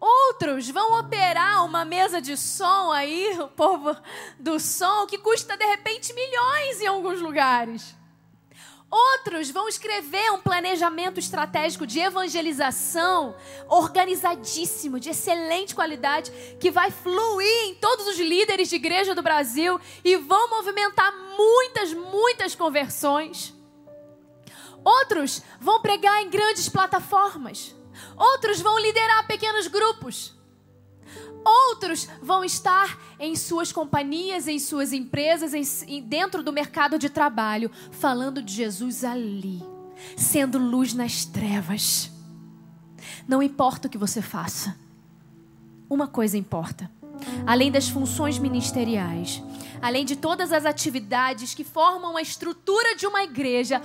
Outros 0.00 0.68
vão 0.70 0.98
operar 0.98 1.64
uma 1.64 1.84
mesa 1.84 2.22
de 2.22 2.36
som 2.36 2.90
aí, 2.90 3.38
o 3.38 3.48
povo 3.48 3.94
do 4.38 4.58
som, 4.58 5.06
que 5.06 5.18
custa 5.18 5.56
de 5.58 5.64
repente 5.64 6.14
milhões 6.14 6.80
em 6.80 6.86
alguns 6.86 7.20
lugares. 7.20 7.94
Outros 8.90 9.50
vão 9.50 9.68
escrever 9.68 10.32
um 10.32 10.40
planejamento 10.40 11.20
estratégico 11.20 11.86
de 11.86 12.00
evangelização 12.00 13.36
organizadíssimo, 13.68 14.98
de 14.98 15.10
excelente 15.10 15.76
qualidade, 15.76 16.32
que 16.58 16.72
vai 16.72 16.90
fluir 16.90 17.68
em 17.68 17.74
todos 17.76 18.08
os 18.08 18.18
líderes 18.18 18.68
de 18.68 18.76
igreja 18.76 19.14
do 19.14 19.22
Brasil 19.22 19.78
e 20.02 20.16
vão 20.16 20.50
movimentar 20.50 21.12
muitas, 21.36 21.92
muitas 21.92 22.54
conversões. 22.56 23.54
Outros 24.84 25.42
vão 25.60 25.80
pregar 25.80 26.22
em 26.22 26.30
grandes 26.30 26.68
plataformas. 26.68 27.74
Outros 28.16 28.60
vão 28.60 28.78
liderar 28.78 29.26
pequenos 29.26 29.66
grupos. 29.66 30.34
Outros 31.44 32.08
vão 32.22 32.44
estar 32.44 32.98
em 33.18 33.34
suas 33.34 33.72
companhias, 33.72 34.46
em 34.46 34.58
suas 34.58 34.92
empresas, 34.92 35.54
em, 35.54 36.02
dentro 36.02 36.42
do 36.42 36.52
mercado 36.52 36.98
de 36.98 37.08
trabalho, 37.08 37.70
falando 37.90 38.42
de 38.42 38.52
Jesus 38.52 39.04
ali, 39.04 39.62
sendo 40.16 40.58
luz 40.58 40.92
nas 40.92 41.24
trevas. 41.24 42.10
Não 43.26 43.42
importa 43.42 43.88
o 43.88 43.90
que 43.90 43.98
você 43.98 44.20
faça, 44.20 44.76
uma 45.88 46.06
coisa 46.06 46.36
importa: 46.36 46.90
além 47.46 47.70
das 47.70 47.88
funções 47.88 48.38
ministeriais, 48.38 49.42
além 49.80 50.04
de 50.04 50.16
todas 50.16 50.52
as 50.52 50.64
atividades 50.64 51.54
que 51.54 51.64
formam 51.64 52.16
a 52.16 52.22
estrutura 52.22 52.94
de 52.96 53.06
uma 53.06 53.22
igreja, 53.22 53.80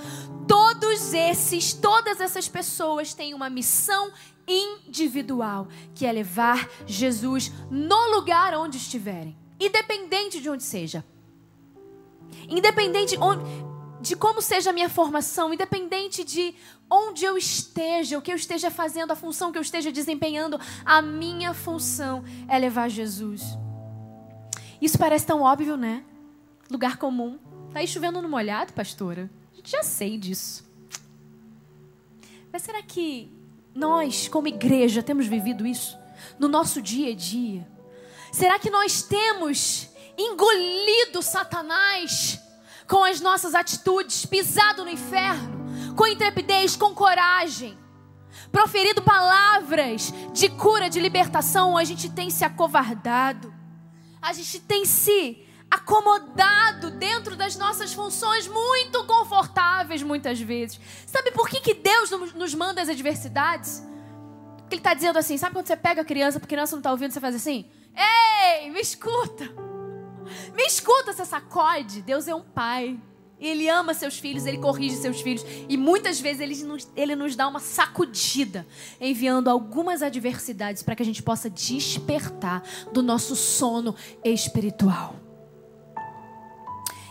todos 0.48 1.14
esses, 1.14 1.74
todas 1.74 2.20
essas 2.20 2.48
pessoas 2.48 3.14
têm 3.14 3.34
uma 3.34 3.50
missão 3.50 4.12
individual, 4.48 5.68
que 5.94 6.06
é 6.06 6.12
levar 6.12 6.70
Jesus 6.86 7.52
no 7.70 8.16
lugar 8.16 8.54
onde 8.56 8.78
estiverem, 8.78 9.36
independente 9.60 10.40
de 10.40 10.50
onde 10.50 10.64
seja. 10.64 11.04
Independente 12.48 13.18
de 14.02 14.16
como 14.16 14.42
seja 14.42 14.70
a 14.70 14.74
minha 14.74 14.90
formação, 14.90 15.54
independente 15.54 16.24
de 16.24 16.54
onde 16.90 17.26
eu 17.26 17.38
esteja, 17.38 18.18
o 18.18 18.22
que 18.22 18.32
eu 18.32 18.36
esteja 18.36 18.70
fazendo, 18.70 19.12
a 19.12 19.16
função 19.16 19.52
que 19.52 19.58
eu 19.58 19.62
esteja 19.62 19.92
desempenhando, 19.92 20.60
a 20.84 21.02
minha 21.02 21.54
função 21.54 22.24
é 22.48 22.60
levar 22.60 22.90
Jesus. 22.90 23.58
Isso 24.82 24.98
parece 24.98 25.26
tão 25.26 25.42
óbvio, 25.42 25.78
né? 25.78 26.04
Lugar 26.70 26.98
comum. 26.98 27.40
Tá 27.72 27.80
aí 27.80 27.88
chovendo 27.88 28.22
no 28.22 28.30
molhado, 28.30 28.74
pastora? 28.74 29.30
Já 29.64 29.84
sei 29.84 30.18
disso. 30.18 30.64
Mas 32.52 32.62
será 32.62 32.82
que 32.82 33.32
nós, 33.74 34.28
como 34.28 34.48
igreja, 34.48 35.04
temos 35.04 35.28
vivido 35.28 35.66
isso 35.66 35.98
no 36.40 36.48
nosso 36.48 36.82
dia 36.82 37.12
a 37.12 37.16
dia? 37.16 37.68
Será 38.32 38.60
que 38.60 38.70
nós 38.70 39.02
temos 39.02 39.90
engolido 40.18 41.22
Satanás 41.22 42.40
com 42.88 43.04
as 43.04 43.20
nossas 43.20 43.56
atitudes, 43.56 44.26
pisado 44.26 44.84
no 44.84 44.90
inferno, 44.90 45.96
com 45.96 46.06
intrepidez, 46.06 46.76
com 46.76 46.94
coragem, 46.94 47.78
proferido 48.52 49.02
palavras 49.02 50.14
de 50.34 50.50
cura, 50.50 50.90
de 50.90 51.00
libertação, 51.00 51.78
a 51.78 51.84
gente 51.84 52.10
tem 52.10 52.30
se 52.30 52.44
acovardado, 52.44 53.55
a 54.26 54.34
gente 54.34 54.60
tem 54.60 54.86
se 54.86 55.46
acomodado 55.70 56.90
dentro 56.90 57.36
das 57.36 57.56
nossas 57.56 57.94
funções 57.94 58.48
muito 58.48 59.06
confortáveis 59.06 60.02
muitas 60.02 60.40
vezes. 60.42 60.80
Sabe 61.06 61.30
por 61.32 61.48
que, 61.48 61.60
que 61.62 61.76
Deus 61.76 62.10
nos 62.34 62.56
manda 62.56 62.82
as 62.82 62.90
adversidades? 62.90 63.84
Porque 64.58 64.76
Ele 64.76 64.80
está 64.80 64.96
dizendo 64.96 65.20
assim: 65.20 65.38
sabe 65.38 65.54
quando 65.54 65.68
você 65.68 65.78
pega 65.78 66.02
a 66.02 66.06
criança, 66.06 66.40
porque 66.40 66.56
a 66.56 66.58
criança 66.58 66.76
não 66.76 66.80
está 66.80 66.92
ouvindo, 66.92 67.12
você 67.12 67.20
faz 67.20 67.36
assim? 67.36 67.70
Ei, 67.96 68.72
me 68.72 68.82
escuta! 68.82 69.46
Me 70.56 70.64
escuta, 70.64 71.14
você 71.14 71.24
sacode. 71.24 72.02
Deus 72.02 72.28
é 72.28 72.34
um 72.34 72.42
pai. 72.42 73.00
Ele 73.48 73.70
ama 73.70 73.94
seus 73.94 74.18
filhos, 74.18 74.46
ele 74.46 74.58
corrige 74.58 74.96
seus 74.96 75.22
filhos. 75.22 75.46
E 75.68 75.78
muitas 75.78 76.20
vezes 76.20 76.42
ele 76.42 76.56
nos, 76.64 76.88
ele 76.96 77.16
nos 77.16 77.36
dá 77.36 77.48
uma 77.48 77.60
sacudida, 77.60 78.66
enviando 79.00 79.50
algumas 79.50 80.02
adversidades 80.02 80.84
para 80.84 80.96
que 80.96 81.04
a 81.04 81.06
gente 81.06 81.22
possa 81.22 81.50
despertar 81.50 82.64
do 82.92 83.02
nosso 83.02 83.36
sono 83.36 83.96
espiritual. 84.24 85.16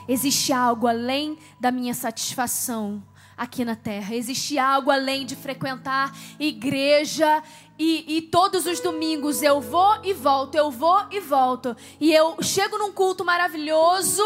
Existe 0.08 0.52
algo 0.52 0.86
além 0.86 1.38
da 1.58 1.70
minha 1.70 1.94
satisfação 1.94 3.02
aqui 3.36 3.64
na 3.64 3.74
terra. 3.74 4.14
Existe 4.14 4.58
algo 4.58 4.90
além 4.90 5.24
de 5.26 5.34
frequentar 5.34 6.16
igreja 6.38 7.42
e, 7.78 8.16
e, 8.16 8.22
todos 8.22 8.66
os 8.66 8.80
domingos 8.80 9.42
eu 9.42 9.60
vou 9.60 10.04
e 10.04 10.12
volto, 10.12 10.54
eu 10.54 10.70
vou 10.70 11.06
e 11.10 11.18
volto. 11.18 11.76
E 12.00 12.12
eu 12.12 12.36
chego 12.40 12.78
num 12.78 12.92
culto 12.92 13.24
maravilhoso, 13.24 14.22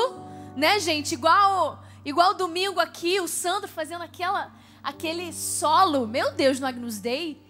né, 0.55 0.79
gente? 0.79 1.13
Igual, 1.13 1.83
igual 2.09 2.35
domingo 2.35 2.81
aqui, 2.81 3.21
o 3.21 3.29
Sandro 3.29 3.69
fazendo 3.69 4.03
aquela, 4.03 4.53
aquele 4.83 5.33
solo. 5.33 6.07
Meu 6.07 6.33
Deus, 6.33 6.59
no 6.59 6.67
Agnus 6.67 6.99
Dei. 6.99 7.43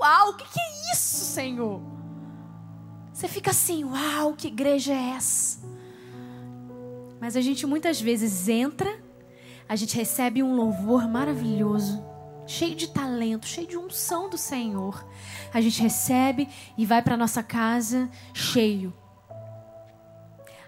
Uau, 0.00 0.30
o 0.30 0.34
que, 0.34 0.44
que 0.44 0.60
é 0.60 0.92
isso, 0.92 1.24
Senhor? 1.24 1.80
Você 3.12 3.28
fica 3.28 3.50
assim, 3.50 3.84
uau, 3.84 4.34
que 4.34 4.48
igreja 4.48 4.92
é 4.92 5.10
essa? 5.10 5.60
Mas 7.20 7.36
a 7.36 7.40
gente 7.40 7.66
muitas 7.66 8.00
vezes 8.00 8.48
entra, 8.48 9.02
a 9.68 9.76
gente 9.76 9.96
recebe 9.96 10.42
um 10.42 10.54
louvor 10.54 11.08
maravilhoso, 11.08 12.04
cheio 12.46 12.74
de 12.74 12.88
talento, 12.88 13.46
cheio 13.46 13.66
de 13.66 13.78
unção 13.78 14.28
do 14.28 14.36
Senhor. 14.36 15.06
A 15.52 15.60
gente 15.60 15.80
recebe 15.80 16.48
e 16.76 16.84
vai 16.84 17.00
para 17.00 17.16
nossa 17.16 17.42
casa 17.42 18.10
cheio. 18.34 18.92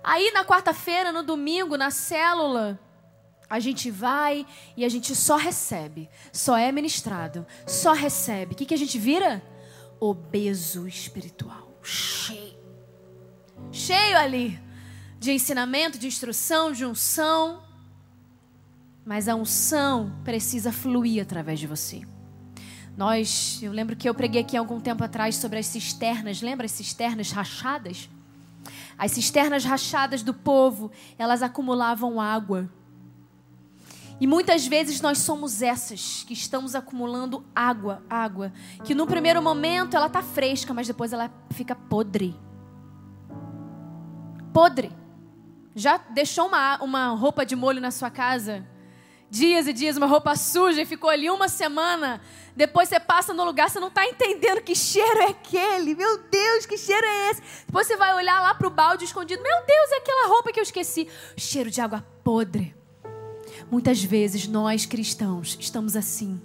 Aí 0.02 0.30
na 0.30 0.44
quarta-feira, 0.44 1.10
no 1.10 1.24
domingo, 1.24 1.76
na 1.76 1.90
célula, 1.90 2.80
a 3.48 3.60
gente 3.60 3.90
vai 3.90 4.46
e 4.76 4.84
a 4.84 4.88
gente 4.88 5.14
só 5.14 5.36
recebe, 5.36 6.08
só 6.32 6.56
é 6.56 6.70
ministrado, 6.72 7.46
só 7.66 7.92
recebe. 7.92 8.54
O 8.54 8.56
que, 8.56 8.66
que 8.66 8.74
a 8.74 8.78
gente 8.78 8.98
vira? 8.98 9.42
Obeso 10.00 10.86
espiritual, 10.86 11.78
cheio. 11.82 12.56
Cheio 13.70 14.18
ali 14.18 14.60
de 15.18 15.32
ensinamento, 15.32 15.98
de 15.98 16.06
instrução, 16.06 16.72
de 16.72 16.84
unção. 16.84 17.62
Mas 19.04 19.28
a 19.28 19.34
unção 19.34 20.12
precisa 20.24 20.72
fluir 20.72 21.22
através 21.22 21.58
de 21.60 21.66
você. 21.66 22.02
Nós, 22.96 23.60
eu 23.62 23.72
lembro 23.72 23.94
que 23.94 24.08
eu 24.08 24.14
preguei 24.14 24.40
aqui 24.40 24.56
há 24.56 24.60
algum 24.60 24.80
tempo 24.80 25.04
atrás 25.04 25.36
sobre 25.36 25.58
as 25.58 25.66
cisternas, 25.66 26.40
lembra 26.40 26.66
as 26.66 26.72
cisternas 26.72 27.30
rachadas? 27.30 28.08
As 28.98 29.12
cisternas 29.12 29.64
rachadas 29.64 30.22
do 30.22 30.32
povo, 30.32 30.90
elas 31.18 31.42
acumulavam 31.42 32.20
água. 32.20 32.70
E 34.18 34.26
muitas 34.26 34.66
vezes 34.66 35.00
nós 35.00 35.18
somos 35.18 35.60
essas 35.60 36.24
que 36.26 36.32
estamos 36.32 36.74
acumulando 36.74 37.44
água, 37.54 38.02
água, 38.08 38.52
que 38.82 38.94
no 38.94 39.06
primeiro 39.06 39.42
momento 39.42 39.94
ela 39.94 40.06
está 40.06 40.22
fresca, 40.22 40.72
mas 40.72 40.86
depois 40.86 41.12
ela 41.12 41.30
fica 41.50 41.74
podre. 41.74 42.34
Podre. 44.54 44.90
Já 45.74 45.98
deixou 45.98 46.46
uma, 46.46 46.82
uma 46.82 47.08
roupa 47.08 47.44
de 47.44 47.54
molho 47.54 47.80
na 47.80 47.90
sua 47.90 48.10
casa? 48.10 48.66
Dias 49.28 49.66
e 49.66 49.72
dias, 49.72 49.98
uma 49.98 50.06
roupa 50.06 50.34
suja 50.34 50.80
e 50.80 50.86
ficou 50.86 51.10
ali 51.10 51.28
uma 51.28 51.48
semana. 51.48 52.22
Depois 52.54 52.88
você 52.88 52.98
passa 52.98 53.34
no 53.34 53.44
lugar, 53.44 53.68
você 53.68 53.78
não 53.78 53.88
está 53.88 54.06
entendendo 54.06 54.62
que 54.62 54.74
cheiro 54.74 55.18
é 55.18 55.26
aquele. 55.26 55.94
Meu 55.94 56.16
Deus, 56.30 56.64
que 56.64 56.78
cheiro 56.78 57.06
é 57.06 57.30
esse? 57.30 57.42
Depois 57.66 57.86
você 57.86 57.96
vai 57.96 58.14
olhar 58.14 58.40
lá 58.40 58.54
para 58.54 58.66
o 58.66 58.70
balde 58.70 59.04
escondido. 59.04 59.42
Meu 59.42 59.66
Deus, 59.66 59.92
é 59.92 59.96
aquela 59.96 60.28
roupa 60.28 60.52
que 60.52 60.60
eu 60.60 60.62
esqueci. 60.62 61.06
Cheiro 61.36 61.70
de 61.70 61.80
água 61.80 62.06
podre. 62.22 62.75
Muitas 63.70 64.02
vezes 64.02 64.46
nós 64.46 64.86
cristãos 64.86 65.56
estamos 65.60 65.96
assim. 65.96 66.40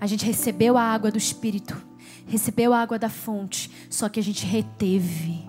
A 0.00 0.06
gente 0.06 0.24
recebeu 0.24 0.76
a 0.76 0.82
água 0.82 1.10
do 1.10 1.18
Espírito, 1.18 1.76
recebeu 2.26 2.72
a 2.72 2.80
água 2.80 2.98
da 2.98 3.08
fonte, 3.08 3.70
só 3.88 4.08
que 4.08 4.20
a 4.20 4.22
gente 4.22 4.44
reteve 4.44 5.46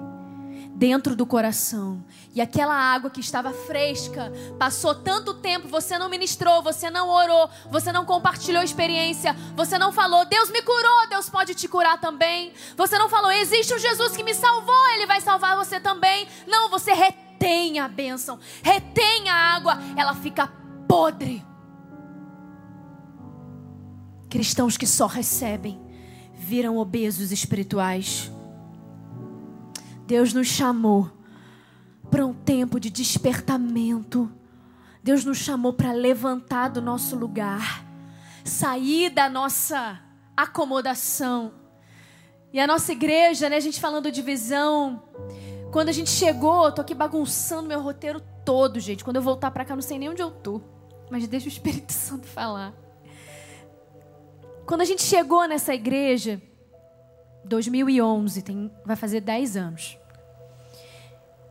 dentro 0.78 1.16
do 1.16 1.26
coração. 1.26 2.06
E 2.36 2.40
aquela 2.40 2.76
água 2.76 3.10
que 3.10 3.20
estava 3.20 3.52
fresca, 3.52 4.32
passou 4.60 4.94
tanto 4.94 5.34
tempo, 5.34 5.68
você 5.68 5.98
não 5.98 6.08
ministrou, 6.08 6.62
você 6.62 6.88
não 6.90 7.10
orou, 7.10 7.50
você 7.72 7.92
não 7.92 8.06
compartilhou 8.06 8.62
experiência, 8.62 9.36
você 9.56 9.80
não 9.80 9.92
falou, 9.92 10.24
Deus 10.24 10.52
me 10.52 10.62
curou, 10.62 11.10
Deus 11.10 11.30
pode 11.30 11.56
te 11.56 11.68
curar 11.68 12.00
também. 12.00 12.54
Você 12.76 12.98
não 13.00 13.10
falou, 13.10 13.32
existe 13.32 13.74
um 13.74 13.80
Jesus 13.80 14.16
que 14.16 14.24
me 14.24 14.36
salvou, 14.36 14.90
ele 14.94 15.08
vai 15.08 15.20
salvar 15.20 15.58
você 15.58 15.80
também. 15.80 16.28
Não, 16.46 16.70
você 16.70 16.94
retém 17.38 17.80
a 17.80 17.88
bênção, 17.88 18.40
retém 18.64 19.30
a 19.30 19.36
água, 19.36 19.78
ela 19.96 20.16
fica 20.16 20.48
podre. 20.88 21.46
Cristãos 24.30 24.76
que 24.76 24.88
só 24.88 25.06
recebem 25.06 25.80
viram 26.34 26.78
obesos 26.78 27.32
espirituais. 27.32 28.32
Deus 30.06 30.34
nos 30.34 30.48
chamou 30.48 31.12
para 32.10 32.26
um 32.26 32.34
tempo 32.34 32.80
de 32.80 32.90
despertamento. 32.90 34.32
Deus 35.04 35.24
nos 35.24 35.38
chamou 35.38 35.74
para 35.74 35.92
levantar 35.92 36.70
do 36.70 36.82
nosso 36.82 37.16
lugar, 37.16 37.86
sair 38.44 39.10
da 39.10 39.30
nossa 39.30 40.00
acomodação. 40.36 41.54
E 42.52 42.60
a 42.60 42.68
nossa 42.68 42.92
igreja, 42.92 43.50
né, 43.50 43.58
a 43.58 43.62
gente 43.62 43.80
falando 43.80 44.12
de 44.12 44.22
visão, 44.22 45.04
quando 45.72 45.90
a 45.90 45.92
gente 45.92 46.10
chegou, 46.10 46.66
eu 46.66 46.72
tô 46.72 46.82
aqui 46.82 46.94
bagunçando 46.94 47.68
meu 47.68 47.82
roteiro 47.82 48.22
todo, 48.46 48.80
gente. 48.80 49.04
Quando 49.04 49.18
eu 49.18 49.22
voltar 49.22 49.52
para 49.52 49.66
cá, 49.66 49.76
não 49.76 49.82
sei 49.82 50.00
nem 50.00 50.10
onde 50.10 50.22
eu 50.22 50.32
tô. 50.32 50.62
Mas 51.10 51.28
deixa 51.28 51.46
o 51.46 51.50
Espírito 51.50 51.92
Santo 51.94 52.26
falar. 52.26 52.74
Quando 54.66 54.82
a 54.82 54.86
gente 54.86 55.04
chegou 55.04 55.48
nessa 55.48 55.74
igreja, 55.74 56.42
2011, 57.46 58.42
tem, 58.42 58.72
vai 58.86 58.96
fazer 58.96 59.22
10 59.22 59.58
anos. 59.58 59.98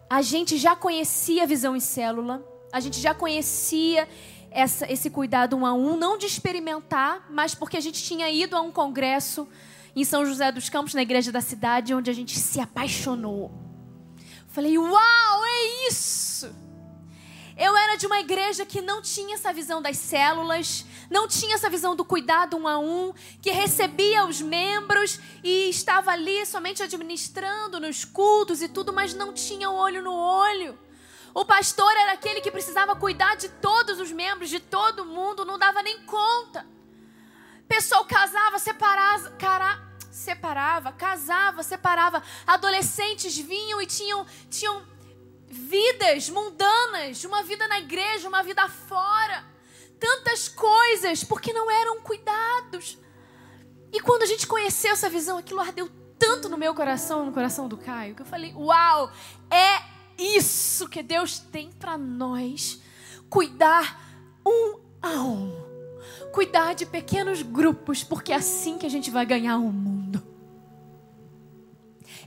A 0.09 0.23
gente 0.23 0.57
já 0.57 0.77
conhecia 0.77 1.43
a 1.43 1.47
visão 1.47 1.75
em 1.75 1.81
célula, 1.81 2.45
a 2.73 2.79
gente 2.79 3.01
já 3.01 3.14
conhecia 3.14 4.09
essa, 4.51 4.91
esse 4.91 5.11
cuidado 5.11 5.57
um 5.57 5.67
a 5.67 5.73
um, 5.73 5.97
não 5.97 6.17
de 6.17 6.27
experimentar, 6.27 7.27
mas 7.31 7.55
porque 7.55 7.77
a 7.77 7.81
gente 7.81 8.03
tinha 8.03 8.31
ido 8.31 8.55
a 8.55 8.61
um 8.61 8.71
congresso 8.71 9.49
em 9.95 10.05
São 10.05 10.25
José 10.25 10.53
dos 10.53 10.69
Campos, 10.69 10.95
na 10.95 11.03
igreja 11.03 11.33
da 11.33 11.41
cidade, 11.41 11.95
onde 11.95 12.11
a 12.11 12.14
gente 12.14 12.39
se 12.39 12.61
apaixonou. 12.61 13.66
Falei, 14.57 14.79
uau, 14.79 15.45
é 15.45 15.87
isso! 15.87 16.51
Eu 17.59 17.77
era 17.77 17.97
de 17.97 18.07
uma 18.07 18.21
igreja 18.21 18.65
que 18.65 18.81
não 18.81 19.03
tinha 19.03 19.35
essa 19.35 19.53
visão 19.53 19.83
das 19.83 19.99
células, 19.99 20.87
não 21.11 21.29
tinha 21.29 21.57
essa 21.57 21.69
visão 21.69 21.95
do 21.95 22.03
cuidado 22.03 22.57
um 22.57 22.67
a 22.67 22.79
um, 22.79 23.13
que 23.43 23.51
recebia 23.51 24.25
os 24.25 24.41
membros 24.41 25.21
e 25.45 25.69
estava 25.69 26.11
ali 26.11 26.47
somente 26.47 26.83
administrando 26.83 27.79
nos 27.79 28.03
cultos 28.03 28.63
e 28.63 28.69
tudo, 28.69 28.95
mas 28.95 29.13
não 29.13 29.35
tinha 29.35 29.69
o 29.69 29.75
olho 29.75 30.01
no 30.03 30.15
olho. 30.15 30.79
O 31.35 31.45
pastor 31.45 31.95
era 31.95 32.13
aquele 32.15 32.41
que 32.41 32.51
precisava 32.51 32.97
cuidar 32.97 33.37
de 33.37 33.51
todos 33.51 34.01
os 34.01 34.11
membros, 34.11 34.49
de 34.49 34.59
todo 34.59 35.05
mundo, 35.05 35.45
não 35.45 35.59
dava 35.59 35.83
nem 35.83 36.01
conta. 36.07 36.67
Pessoal 37.69 38.07
casava, 38.07 38.59
separava, 38.59 39.33
cara, 39.33 39.86
separava, 40.17 40.93
casava, 40.93 41.62
separava. 41.62 42.23
Adolescentes 42.47 43.37
vinham 43.37 43.81
e 43.83 43.87
tinham, 43.87 44.27
tinham 44.49 44.83
vidas 45.47 46.31
mundanas, 46.31 47.23
uma 47.25 47.43
vida 47.43 47.69
na 47.69 47.79
igreja, 47.79 48.27
uma 48.27 48.43
vida 48.43 48.67
fora. 48.69 49.45
Tantas 50.01 50.49
coisas, 50.49 51.23
porque 51.23 51.53
não 51.53 51.71
eram 51.71 52.01
cuidados. 52.01 52.99
E 53.93 54.01
quando 54.01 54.23
a 54.23 54.27
gente 54.27 54.47
conheceu 54.47 54.93
essa 54.93 55.09
visão, 55.09 55.37
aquilo 55.39 55.61
ardeu 55.61 55.91
tanto 56.19 56.49
no 56.49 56.57
meu 56.57 56.75
coração, 56.75 57.25
no 57.25 57.33
coração 57.33 57.69
do 57.69 57.77
Caio, 57.77 58.14
que 58.14 58.23
eu 58.23 58.27
falei: 58.27 58.55
Uau, 58.55 59.12
é 59.51 59.83
isso 60.19 60.89
que 60.89 61.03
Deus 61.03 61.39
tem 61.39 61.71
para 61.71 61.99
nós. 61.99 62.81
Cuidar 63.29 64.01
um 64.47 64.81
a 65.03 65.11
um. 65.23 65.66
Cuidar 66.33 66.75
de 66.75 66.87
pequenos 66.87 67.43
grupos, 67.43 68.03
porque 68.03 68.33
é 68.33 68.37
assim 68.37 68.79
que 68.79 68.87
a 68.87 68.91
gente 68.91 69.11
vai 69.11 69.25
ganhar 69.25 69.57
o 69.57 69.73
mundo. 69.73 70.37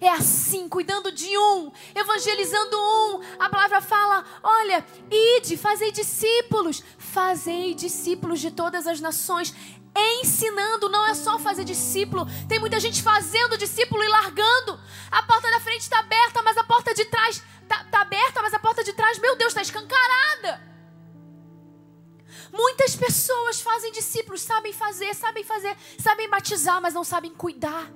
É 0.01 0.09
assim, 0.09 0.69
cuidando 0.69 1.11
de 1.11 1.37
um, 1.37 1.71
evangelizando 1.93 2.77
um. 2.77 3.21
A 3.37 3.49
palavra 3.49 3.81
fala: 3.81 4.23
olha, 4.41 4.85
ide, 5.11 5.57
fazei 5.57 5.91
discípulos, 5.91 6.81
fazei 6.97 7.73
discípulos 7.73 8.39
de 8.39 8.51
todas 8.51 8.87
as 8.87 9.01
nações. 9.01 9.53
Ensinando, 10.21 10.87
não 10.87 11.05
é 11.07 11.13
só 11.13 11.37
fazer 11.37 11.65
discípulo. 11.65 12.25
Tem 12.47 12.59
muita 12.59 12.79
gente 12.79 13.01
fazendo 13.03 13.57
discípulo 13.57 14.01
e 14.01 14.07
largando. 14.07 14.79
A 15.11 15.23
porta 15.23 15.49
da 15.49 15.59
frente 15.59 15.81
está 15.81 15.99
aberta, 15.99 16.41
mas 16.43 16.55
a 16.57 16.63
porta 16.63 16.93
de 16.93 17.03
trás 17.05 17.43
está 17.63 17.83
tá 17.85 18.01
aberta, 18.01 18.41
mas 18.41 18.53
a 18.53 18.59
porta 18.59 18.83
de 18.83 18.93
trás, 18.93 19.19
meu 19.19 19.35
Deus, 19.35 19.49
está 19.49 19.61
escancarada. 19.61 20.61
Muitas 22.51 22.95
pessoas 22.95 23.61
fazem 23.61 23.91
discípulos, 23.91 24.41
sabem 24.41 24.73
fazer, 24.73 25.13
sabem 25.13 25.43
fazer, 25.43 25.77
sabem 25.97 26.29
batizar, 26.29 26.81
mas 26.81 26.93
não 26.93 27.03
sabem 27.03 27.31
cuidar 27.31 27.91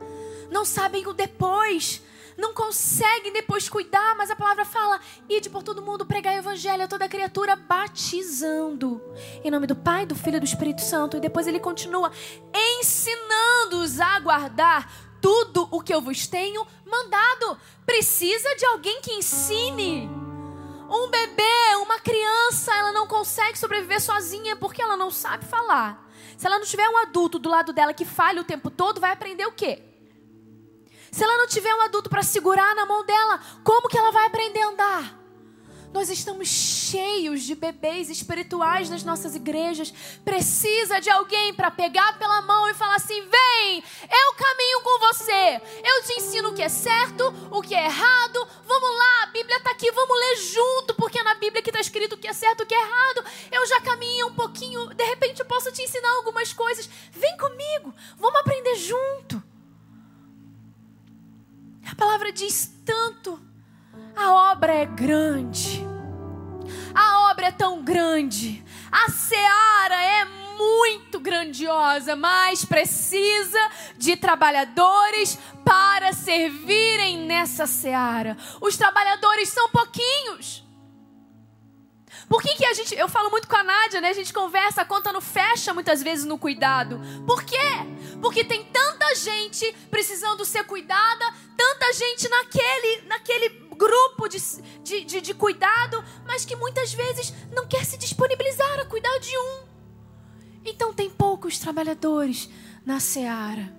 não 0.54 0.64
sabem 0.64 1.06
o 1.08 1.14
depois, 1.14 2.02
não 2.38 2.54
conseguem 2.54 3.34
depois 3.34 3.68
cuidar, 3.68 4.16
mas 4.16 4.30
a 4.30 4.36
palavra 4.36 4.64
fala: 4.64 5.00
ide 5.28 5.50
por 5.50 5.64
todo 5.64 5.82
mundo, 5.82 6.06
pregar 6.06 6.36
o 6.36 6.38
evangelho 6.38 6.84
a 6.84 6.88
toda 6.88 7.10
criatura, 7.10 7.56
batizando. 7.56 9.02
Em 9.44 9.52
nome 9.52 9.68
do 9.68 9.76
Pai, 9.76 10.06
do 10.06 10.16
Filho 10.16 10.38
e 10.38 10.40
do 10.40 10.46
Espírito 10.46 10.82
Santo. 10.82 11.18
E 11.18 11.20
depois 11.20 11.48
ele 11.48 11.60
continua 11.60 12.12
ensinando-os 12.80 14.00
a 14.00 14.20
guardar 14.20 14.92
tudo 15.20 15.68
o 15.72 15.82
que 15.82 15.94
eu 15.94 16.02
vos 16.02 16.28
tenho 16.28 16.66
mandado. 16.86 17.58
Precisa 17.86 18.56
de 18.56 18.66
alguém 18.66 19.02
que 19.02 19.12
ensine. 19.12 20.33
Um 20.94 21.10
bebê, 21.10 21.76
uma 21.82 22.00
criança, 22.00 22.72
ela 22.76 22.92
não 22.92 23.08
consegue 23.08 23.58
sobreviver 23.58 24.00
sozinha 24.00 24.56
porque 24.56 24.80
ela 24.80 24.96
não 24.96 25.10
sabe 25.10 25.44
falar. 25.44 26.08
Se 26.38 26.46
ela 26.46 26.60
não 26.60 26.66
tiver 26.66 26.88
um 26.88 26.98
adulto 27.00 27.40
do 27.40 27.50
lado 27.50 27.74
dela 27.74 27.96
que 27.96 28.06
fale 28.06 28.40
o 28.40 28.44
tempo 28.44 28.70
todo, 28.70 29.02
vai 29.02 29.12
aprender 29.12 29.48
o 29.48 29.52
quê? 29.52 29.82
Se 31.12 31.24
ela 31.24 31.36
não 31.40 31.48
tiver 31.48 31.74
um 31.74 31.82
adulto 31.82 32.12
para 32.12 32.22
segurar 32.22 32.76
na 32.76 32.86
mão 32.86 33.04
dela, 33.04 33.40
como 33.64 33.90
que 33.90 33.98
ela 33.98 34.12
vai 34.12 34.28
aprender 34.28 34.62
a 34.62 34.68
andar? 34.68 35.23
Nós 35.94 36.10
estamos 36.10 36.48
cheios 36.48 37.44
de 37.44 37.54
bebês 37.54 38.10
espirituais 38.10 38.90
nas 38.90 39.04
nossas 39.04 39.36
igrejas. 39.36 39.94
Precisa 40.26 41.00
de 41.00 41.08
alguém 41.08 41.54
para 41.54 41.70
pegar 41.70 42.18
pela 42.18 42.42
mão 42.42 42.68
e 42.68 42.74
falar 42.74 42.96
assim: 42.96 43.22
vem, 43.22 43.84
eu 44.02 44.34
caminho 44.34 44.82
com 44.82 45.00
você. 45.08 45.62
Eu 45.86 46.04
te 46.04 46.14
ensino 46.14 46.50
o 46.50 46.56
que 46.56 46.64
é 46.64 46.68
certo, 46.68 47.32
o 47.52 47.62
que 47.62 47.76
é 47.76 47.86
errado. 47.86 48.48
Vamos 48.66 48.98
lá, 48.98 49.24
a 49.24 49.26
Bíblia 49.28 49.58
está 49.58 49.70
aqui, 49.70 49.92
vamos 49.92 50.20
ler 50.20 50.38
junto, 50.38 50.96
porque 50.96 51.20
é 51.20 51.24
na 51.24 51.36
Bíblia 51.36 51.62
que 51.62 51.70
está 51.70 51.80
escrito 51.80 52.16
o 52.16 52.18
que 52.18 52.28
é 52.28 52.34
certo, 52.34 52.64
o 52.64 52.66
que 52.66 52.74
é 52.74 52.82
errado. 52.82 53.24
Eu 53.52 53.64
já 53.68 53.80
caminho 53.82 54.30
um 54.30 54.34
pouquinho, 54.34 54.88
de 54.96 55.04
repente 55.04 55.42
eu 55.42 55.46
posso 55.46 55.72
te 55.72 55.84
ensinar 55.84 56.10
algumas 56.16 56.52
coisas. 56.52 56.90
Vem 57.12 57.38
comigo, 57.38 57.94
vamos 58.18 58.40
aprender 58.40 58.76
junto. 58.78 59.44
A 61.86 61.94
palavra 61.94 62.32
diz 62.32 62.74
tanto. 62.84 63.53
A 64.16 64.52
obra 64.52 64.74
é 64.74 64.86
grande. 64.86 65.86
A 66.94 67.32
obra 67.32 67.48
é 67.48 67.52
tão 67.52 67.84
grande. 67.84 68.64
A 68.92 69.10
seara 69.10 70.04
é 70.04 70.26
muito 70.58 71.20
grandiosa, 71.20 72.16
mas 72.16 72.64
precisa 72.64 73.60
de 73.98 74.16
trabalhadores 74.16 75.38
para 75.66 76.14
servirem 76.14 77.20
nessa 77.20 77.66
seara. 77.66 78.38
Os 78.62 78.78
trabalhadores 78.78 79.50
são 79.50 79.70
pouquinhos. 79.70 80.64
Por 82.30 82.42
que, 82.42 82.56
que 82.56 82.66
a 82.66 82.74
gente. 82.74 82.96
Eu 82.96 83.10
falo 83.10 83.30
muito 83.30 83.48
com 83.48 83.56
a 83.56 83.64
Nádia, 83.64 84.02
né? 84.02 84.10
A 84.10 84.14
gente 84.14 84.34
conversa, 84.34 84.82
a 84.82 84.86
conta 84.86 85.12
não 85.12 85.22
fecha 85.22 85.74
muitas 85.74 86.02
vezes 86.02 86.26
no 86.26 86.38
cuidado. 86.38 87.00
Por 87.28 87.44
quê? 87.44 87.58
Porque 88.22 88.44
tem 88.44 88.64
tanta 88.66 89.14
gente 89.16 89.72
precisando 89.92 90.46
ser 90.46 90.64
cuidada, 90.64 91.26
tanta 91.58 91.94
gente 91.94 92.30
naquele, 92.30 93.02
naquele 93.08 93.50
grupo 93.84 94.30
de, 94.30 94.40
de, 94.82 95.04
de, 95.04 95.22
de 95.22 95.34
cuidado, 95.34 96.02
mas 96.26 96.46
que 96.46 96.56
muitas 96.56 96.94
vezes 96.94 97.34
não 97.52 97.68
quer 97.68 97.86
se 97.86 97.98
disponibilizar 97.98 98.80
a 98.80 98.86
cuidar 98.86 99.18
de 99.20 99.38
um. 99.38 99.64
Então 100.64 100.94
tem 100.94 101.10
poucos 101.10 101.60
trabalhadores 101.60 102.50
na 102.86 103.00
seara. 103.02 103.74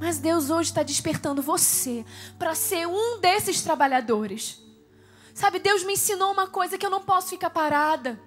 Mas 0.00 0.18
Deus 0.18 0.48
hoje 0.48 0.70
está 0.70 0.82
despertando 0.82 1.42
você 1.42 2.06
para 2.38 2.54
ser 2.54 2.86
um 2.86 3.20
desses 3.20 3.60
trabalhadores. 3.60 4.62
Sabe, 5.34 5.58
Deus 5.58 5.84
me 5.84 5.92
ensinou 5.92 6.32
uma 6.32 6.46
coisa 6.46 6.78
que 6.78 6.86
eu 6.86 6.90
não 6.90 7.02
posso 7.02 7.28
ficar 7.28 7.50
parada. 7.50 8.18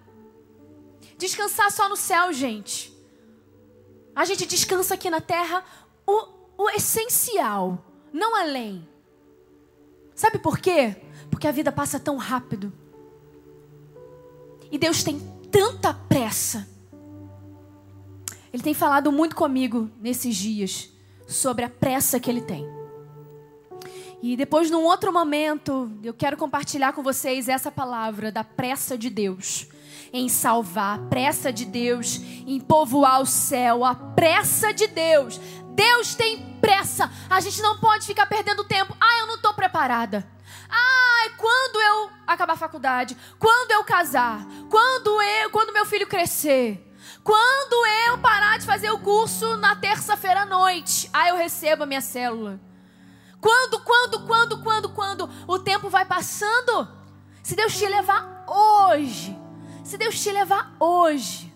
Descansar 1.18 1.72
só 1.72 1.90
no 1.90 1.98
céu, 1.98 2.32
gente. 2.32 2.94
A 4.16 4.26
gente 4.26 4.46
descansa 4.46 4.94
aqui 4.94 5.10
na 5.10 5.22
terra 5.22 5.64
o, 6.06 6.66
o 6.66 6.70
essencial, 6.70 7.84
não 8.14 8.36
além. 8.36 8.88
Sabe 10.16 10.40
por 10.40 10.60
quê? 10.60 10.96
Porque 11.30 11.48
a 11.48 11.52
vida 11.52 11.72
passa 11.72 12.00
tão 12.00 12.18
rápido. 12.18 12.72
E 14.72 14.78
Deus 14.78 15.04
tem 15.04 15.20
tanta 15.52 15.94
pressa. 15.94 16.68
Ele 18.54 18.64
tem 18.64 18.74
falado 18.74 19.12
muito 19.12 19.36
comigo 19.36 19.90
nesses 20.00 20.36
dias 20.36 20.90
sobre 21.28 21.64
a 21.64 21.70
pressa 21.70 22.20
que 22.20 22.30
ele 22.30 22.42
tem. 22.42 22.66
E 24.22 24.38
depois, 24.38 24.70
num 24.70 24.84
outro 24.84 25.12
momento, 25.12 25.92
eu 26.04 26.14
quero 26.14 26.38
compartilhar 26.38 26.94
com 26.94 27.02
vocês 27.02 27.50
essa 27.50 27.72
palavra 27.72 28.32
da 28.32 28.44
pressa 28.44 28.98
de 28.98 29.10
Deus 29.10 29.68
em 30.14 30.30
salvar, 30.30 31.00
a 31.00 31.02
pressa 31.04 31.52
de 31.52 31.66
Deus 31.66 32.18
em 32.46 32.60
povoar 32.60 33.22
o 33.22 33.26
céu, 33.26 33.84
a 33.84 33.96
pressa 33.96 34.72
de 34.74 34.88
Deus. 34.88 35.40
Deus 35.74 36.14
tem 36.14 36.51
pressa. 36.62 37.12
A 37.30 37.40
gente 37.42 37.62
não 37.62 37.80
pode 37.80 38.06
ficar 38.06 38.28
perdendo 38.28 38.64
tempo. 38.64 38.96
Ah, 39.02 39.20
eu 39.20 39.28
não 39.28 39.36
estou 39.36 39.54
preparada. 39.54 40.26
Ah, 40.70 41.30
quando 41.38 41.82
eu 41.82 42.12
acabar 42.28 42.54
a 42.54 42.58
faculdade, 42.58 43.18
quando 43.40 43.72
eu 43.72 43.84
casar, 43.84 44.46
quando 44.70 45.22
eu, 45.22 45.50
quando 45.50 45.74
meu 45.74 45.86
filho 45.86 46.08
crescer, 46.08 46.88
quando 47.24 47.86
eu 48.08 48.18
parar 48.20 48.58
de 48.58 48.66
fazer 48.66 48.92
o 48.92 49.00
curso 49.00 49.58
na 49.58 49.76
terça-feira 49.76 50.42
à 50.42 50.46
noite, 50.46 51.10
ah, 51.12 51.28
eu 51.30 51.36
recebo 51.36 51.84
a 51.84 51.86
minha 51.86 52.02
célula. 52.02 52.60
Quando, 53.40 53.80
quando, 53.82 54.28
quando, 54.28 54.64
quando, 54.64 54.90
quando 54.90 55.30
o 55.48 55.58
tempo 55.58 55.90
vai 55.90 56.06
passando? 56.06 56.88
Se 57.42 57.56
Deus 57.56 57.76
te 57.76 57.88
levar 57.88 58.46
hoje, 58.48 59.36
se 59.84 59.98
Deus 59.98 60.22
te 60.22 60.32
levar 60.32 60.76
hoje, 60.80 61.52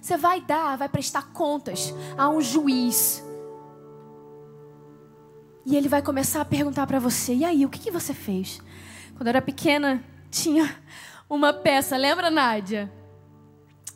Você 0.00 0.18
vai 0.18 0.38
dar, 0.38 0.76
vai 0.76 0.86
prestar 0.86 1.22
contas 1.32 1.94
a 2.18 2.28
um 2.28 2.38
juiz. 2.38 3.23
E 5.66 5.76
ele 5.76 5.88
vai 5.88 6.02
começar 6.02 6.40
a 6.40 6.44
perguntar 6.44 6.86
para 6.86 6.98
você: 6.98 7.34
e 7.34 7.44
aí, 7.44 7.64
o 7.64 7.68
que, 7.68 7.78
que 7.78 7.90
você 7.90 8.12
fez? 8.12 8.60
Quando 9.16 9.28
eu 9.28 9.30
era 9.30 9.42
pequena, 9.42 10.04
tinha 10.30 10.74
uma 11.28 11.52
peça, 11.52 11.96
lembra, 11.96 12.30
Nádia? 12.30 12.92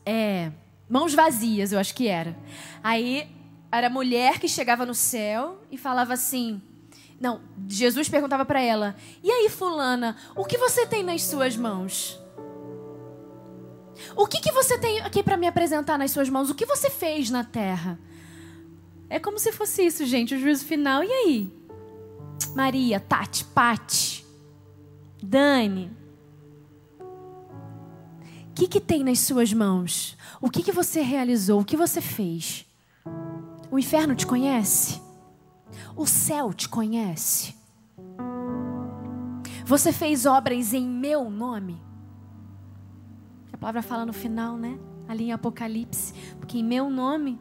É, 0.05 0.51
mãos 0.89 1.15
vazias, 1.15 1.73
eu 1.73 1.79
acho 1.79 1.95
que 1.95 2.09
era. 2.09 2.37
Aí 2.83 3.29
era 3.71 3.89
a 3.89 3.91
mulher 3.91 4.39
que 4.39 4.49
chegava 4.49 4.87
no 4.87 4.95
céu 4.95 5.63
e 5.71 5.77
falava 5.77 6.15
assim: 6.15 6.63
Não, 7.21 7.41
Jesus 7.69 8.09
perguntava 8.09 8.45
para 8.45 8.61
ela: 8.61 8.97
E 9.23 9.31
aí, 9.31 9.49
Fulana, 9.51 10.17
o 10.35 10.45
que 10.45 10.57
você 10.57 10.87
tem 10.87 11.03
nas 11.03 11.23
suas 11.25 11.57
mãos? 11.57 12.19
O 14.17 14.27
que, 14.27 14.41
que 14.41 14.53
você 14.53 14.79
tem 14.79 15.01
aqui 15.01 15.23
para 15.23 15.37
me 15.37 15.47
apresentar 15.47 15.99
nas 15.99 16.13
suas 16.13 16.29
mãos? 16.29 16.49
O 16.49 16.55
que 16.55 16.65
você 16.65 16.89
fez 16.89 17.31
na 17.31 17.45
terra? 17.45 17.99
É 19.11 19.19
como 19.19 19.39
se 19.39 19.53
fosse 19.53 19.85
isso, 19.85 20.07
gente, 20.07 20.35
o 20.35 20.39
juízo 20.39 20.65
final. 20.65 21.03
E 21.03 21.11
aí? 21.11 21.58
Maria, 22.55 23.01
Tati, 23.01 23.45
Pati, 23.45 24.27
Dani. 25.23 25.91
O 27.01 28.55
que, 28.55 28.67
que 28.67 28.81
tem 28.81 29.05
nas 29.05 29.21
suas 29.21 29.53
mãos? 29.53 30.17
O 30.41 30.51
que, 30.51 30.63
que 30.63 30.73
você 30.73 31.01
realizou? 31.01 31.61
O 31.61 31.65
que 31.65 31.77
você 31.77 32.01
fez? 32.01 32.67
O 33.71 33.79
inferno 33.79 34.15
te 34.15 34.27
conhece? 34.27 35.01
O 35.97 36.07
céu 36.07 36.53
te 36.53 36.69
conhece? 36.69 37.57
Você 39.65 39.93
fez 39.93 40.25
obras 40.25 40.73
em 40.73 40.87
meu 40.87 41.31
nome? 41.31 41.81
A 43.53 43.57
palavra 43.59 43.83
fala 43.83 44.07
no 44.07 44.13
final, 44.13 44.57
né? 44.57 44.79
Ali 45.07 45.25
em 45.25 45.33
Apocalipse. 45.33 46.15
Porque 46.39 46.59
em 46.59 46.65
meu 46.65 46.89
nome, 46.89 47.39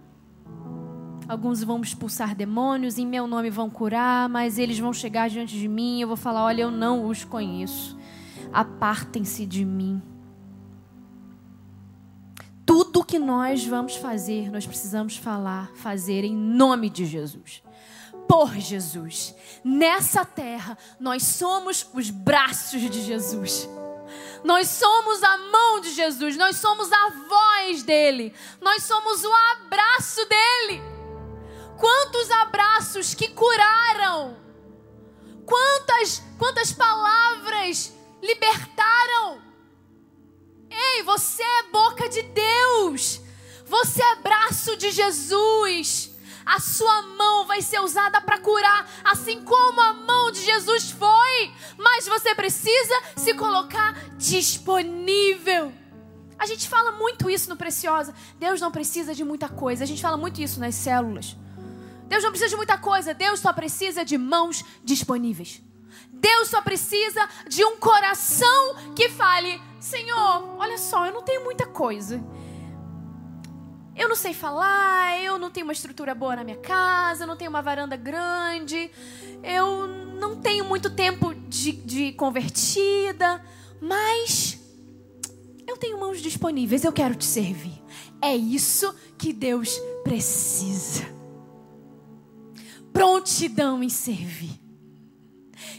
alguns 1.27 1.63
vão 1.63 1.81
expulsar 1.81 2.35
demônios, 2.35 2.97
em 2.97 3.05
meu 3.05 3.27
nome 3.27 3.49
vão 3.49 3.69
curar, 3.69 4.29
mas 4.29 4.57
eles 4.57 4.79
vão 4.79 4.93
chegar 4.93 5.29
diante 5.29 5.57
de 5.57 5.67
mim 5.67 5.97
e 5.97 6.01
eu 6.01 6.07
vou 6.07 6.17
falar: 6.17 6.43
olha, 6.43 6.61
eu 6.63 6.71
não 6.71 7.07
os 7.07 7.23
conheço. 7.23 7.97
Apartem-se 8.53 9.45
de 9.45 9.65
mim. 9.65 10.01
Tudo 12.65 13.03
que 13.03 13.19
nós 13.19 13.65
vamos 13.65 13.95
fazer, 13.95 14.51
nós 14.51 14.65
precisamos 14.65 15.17
falar, 15.17 15.71
fazer 15.75 16.23
em 16.23 16.35
nome 16.35 16.89
de 16.89 17.05
Jesus. 17.05 17.63
Por 18.27 18.53
Jesus. 18.55 19.33
Nessa 19.63 20.25
terra, 20.25 20.77
nós 20.99 21.23
somos 21.23 21.89
os 21.93 22.09
braços 22.09 22.81
de 22.81 23.01
Jesus. 23.01 23.69
Nós 24.43 24.67
somos 24.67 25.23
a 25.23 25.37
mão 25.37 25.81
de 25.81 25.91
Jesus, 25.91 26.37
nós 26.37 26.57
somos 26.57 26.91
a 26.91 27.09
voz 27.09 27.83
dele, 27.83 28.33
nós 28.61 28.83
somos 28.83 29.23
o 29.23 29.33
abraço 29.33 30.25
dele. 30.27 30.96
Quantos 31.77 32.31
abraços 32.31 33.13
que 33.13 33.29
curaram, 33.29 34.37
quantas, 35.45 36.23
quantas 36.37 36.71
palavras 36.71 37.93
libertaram. 38.21 39.41
Ei, 40.69 41.03
você 41.03 41.43
é 41.43 41.63
boca 41.71 42.09
de 42.09 42.21
Deus. 42.23 43.21
Você 43.65 44.01
é 44.01 44.15
braço 44.17 44.75
de 44.75 44.91
Jesus. 44.91 46.11
A 46.45 46.59
sua 46.59 47.01
mão 47.01 47.45
vai 47.45 47.61
ser 47.61 47.79
usada 47.81 48.21
para 48.21 48.39
curar, 48.39 48.89
assim 49.03 49.43
como 49.43 49.81
a 49.81 49.93
mão 49.93 50.31
de 50.31 50.41
Jesus 50.41 50.91
foi. 50.91 51.51
Mas 51.77 52.07
você 52.07 52.33
precisa 52.33 52.95
se 53.17 53.33
colocar 53.33 53.93
disponível. 54.17 55.73
A 56.39 56.45
gente 56.45 56.69
fala 56.69 56.91
muito 56.91 57.29
isso 57.29 57.49
no 57.49 57.57
Preciosa. 57.57 58.13
Deus 58.39 58.61
não 58.61 58.71
precisa 58.71 59.13
de 59.13 59.23
muita 59.23 59.49
coisa. 59.49 59.83
A 59.83 59.87
gente 59.87 60.01
fala 60.01 60.15
muito 60.15 60.41
isso 60.41 60.59
nas 60.59 60.75
células. 60.75 61.35
Deus 62.07 62.23
não 62.23 62.31
precisa 62.31 62.49
de 62.49 62.55
muita 62.55 62.77
coisa. 62.77 63.13
Deus 63.13 63.39
só 63.39 63.51
precisa 63.53 64.03
de 64.03 64.17
mãos 64.17 64.63
disponíveis. 64.83 65.61
Deus 66.11 66.49
só 66.49 66.61
precisa 66.61 67.27
de 67.47 67.63
um 67.63 67.77
coração 67.77 68.75
que 68.95 69.09
fale: 69.09 69.61
Senhor, 69.79 70.55
olha 70.57 70.77
só, 70.77 71.05
eu 71.05 71.13
não 71.13 71.21
tenho 71.21 71.43
muita 71.43 71.65
coisa. 71.65 72.23
Eu 73.95 74.07
não 74.07 74.15
sei 74.15 74.31
falar, 74.31 75.19
eu 75.23 75.39
não 75.39 75.49
tenho 75.49 75.65
uma 75.65 75.73
estrutura 75.73 76.13
boa 76.13 76.35
na 76.35 76.43
minha 76.43 76.57
casa, 76.57 77.23
eu 77.23 77.27
não 77.27 77.35
tenho 77.35 77.49
uma 77.49 77.63
varanda 77.63 77.95
grande, 77.95 78.91
eu 79.41 79.87
não 79.87 80.35
tenho 80.39 80.65
muito 80.65 80.91
tempo 80.91 81.33
de, 81.33 81.71
de 81.71 82.11
convertida, 82.13 83.43
mas 83.81 84.59
eu 85.65 85.75
tenho 85.77 85.99
mãos 85.99 86.21
disponíveis, 86.21 86.83
eu 86.83 86.93
quero 86.93 87.15
te 87.15 87.25
servir. 87.25 87.81
É 88.21 88.35
isso 88.35 88.95
que 89.17 89.33
Deus 89.33 89.75
precisa. 90.03 91.16
Prontidão 92.97 93.83
em 93.83 93.89
servir. 93.89 94.59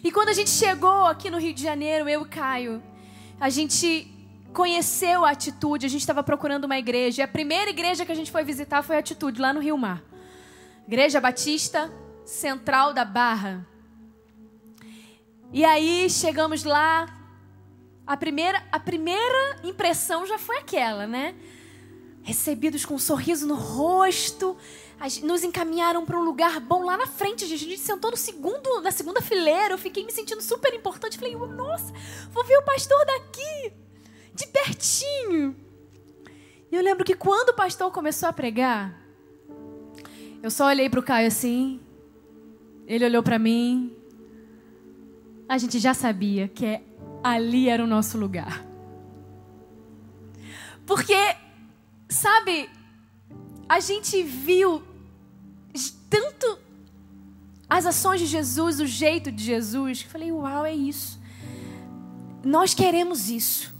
E 0.05 0.12
quando 0.12 0.28
a 0.28 0.32
gente 0.32 0.51
chegou 0.51 1.05
aqui 1.07 1.28
no 1.28 1.39
Rio 1.39 1.53
de 1.53 1.61
Janeiro, 1.61 2.09
eu 2.09 2.23
e 2.23 2.28
Caio, 2.28 2.81
a 3.40 3.51
gente 3.51 4.07
conheceu 4.53 5.24
a 5.24 5.31
Atitude, 5.31 5.85
a 5.85 5.89
gente 5.89 6.03
estava 6.03 6.23
procurando 6.23 6.66
uma 6.66 6.78
igreja. 6.78 7.20
E 7.20 7.24
a 7.24 7.27
primeira 7.27 7.70
igreja 7.70 8.07
que 8.07 8.12
a 8.12 8.15
gente 8.15 8.31
foi 8.31 8.45
visitar 8.45 8.85
foi 8.85 8.95
a 8.95 8.99
Atitude, 9.01 9.40
lá 9.40 9.53
no 9.53 9.59
Rio 9.59 9.77
Mar. 9.77 10.01
Igreja 10.86 11.20
Batista 11.20 11.93
Central 12.24 12.95
da 12.95 13.05
Barra. 13.05 13.66
E 15.53 15.65
aí 15.65 16.09
chegamos 16.09 16.62
lá. 16.62 17.12
A 18.07 18.16
primeira, 18.16 18.62
a 18.70 18.78
primeira 18.78 19.57
impressão 19.65 20.24
já 20.24 20.39
foi 20.39 20.59
aquela, 20.59 21.05
né? 21.05 21.35
Recebidos 22.23 22.85
com 22.85 22.95
um 22.95 22.99
sorriso 22.99 23.45
no 23.45 23.57
rosto, 23.57 24.57
nos 25.22 25.44
encaminharam 25.44 26.04
para 26.04 26.18
um 26.18 26.24
lugar 26.24 26.58
bom 26.60 26.84
lá 26.84 26.96
na 26.96 27.06
frente. 27.06 27.44
A 27.44 27.48
gente 27.48 27.78
sentou 27.78 28.10
no 28.10 28.16
segundo, 28.16 28.80
na 28.80 28.90
segunda 28.90 29.20
fileira. 29.20 29.74
Eu 29.74 29.78
fiquei 29.78 30.04
me 30.04 30.12
sentindo 30.12 30.42
super 30.42 30.74
importante. 30.74 31.18
Falei, 31.18 31.36
nossa, 31.36 31.92
vou 32.30 32.44
ver 32.44 32.58
o 32.58 32.62
pastor 32.62 32.98
daqui, 33.06 33.72
de 34.34 34.46
pertinho. 34.48 35.56
E 36.70 36.74
eu 36.74 36.82
lembro 36.82 37.04
que 37.04 37.14
quando 37.14 37.50
o 37.50 37.54
pastor 37.54 37.90
começou 37.92 38.28
a 38.28 38.32
pregar, 38.32 39.00
eu 40.42 40.50
só 40.50 40.66
olhei 40.66 40.90
para 40.90 41.00
o 41.00 41.02
Caio 41.02 41.28
assim. 41.28 41.80
Ele 42.86 43.04
olhou 43.04 43.22
para 43.22 43.38
mim. 43.38 43.96
A 45.48 45.56
gente 45.58 45.78
já 45.78 45.94
sabia 45.94 46.48
que 46.48 46.66
é, 46.66 46.82
ali 47.22 47.68
era 47.68 47.82
o 47.82 47.86
nosso 47.86 48.18
lugar. 48.18 48.66
Porque, 50.84 51.14
sabe, 52.08 52.68
a 53.68 53.80
gente 53.80 54.22
viu 54.22 54.82
tanto 56.09 56.59
as 57.68 57.85
ações 57.85 58.20
de 58.20 58.26
Jesus, 58.26 58.80
o 58.80 58.86
jeito 58.86 59.30
de 59.30 59.44
Jesus, 59.44 60.02
que 60.02 60.09
falei, 60.09 60.32
uau, 60.32 60.64
é 60.64 60.74
isso. 60.74 61.20
Nós 62.44 62.72
queremos 62.72 63.28
isso. 63.28 63.74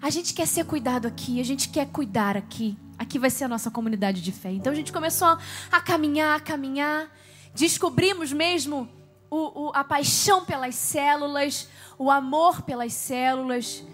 A 0.00 0.10
gente 0.10 0.34
quer 0.34 0.46
ser 0.46 0.64
cuidado 0.64 1.06
aqui, 1.06 1.40
a 1.40 1.44
gente 1.44 1.68
quer 1.68 1.86
cuidar 1.86 2.36
aqui. 2.36 2.76
Aqui 2.98 3.18
vai 3.18 3.30
ser 3.30 3.44
a 3.44 3.48
nossa 3.48 3.70
comunidade 3.70 4.20
de 4.20 4.30
fé. 4.30 4.52
Então 4.52 4.72
a 4.72 4.76
gente 4.76 4.92
começou 4.92 5.36
a 5.70 5.80
caminhar, 5.80 6.36
a 6.36 6.40
caminhar. 6.40 7.10
Descobrimos 7.54 8.32
mesmo 8.32 8.88
o, 9.30 9.66
o, 9.66 9.72
a 9.74 9.82
paixão 9.82 10.44
pelas 10.44 10.74
células, 10.74 11.68
o 11.98 12.10
amor 12.10 12.62
pelas 12.62 12.92
células. 12.92 13.84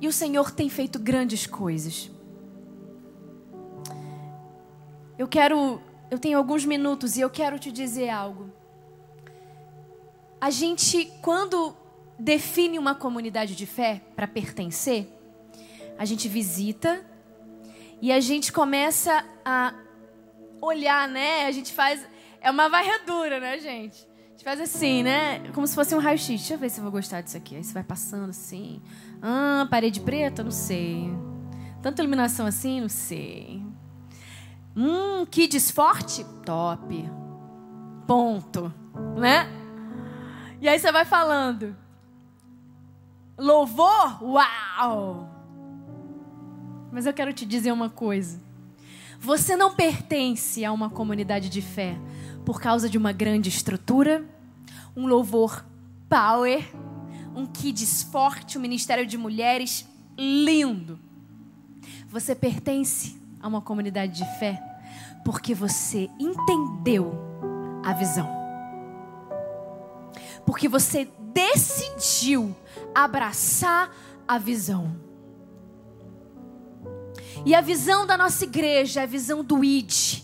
E 0.00 0.08
o 0.08 0.12
Senhor 0.12 0.50
tem 0.50 0.68
feito 0.68 0.98
grandes 0.98 1.46
coisas. 1.46 2.10
Eu 5.16 5.28
quero, 5.28 5.80
eu 6.12 6.18
tenho 6.18 6.36
alguns 6.36 6.66
minutos 6.66 7.16
e 7.16 7.22
eu 7.22 7.30
quero 7.30 7.58
te 7.58 7.72
dizer 7.72 8.10
algo. 8.10 8.50
A 10.38 10.50
gente, 10.50 11.10
quando 11.22 11.74
define 12.18 12.78
uma 12.78 12.94
comunidade 12.94 13.56
de 13.56 13.64
fé 13.64 14.02
para 14.14 14.26
pertencer, 14.26 15.08
a 15.98 16.04
gente 16.04 16.28
visita 16.28 17.02
e 18.02 18.12
a 18.12 18.20
gente 18.20 18.52
começa 18.52 19.24
a 19.42 19.72
olhar, 20.60 21.08
né? 21.08 21.46
A 21.46 21.50
gente 21.50 21.72
faz. 21.72 22.06
É 22.42 22.50
uma 22.50 22.68
varredura, 22.68 23.40
né, 23.40 23.58
gente? 23.58 24.06
A 24.06 24.30
gente 24.32 24.44
faz 24.44 24.60
assim, 24.60 25.02
né? 25.02 25.38
Como 25.54 25.66
se 25.66 25.74
fosse 25.74 25.94
um 25.94 25.98
raio-x. 25.98 26.26
Deixa 26.26 26.52
eu 26.52 26.58
ver 26.58 26.68
se 26.68 26.78
eu 26.78 26.82
vou 26.82 26.92
gostar 26.92 27.22
disso 27.22 27.38
aqui. 27.38 27.56
Aí 27.56 27.64
você 27.64 27.72
vai 27.72 27.84
passando 27.84 28.28
assim. 28.28 28.82
Ah, 29.22 29.66
parede 29.70 30.00
preta? 30.00 30.44
Não 30.44 30.50
sei. 30.50 31.08
Tanta 31.80 32.02
iluminação 32.02 32.44
assim? 32.44 32.82
Não 32.82 32.88
sei. 32.90 33.61
Hum, 34.76 35.26
kids 35.26 35.70
forte? 35.70 36.24
Top. 36.44 37.10
Ponto. 38.06 38.72
Né? 39.16 39.46
E 40.60 40.68
aí 40.68 40.78
você 40.78 40.90
vai 40.90 41.04
falando. 41.04 41.76
Louvor? 43.38 44.22
Uau! 44.22 45.28
Mas 46.90 47.06
eu 47.06 47.12
quero 47.12 47.32
te 47.32 47.44
dizer 47.44 47.72
uma 47.72 47.90
coisa. 47.90 48.40
Você 49.18 49.56
não 49.56 49.74
pertence 49.74 50.64
a 50.64 50.72
uma 50.72 50.90
comunidade 50.90 51.48
de 51.48 51.62
fé 51.62 51.96
por 52.44 52.60
causa 52.60 52.88
de 52.88 52.98
uma 52.98 53.12
grande 53.12 53.48
estrutura, 53.48 54.24
um 54.96 55.06
louvor 55.06 55.64
power, 56.08 56.68
um 57.34 57.46
kids 57.46 58.02
forte, 58.02 58.58
um 58.58 58.60
ministério 58.60 59.06
de 59.06 59.16
mulheres 59.16 59.88
lindo. 60.18 60.98
Você 62.08 62.34
pertence 62.34 63.21
a 63.42 63.48
uma 63.48 63.60
comunidade 63.60 64.12
de 64.12 64.38
fé 64.38 64.62
porque 65.24 65.54
você 65.54 66.10
entendeu 66.18 67.12
a 67.84 67.92
visão. 67.92 68.28
Porque 70.46 70.68
você 70.68 71.08
decidiu 71.18 72.54
abraçar 72.94 73.90
a 74.26 74.38
visão. 74.38 74.96
E 77.44 77.54
a 77.54 77.60
visão 77.60 78.06
da 78.06 78.16
nossa 78.16 78.44
igreja 78.44 79.00
é 79.00 79.02
a 79.04 79.06
visão 79.06 79.44
do 79.44 79.64
ID. 79.64 80.22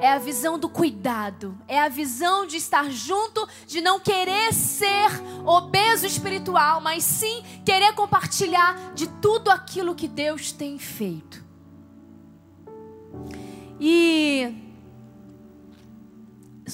É 0.00 0.12
a 0.12 0.18
visão 0.18 0.58
do 0.58 0.68
cuidado, 0.68 1.56
é 1.68 1.80
a 1.80 1.88
visão 1.88 2.48
de 2.48 2.56
estar 2.56 2.90
junto, 2.90 3.48
de 3.64 3.80
não 3.80 4.00
querer 4.00 4.52
ser 4.52 5.08
obeso 5.46 6.04
espiritual, 6.04 6.80
mas 6.80 7.04
sim 7.04 7.44
querer 7.64 7.92
compartilhar 7.92 8.92
de 8.92 9.06
tudo 9.06 9.52
aquilo 9.52 9.94
que 9.94 10.08
Deus 10.08 10.50
tem 10.50 10.80
feito. 10.80 11.43
E 13.80 14.54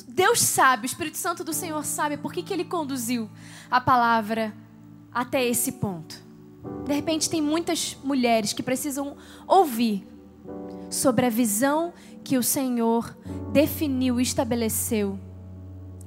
Deus 0.08 0.40
sabe, 0.40 0.84
o 0.84 0.86
Espírito 0.86 1.16
Santo 1.16 1.42
do 1.42 1.52
Senhor 1.52 1.84
sabe 1.84 2.16
por 2.16 2.32
que, 2.32 2.42
que 2.42 2.52
ele 2.52 2.64
conduziu 2.64 3.28
a 3.70 3.80
palavra 3.80 4.54
até 5.12 5.44
esse 5.44 5.72
ponto. 5.72 6.22
De 6.84 6.92
repente, 6.92 7.30
tem 7.30 7.40
muitas 7.40 7.96
mulheres 8.04 8.52
que 8.52 8.62
precisam 8.62 9.16
ouvir 9.46 10.06
sobre 10.90 11.26
a 11.26 11.30
visão 11.30 11.92
que 12.22 12.36
o 12.36 12.42
Senhor 12.42 13.16
definiu 13.52 14.20
e 14.20 14.22
estabeleceu 14.22 15.18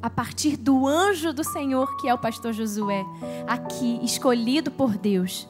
a 0.02 0.10
partir 0.10 0.58
do 0.58 0.86
anjo 0.86 1.32
do 1.32 1.46
Senhor, 1.46 1.96
que 1.98 2.10
é 2.10 2.14
o 2.14 2.18
pastor 2.18 2.52
Josué, 2.52 3.06
aqui 3.48 4.00
escolhido 4.04 4.70
por 4.70 4.98
Deus. 4.98 5.48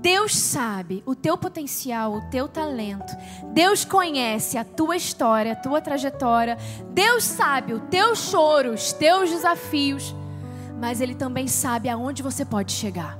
Deus 0.00 0.36
sabe 0.36 1.02
o 1.06 1.14
teu 1.14 1.36
potencial, 1.36 2.14
o 2.14 2.30
teu 2.30 2.48
talento. 2.48 3.12
Deus 3.52 3.84
conhece 3.84 4.56
a 4.56 4.64
tua 4.64 4.96
história, 4.96 5.52
a 5.52 5.56
tua 5.56 5.80
trajetória. 5.80 6.56
Deus 6.90 7.24
sabe 7.24 7.74
o 7.74 7.80
teu 7.80 8.16
choro, 8.16 8.72
os 8.72 8.92
teus 8.92 9.30
desafios 9.30 10.14
mas 10.80 11.00
Ele 11.02 11.14
também 11.14 11.46
sabe 11.46 11.90
aonde 11.90 12.22
você 12.22 12.42
pode 12.42 12.72
chegar. 12.72 13.18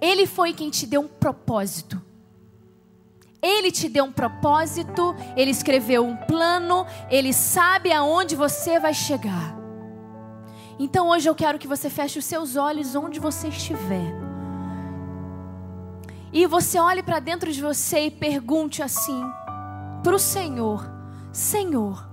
Ele 0.00 0.24
foi 0.24 0.52
quem 0.52 0.70
te 0.70 0.86
deu 0.86 1.00
um 1.00 1.08
propósito. 1.08 2.00
Ele 3.42 3.70
te 3.70 3.88
deu 3.88 4.04
um 4.04 4.12
propósito, 4.12 5.14
ele 5.36 5.50
escreveu 5.50 6.02
um 6.02 6.16
plano, 6.16 6.86
ele 7.10 7.30
sabe 7.30 7.92
aonde 7.92 8.34
você 8.34 8.80
vai 8.80 8.94
chegar. 8.94 9.54
Então 10.78 11.08
hoje 11.08 11.28
eu 11.28 11.34
quero 11.34 11.58
que 11.58 11.68
você 11.68 11.90
feche 11.90 12.18
os 12.18 12.24
seus 12.24 12.56
olhos 12.56 12.94
onde 12.94 13.20
você 13.20 13.48
estiver. 13.48 14.33
E 16.34 16.48
você 16.48 16.80
olhe 16.80 17.00
para 17.00 17.20
dentro 17.20 17.52
de 17.52 17.62
você 17.62 18.06
e 18.06 18.10
pergunte 18.10 18.82
assim 18.82 19.22
para 20.02 20.16
o 20.16 20.18
Senhor: 20.18 20.84
Senhor, 21.32 22.04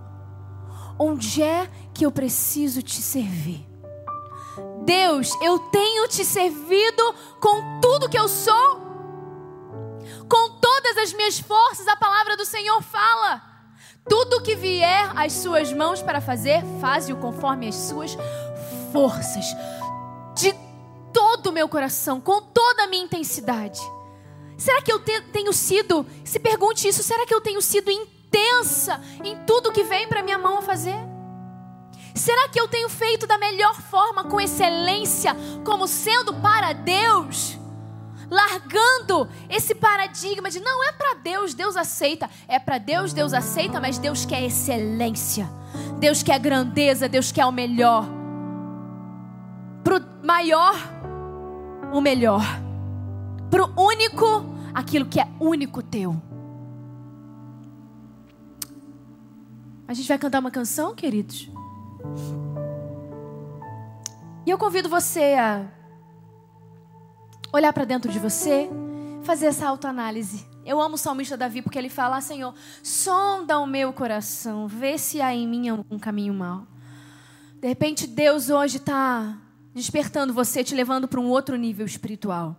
onde 1.00 1.42
é 1.42 1.68
que 1.92 2.06
eu 2.06 2.12
preciso 2.12 2.84
te 2.84 3.02
servir. 3.02 3.68
Deus, 4.86 5.36
eu 5.42 5.58
tenho 5.58 6.08
te 6.08 6.24
servido 6.24 7.16
com 7.40 7.80
tudo 7.82 8.10
que 8.10 8.18
eu 8.18 8.28
sou, 8.28 8.82
com 10.30 10.60
todas 10.60 10.98
as 11.00 11.14
minhas 11.14 11.40
forças, 11.40 11.88
a 11.88 11.96
palavra 11.96 12.38
do 12.38 12.46
Senhor 12.46 12.80
fala. 12.84 13.42
Tudo 14.08 14.42
que 14.42 14.56
vier 14.56 15.12
às 15.16 15.34
suas 15.34 15.74
mãos 15.74 16.02
para 16.02 16.22
fazer, 16.22 16.64
faze-o 16.80 17.18
conforme 17.18 17.68
as 17.68 17.76
suas 17.76 18.16
forças, 18.92 19.46
de 20.36 20.54
todo 21.12 21.48
o 21.48 21.52
meu 21.52 21.68
coração, 21.68 22.22
com 22.22 22.40
toda 22.40 22.84
a 22.84 22.88
minha 22.88 23.04
intensidade. 23.04 23.80
Será 24.62 24.80
que 24.80 24.94
eu 24.94 25.00
te, 25.00 25.20
tenho 25.34 25.52
sido, 25.52 26.06
se 26.24 26.38
pergunte 26.38 26.88
isso, 26.88 27.02
será 27.02 27.26
que 27.26 27.34
eu 27.34 27.42
tenho 27.42 27.60
sido 27.64 27.90
intensa 27.90 29.02
em 29.24 29.36
tudo 29.38 29.72
que 29.72 29.84
vem 29.84 30.08
para 30.08 30.22
minha 30.22 30.38
mão 30.38 30.62
fazer? 30.62 30.96
Será 32.14 32.48
que 32.48 32.62
eu 32.62 32.68
tenho 32.68 32.88
feito 32.88 33.26
da 33.26 33.40
melhor 33.40 33.74
forma, 33.74 34.24
com 34.26 34.40
excelência, 34.40 35.36
como 35.66 35.88
sendo 35.88 36.32
para 36.36 36.74
Deus? 36.74 37.58
Largando 38.30 39.28
esse 39.50 39.74
paradigma 39.74 40.48
de 40.52 40.60
não 40.60 40.84
é 40.84 40.92
para 40.92 41.16
Deus, 41.16 41.56
Deus 41.56 41.76
aceita. 41.76 42.30
É 42.48 42.60
para 42.60 42.78
Deus, 42.78 43.14
Deus 43.14 43.34
aceita, 43.34 43.80
mas 43.80 43.98
Deus 43.98 44.28
quer 44.28 44.44
excelência. 44.44 45.50
Deus 45.98 46.22
quer 46.22 46.38
grandeza, 46.38 47.10
Deus 47.10 47.32
quer 47.32 47.48
o 47.48 47.52
melhor. 47.52 48.06
Pro 49.84 50.00
maior, 50.24 50.76
o 51.92 52.00
melhor. 52.00 52.44
Pro 53.50 53.74
único, 53.76 54.51
aquilo 54.74 55.06
que 55.06 55.20
é 55.20 55.28
único 55.40 55.82
teu. 55.82 56.22
A 59.88 59.94
gente 59.94 60.08
vai 60.08 60.18
cantar 60.18 60.40
uma 60.40 60.52
canção, 60.52 60.96
queridos? 60.96 61.50
E 64.46 64.50
eu 64.50 64.58
convido 64.58 64.88
você 64.88 65.36
a 65.36 65.68
olhar 67.54 67.74
para 67.74 67.86
dentro 67.86 68.12
de 68.12 68.18
você, 68.18 68.70
fazer 69.24 69.48
essa 69.48 69.68
autoanálise. 69.68 70.46
Eu 70.66 70.80
amo 70.80 70.96
o 70.96 70.98
salmista 70.98 71.36
Davi 71.36 71.62
porque 71.62 71.78
ele 71.78 71.90
fala: 71.90 72.18
ah, 72.18 72.22
Senhor, 72.22 72.54
sonda 72.82 73.60
o 73.60 73.68
meu 73.68 73.92
coração, 73.92 74.68
vê 74.68 74.98
se 74.98 75.22
há 75.22 75.34
em 75.34 75.48
mim 75.48 75.72
um 75.72 76.00
caminho 76.00 76.34
mau. 76.34 76.66
De 77.60 77.68
repente, 77.68 78.08
Deus 78.08 78.50
hoje 78.50 78.78
está 78.78 79.38
despertando 79.74 80.34
você, 80.34 80.64
te 80.64 80.74
levando 80.74 81.08
para 81.08 81.20
um 81.20 81.30
outro 81.30 81.56
nível 81.56 81.86
espiritual. 81.86 82.56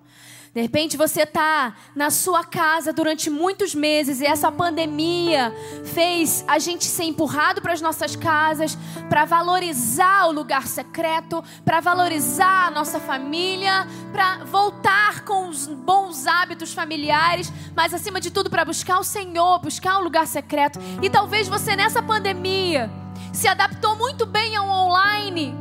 De 0.55 0.61
repente 0.61 0.99
você 0.99 1.23
está 1.23 1.75
na 1.97 2.11
sua 2.11 2.45
casa 2.45 2.93
durante 2.93 3.31
muitos 3.31 3.75
meses 3.75 4.21
e 4.21 4.27
essa 4.27 4.53
pandemia 4.53 5.51
fez 5.95 6.45
a 6.47 6.59
gente 6.59 6.85
ser 6.85 7.05
empurrado 7.05 7.63
para 7.63 7.73
as 7.73 7.81
nossas 7.81 8.15
casas 8.15 8.77
para 9.09 9.25
valorizar 9.25 10.27
o 10.27 10.33
lugar 10.33 10.67
secreto, 10.67 11.43
para 11.65 11.81
valorizar 11.81 12.67
a 12.67 12.71
nossa 12.71 13.01
família, 13.01 13.87
para 14.13 14.45
voltar 14.45 15.25
com 15.25 15.49
os 15.49 15.67
bons 15.67 16.27
hábitos 16.27 16.75
familiares, 16.75 17.51
mas 17.75 17.95
acima 17.95 18.21
de 18.21 18.31
tudo 18.31 18.51
para 18.51 18.63
buscar 18.63 18.99
o 18.99 19.05
Senhor, 19.05 19.59
buscar 19.59 20.01
um 20.01 20.05
lugar 20.05 20.27
secreto. 20.27 20.79
E 21.01 21.09
talvez 21.09 21.49
você 21.49 21.75
nessa 21.75 22.03
pandemia 22.03 22.91
se 23.33 23.49
adaptou 23.49 23.97
muito 23.97 24.27
bem 24.27 24.55
ao 24.55 24.69
online, 24.69 25.55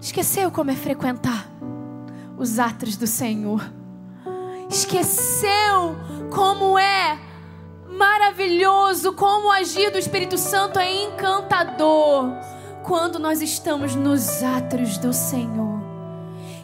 esqueceu 0.00 0.50
como 0.50 0.72
é 0.72 0.74
frequentar 0.74 1.49
os 2.40 2.58
atos 2.58 2.96
do 2.96 3.06
Senhor. 3.06 3.62
Esqueceu 4.70 5.94
como 6.30 6.78
é 6.78 7.18
maravilhoso, 7.86 9.12
como 9.12 9.48
o 9.48 9.52
agir 9.52 9.90
do 9.90 9.98
Espírito 9.98 10.38
Santo 10.38 10.78
é 10.78 11.04
encantador 11.04 12.32
quando 12.82 13.18
nós 13.18 13.42
estamos 13.42 13.94
nos 13.94 14.42
atos 14.42 14.96
do 14.96 15.12
Senhor. 15.12 15.80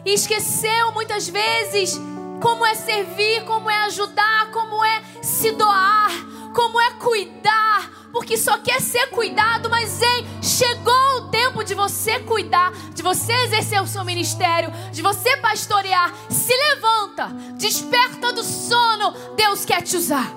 Esqueceu 0.03 0.91
muitas 0.93 1.29
vezes 1.29 2.01
como 2.41 2.65
é 2.65 2.73
servir, 2.73 3.45
como 3.45 3.69
é 3.69 3.77
ajudar, 3.83 4.49
como 4.51 4.83
é 4.83 5.03
se 5.21 5.51
doar, 5.51 6.09
como 6.57 6.81
é 6.81 6.89
cuidar, 6.93 7.87
porque 8.11 8.35
só 8.35 8.57
quer 8.57 8.81
ser 8.81 9.11
cuidado, 9.11 9.69
mas 9.69 10.01
ei, 10.01 10.25
chegou 10.41 11.17
o 11.17 11.29
tempo 11.29 11.63
de 11.63 11.75
você 11.75 12.19
cuidar, 12.21 12.71
de 12.95 13.03
você 13.03 13.31
exercer 13.43 13.79
o 13.79 13.85
seu 13.85 14.03
ministério, 14.03 14.71
de 14.91 15.03
você 15.03 15.37
pastorear. 15.37 16.11
Se 16.27 16.51
levanta, 16.51 17.27
desperta 17.59 18.33
do 18.33 18.43
sono, 18.43 19.13
Deus 19.35 19.65
quer 19.65 19.83
te 19.83 19.97
usar. 19.97 20.33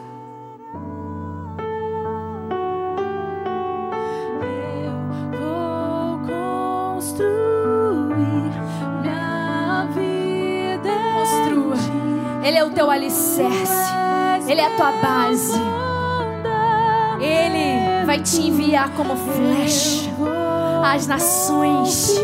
Ele 12.45 12.59
é 12.59 12.65
o 12.65 12.71
teu 12.71 12.91
alicerce. 12.91 13.73
Ele 14.47 14.61
é 14.61 14.67
a 14.67 14.77
tua 14.77 14.93
base. 14.93 15.90
Ele 17.21 18.07
vai 18.07 18.19
te 18.21 18.41
enviar 18.41 18.91
como 18.91 19.15
flecha 19.15 20.11
às 20.83 21.07
nações, 21.07 22.19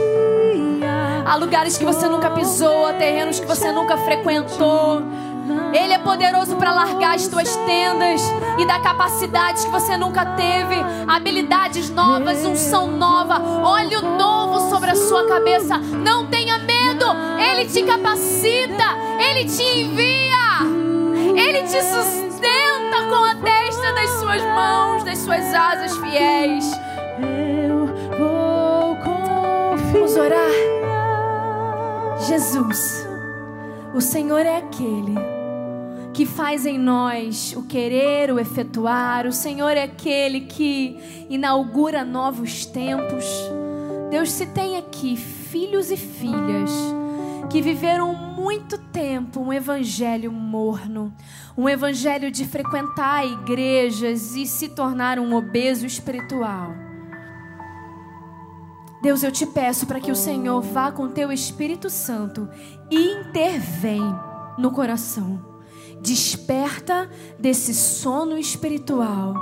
a 1.24 1.36
lugares 1.36 1.76
que 1.76 1.84
você 1.84 2.08
nunca 2.08 2.30
pisou, 2.30 2.86
a 2.86 2.94
terrenos 2.94 3.38
que 3.38 3.46
você 3.46 3.70
nunca 3.70 3.96
frequentou. 3.98 5.02
Ele 5.72 5.92
é 5.92 5.98
poderoso 5.98 6.56
para 6.56 6.72
largar 6.72 7.14
as 7.14 7.28
tuas 7.28 7.54
tendas 7.56 8.22
e 8.58 8.66
dar 8.66 8.80
capacidades 8.82 9.64
que 9.64 9.70
você 9.70 9.96
nunca 9.96 10.24
teve, 10.24 10.74
habilidades 11.06 11.90
novas, 11.90 12.44
unção 12.44 12.88
nova, 12.88 13.40
óleo 13.62 14.00
novo 14.00 14.70
sobre 14.70 14.90
a 14.90 14.96
sua 14.96 15.28
cabeça. 15.28 15.76
Não 15.78 16.26
tenha 16.26 16.58
medo, 16.58 17.06
Ele 17.38 17.68
te 17.68 17.82
capacita, 17.82 18.84
Ele 19.18 19.44
te 19.44 19.62
envia, 19.62 20.62
Ele 21.36 21.62
te 21.62 21.82
sustenta 21.82 22.25
com 23.16 23.24
a 23.24 23.32
destra 23.32 23.94
das 23.94 24.10
suas 24.20 24.42
mãos, 24.42 25.02
das 25.02 25.18
suas 25.18 25.54
asas 25.54 25.96
fiéis. 25.96 26.70
Eu 27.18 27.86
vou 28.18 28.96
confiar. 28.96 29.92
Vamos 29.92 30.16
orar. 30.16 30.50
Jesus, 32.26 33.06
o 33.94 34.00
Senhor 34.02 34.40
é 34.40 34.58
aquele 34.58 35.14
que 36.12 36.26
faz 36.26 36.66
em 36.66 36.78
nós 36.78 37.54
o 37.56 37.62
querer, 37.62 38.30
o 38.30 38.38
efetuar. 38.38 39.26
O 39.26 39.32
Senhor 39.32 39.70
é 39.70 39.84
aquele 39.84 40.42
que 40.42 41.26
inaugura 41.30 42.04
novos 42.04 42.66
tempos. 42.66 43.24
Deus, 44.10 44.30
se 44.30 44.46
tem 44.46 44.76
aqui 44.76 45.16
filhos 45.16 45.90
e 45.90 45.96
filhas 45.96 46.70
que 47.48 47.62
viveram 47.62 48.35
muito 48.46 48.78
tempo 48.78 49.40
um 49.40 49.52
evangelho 49.52 50.30
morno, 50.30 51.12
um 51.58 51.68
evangelho 51.68 52.30
de 52.30 52.44
frequentar 52.44 53.26
igrejas 53.26 54.36
e 54.36 54.46
se 54.46 54.68
tornar 54.68 55.18
um 55.18 55.34
obeso 55.34 55.84
espiritual. 55.84 56.72
Deus, 59.02 59.24
eu 59.24 59.32
te 59.32 59.44
peço 59.46 59.84
para 59.84 59.98
que 59.98 60.12
o 60.12 60.14
Senhor 60.14 60.62
vá 60.62 60.92
com 60.92 61.08
teu 61.08 61.32
Espírito 61.32 61.90
Santo 61.90 62.48
e 62.88 63.18
intervém 63.18 64.00
no 64.56 64.70
coração 64.70 65.55
Desperta 66.06 67.10
desse 67.36 67.74
sono 67.74 68.38
espiritual. 68.38 69.34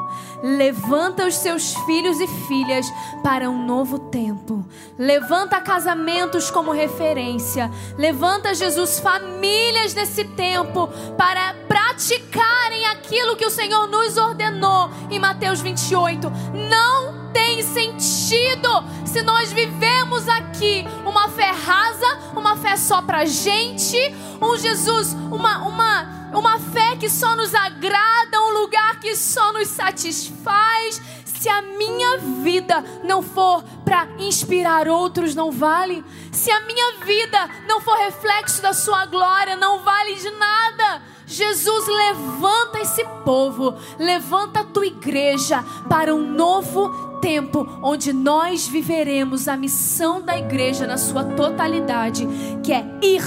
Levanta 0.43 1.27
os 1.27 1.35
seus 1.35 1.75
filhos 1.85 2.19
e 2.19 2.27
filhas 2.27 2.87
para 3.23 3.51
um 3.51 3.67
novo 3.67 3.99
tempo. 3.99 4.65
Levanta 4.99 5.61
casamentos 5.61 6.51
como 6.51 6.73
referência. 6.73 7.71
Levanta, 7.99 8.55
Jesus, 8.55 8.99
famílias 8.99 9.93
desse 9.93 10.25
tempo 10.25 10.89
para 11.19 11.55
praticarem 11.69 12.87
aquilo 12.87 13.37
que 13.37 13.45
o 13.45 13.51
Senhor 13.51 13.87
nos 13.87 14.17
ordenou 14.17 14.89
em 15.11 15.19
Mateus 15.19 15.61
28. 15.61 16.33
Não 16.71 17.31
tem 17.31 17.61
sentido 17.61 18.71
se 19.05 19.21
nós 19.21 19.53
vivemos 19.53 20.27
aqui 20.29 20.87
uma 21.05 21.29
fé 21.29 21.51
rasa, 21.51 22.33
uma 22.35 22.57
fé 22.57 22.75
só 22.75 23.03
para 23.03 23.27
gente, 23.27 23.99
um 24.41 24.57
Jesus, 24.57 25.13
uma, 25.31 25.59
uma 25.59 26.24
uma 26.35 26.59
fé 26.59 26.97
que 26.97 27.09
só 27.09 27.37
nos 27.37 27.55
agrada, 27.55 28.41
um 28.41 28.61
lugar 28.61 28.99
que 29.01 29.15
só 29.17 29.53
nos 29.53 29.69
satisfaz. 29.69 31.01
Se 31.25 31.49
a 31.49 31.63
minha 31.63 32.19
vida 32.43 32.83
não 33.05 33.23
for 33.23 33.63
para 33.85 34.09
inspirar 34.19 34.89
outros, 34.89 35.35
não 35.35 35.53
vale. 35.53 36.05
Se 36.33 36.51
a 36.51 36.61
minha 36.61 37.05
vida 37.05 37.51
não 37.69 37.81
for 37.81 37.97
reflexo 37.99 38.63
da 38.63 38.73
Sua 38.73 39.07
glória, 39.07 39.57
não 39.57 39.81
vale 39.81 40.15
de 40.15 40.31
nada. 40.31 41.03
Jesus, 41.27 41.87
levanta 41.87 42.81
esse 42.81 43.05
povo, 43.25 43.75
levanta 43.99 44.61
a 44.61 44.65
tua 44.65 44.87
igreja 44.87 45.65
para 45.89 46.15
um 46.15 46.21
novo 46.21 47.15
tempo 47.21 47.67
onde 47.83 48.13
nós 48.13 48.69
viveremos 48.69 49.49
a 49.49 49.57
missão 49.57 50.21
da 50.21 50.37
igreja 50.37 50.87
na 50.87 50.99
sua 50.99 51.25
totalidade, 51.25 52.29
que 52.63 52.73
é 52.73 52.85
ir 53.03 53.23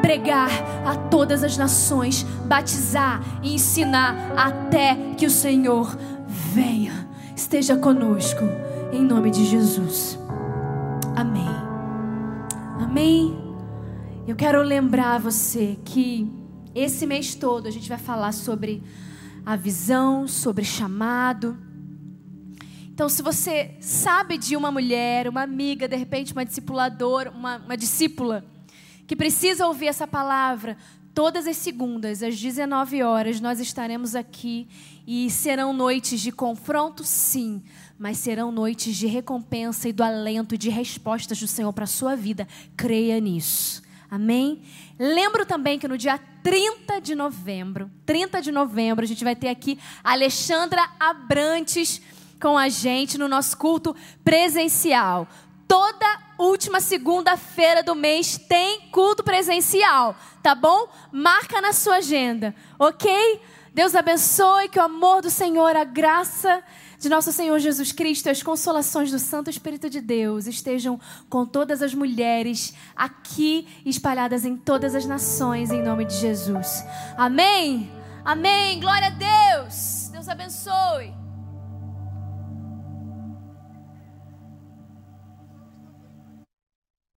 pregar 0.00 0.50
a 0.84 0.96
todas 0.96 1.42
as 1.44 1.56
nações, 1.56 2.22
batizar 2.46 3.22
e 3.42 3.54
ensinar 3.54 4.32
até 4.36 4.96
que 5.16 5.26
o 5.26 5.30
Senhor 5.30 5.96
venha. 6.26 7.08
Esteja 7.34 7.76
conosco, 7.76 8.44
em 8.92 9.02
nome 9.02 9.30
de 9.30 9.44
Jesus. 9.44 10.18
Amém. 11.16 11.48
Amém. 12.80 13.38
Eu 14.26 14.36
quero 14.36 14.62
lembrar 14.62 15.18
você 15.18 15.78
que 15.84 16.30
esse 16.74 17.06
mês 17.06 17.34
todo 17.34 17.66
a 17.66 17.70
gente 17.70 17.88
vai 17.88 17.98
falar 17.98 18.32
sobre 18.32 18.82
a 19.44 19.56
visão, 19.56 20.28
sobre 20.28 20.64
chamado. 20.64 21.56
Então, 22.92 23.08
se 23.08 23.22
você 23.22 23.76
sabe 23.80 24.36
de 24.36 24.56
uma 24.56 24.70
mulher, 24.70 25.26
uma 25.28 25.42
amiga, 25.42 25.88
de 25.88 25.96
repente 25.96 26.32
uma 26.32 26.44
discipuladora, 26.44 27.30
uma, 27.30 27.56
uma 27.56 27.76
discípula, 27.76 28.44
que 29.10 29.16
precisa 29.16 29.66
ouvir 29.66 29.88
essa 29.88 30.06
palavra, 30.06 30.76
todas 31.12 31.48
as 31.48 31.56
segundas, 31.56 32.22
às 32.22 32.38
19 32.38 33.02
horas, 33.02 33.40
nós 33.40 33.58
estaremos 33.58 34.14
aqui 34.14 34.68
e 35.04 35.28
serão 35.28 35.72
noites 35.72 36.20
de 36.20 36.30
confronto, 36.30 37.02
sim, 37.02 37.60
mas 37.98 38.18
serão 38.18 38.52
noites 38.52 38.94
de 38.94 39.08
recompensa 39.08 39.88
e 39.88 39.92
do 39.92 40.04
alento 40.04 40.54
e 40.54 40.58
de 40.58 40.70
respostas 40.70 41.40
do 41.40 41.48
Senhor 41.48 41.72
para 41.72 41.82
a 41.82 41.88
sua 41.88 42.14
vida. 42.14 42.46
Creia 42.76 43.18
nisso. 43.18 43.82
Amém? 44.08 44.62
Lembro 44.96 45.44
também 45.44 45.76
que 45.76 45.88
no 45.88 45.98
dia 45.98 46.16
30 46.44 47.00
de 47.00 47.16
novembro, 47.16 47.90
30 48.06 48.40
de 48.40 48.52
novembro, 48.52 49.04
a 49.04 49.08
gente 49.08 49.24
vai 49.24 49.34
ter 49.34 49.48
aqui 49.48 49.76
Alexandra 50.04 50.88
Abrantes 51.00 52.00
com 52.40 52.56
a 52.56 52.68
gente 52.68 53.18
no 53.18 53.26
nosso 53.26 53.56
culto 53.58 53.94
presencial. 54.22 55.26
Toda 55.70 56.18
última 56.36 56.80
segunda-feira 56.80 57.80
do 57.80 57.94
mês 57.94 58.36
tem 58.36 58.88
culto 58.90 59.22
presencial, 59.22 60.16
tá 60.42 60.52
bom? 60.52 60.88
Marca 61.12 61.60
na 61.60 61.72
sua 61.72 61.98
agenda, 61.98 62.52
ok? 62.76 63.40
Deus 63.72 63.94
abençoe, 63.94 64.68
que 64.68 64.80
o 64.80 64.82
amor 64.82 65.22
do 65.22 65.30
Senhor, 65.30 65.76
a 65.76 65.84
graça 65.84 66.60
de 66.98 67.08
nosso 67.08 67.30
Senhor 67.30 67.56
Jesus 67.60 67.92
Cristo, 67.92 68.28
as 68.28 68.42
consolações 68.42 69.12
do 69.12 69.18
Santo 69.20 69.48
Espírito 69.48 69.88
de 69.88 70.00
Deus 70.00 70.48
estejam 70.48 70.98
com 71.28 71.46
todas 71.46 71.82
as 71.82 71.94
mulheres 71.94 72.74
aqui 72.96 73.68
espalhadas 73.86 74.44
em 74.44 74.56
todas 74.56 74.96
as 74.96 75.06
nações, 75.06 75.70
em 75.70 75.80
nome 75.80 76.04
de 76.04 76.16
Jesus. 76.16 76.84
Amém? 77.16 77.88
Amém. 78.24 78.80
Glória 78.80 79.06
a 79.06 79.10
Deus. 79.60 80.08
Deus 80.10 80.28
abençoe. 80.28 81.19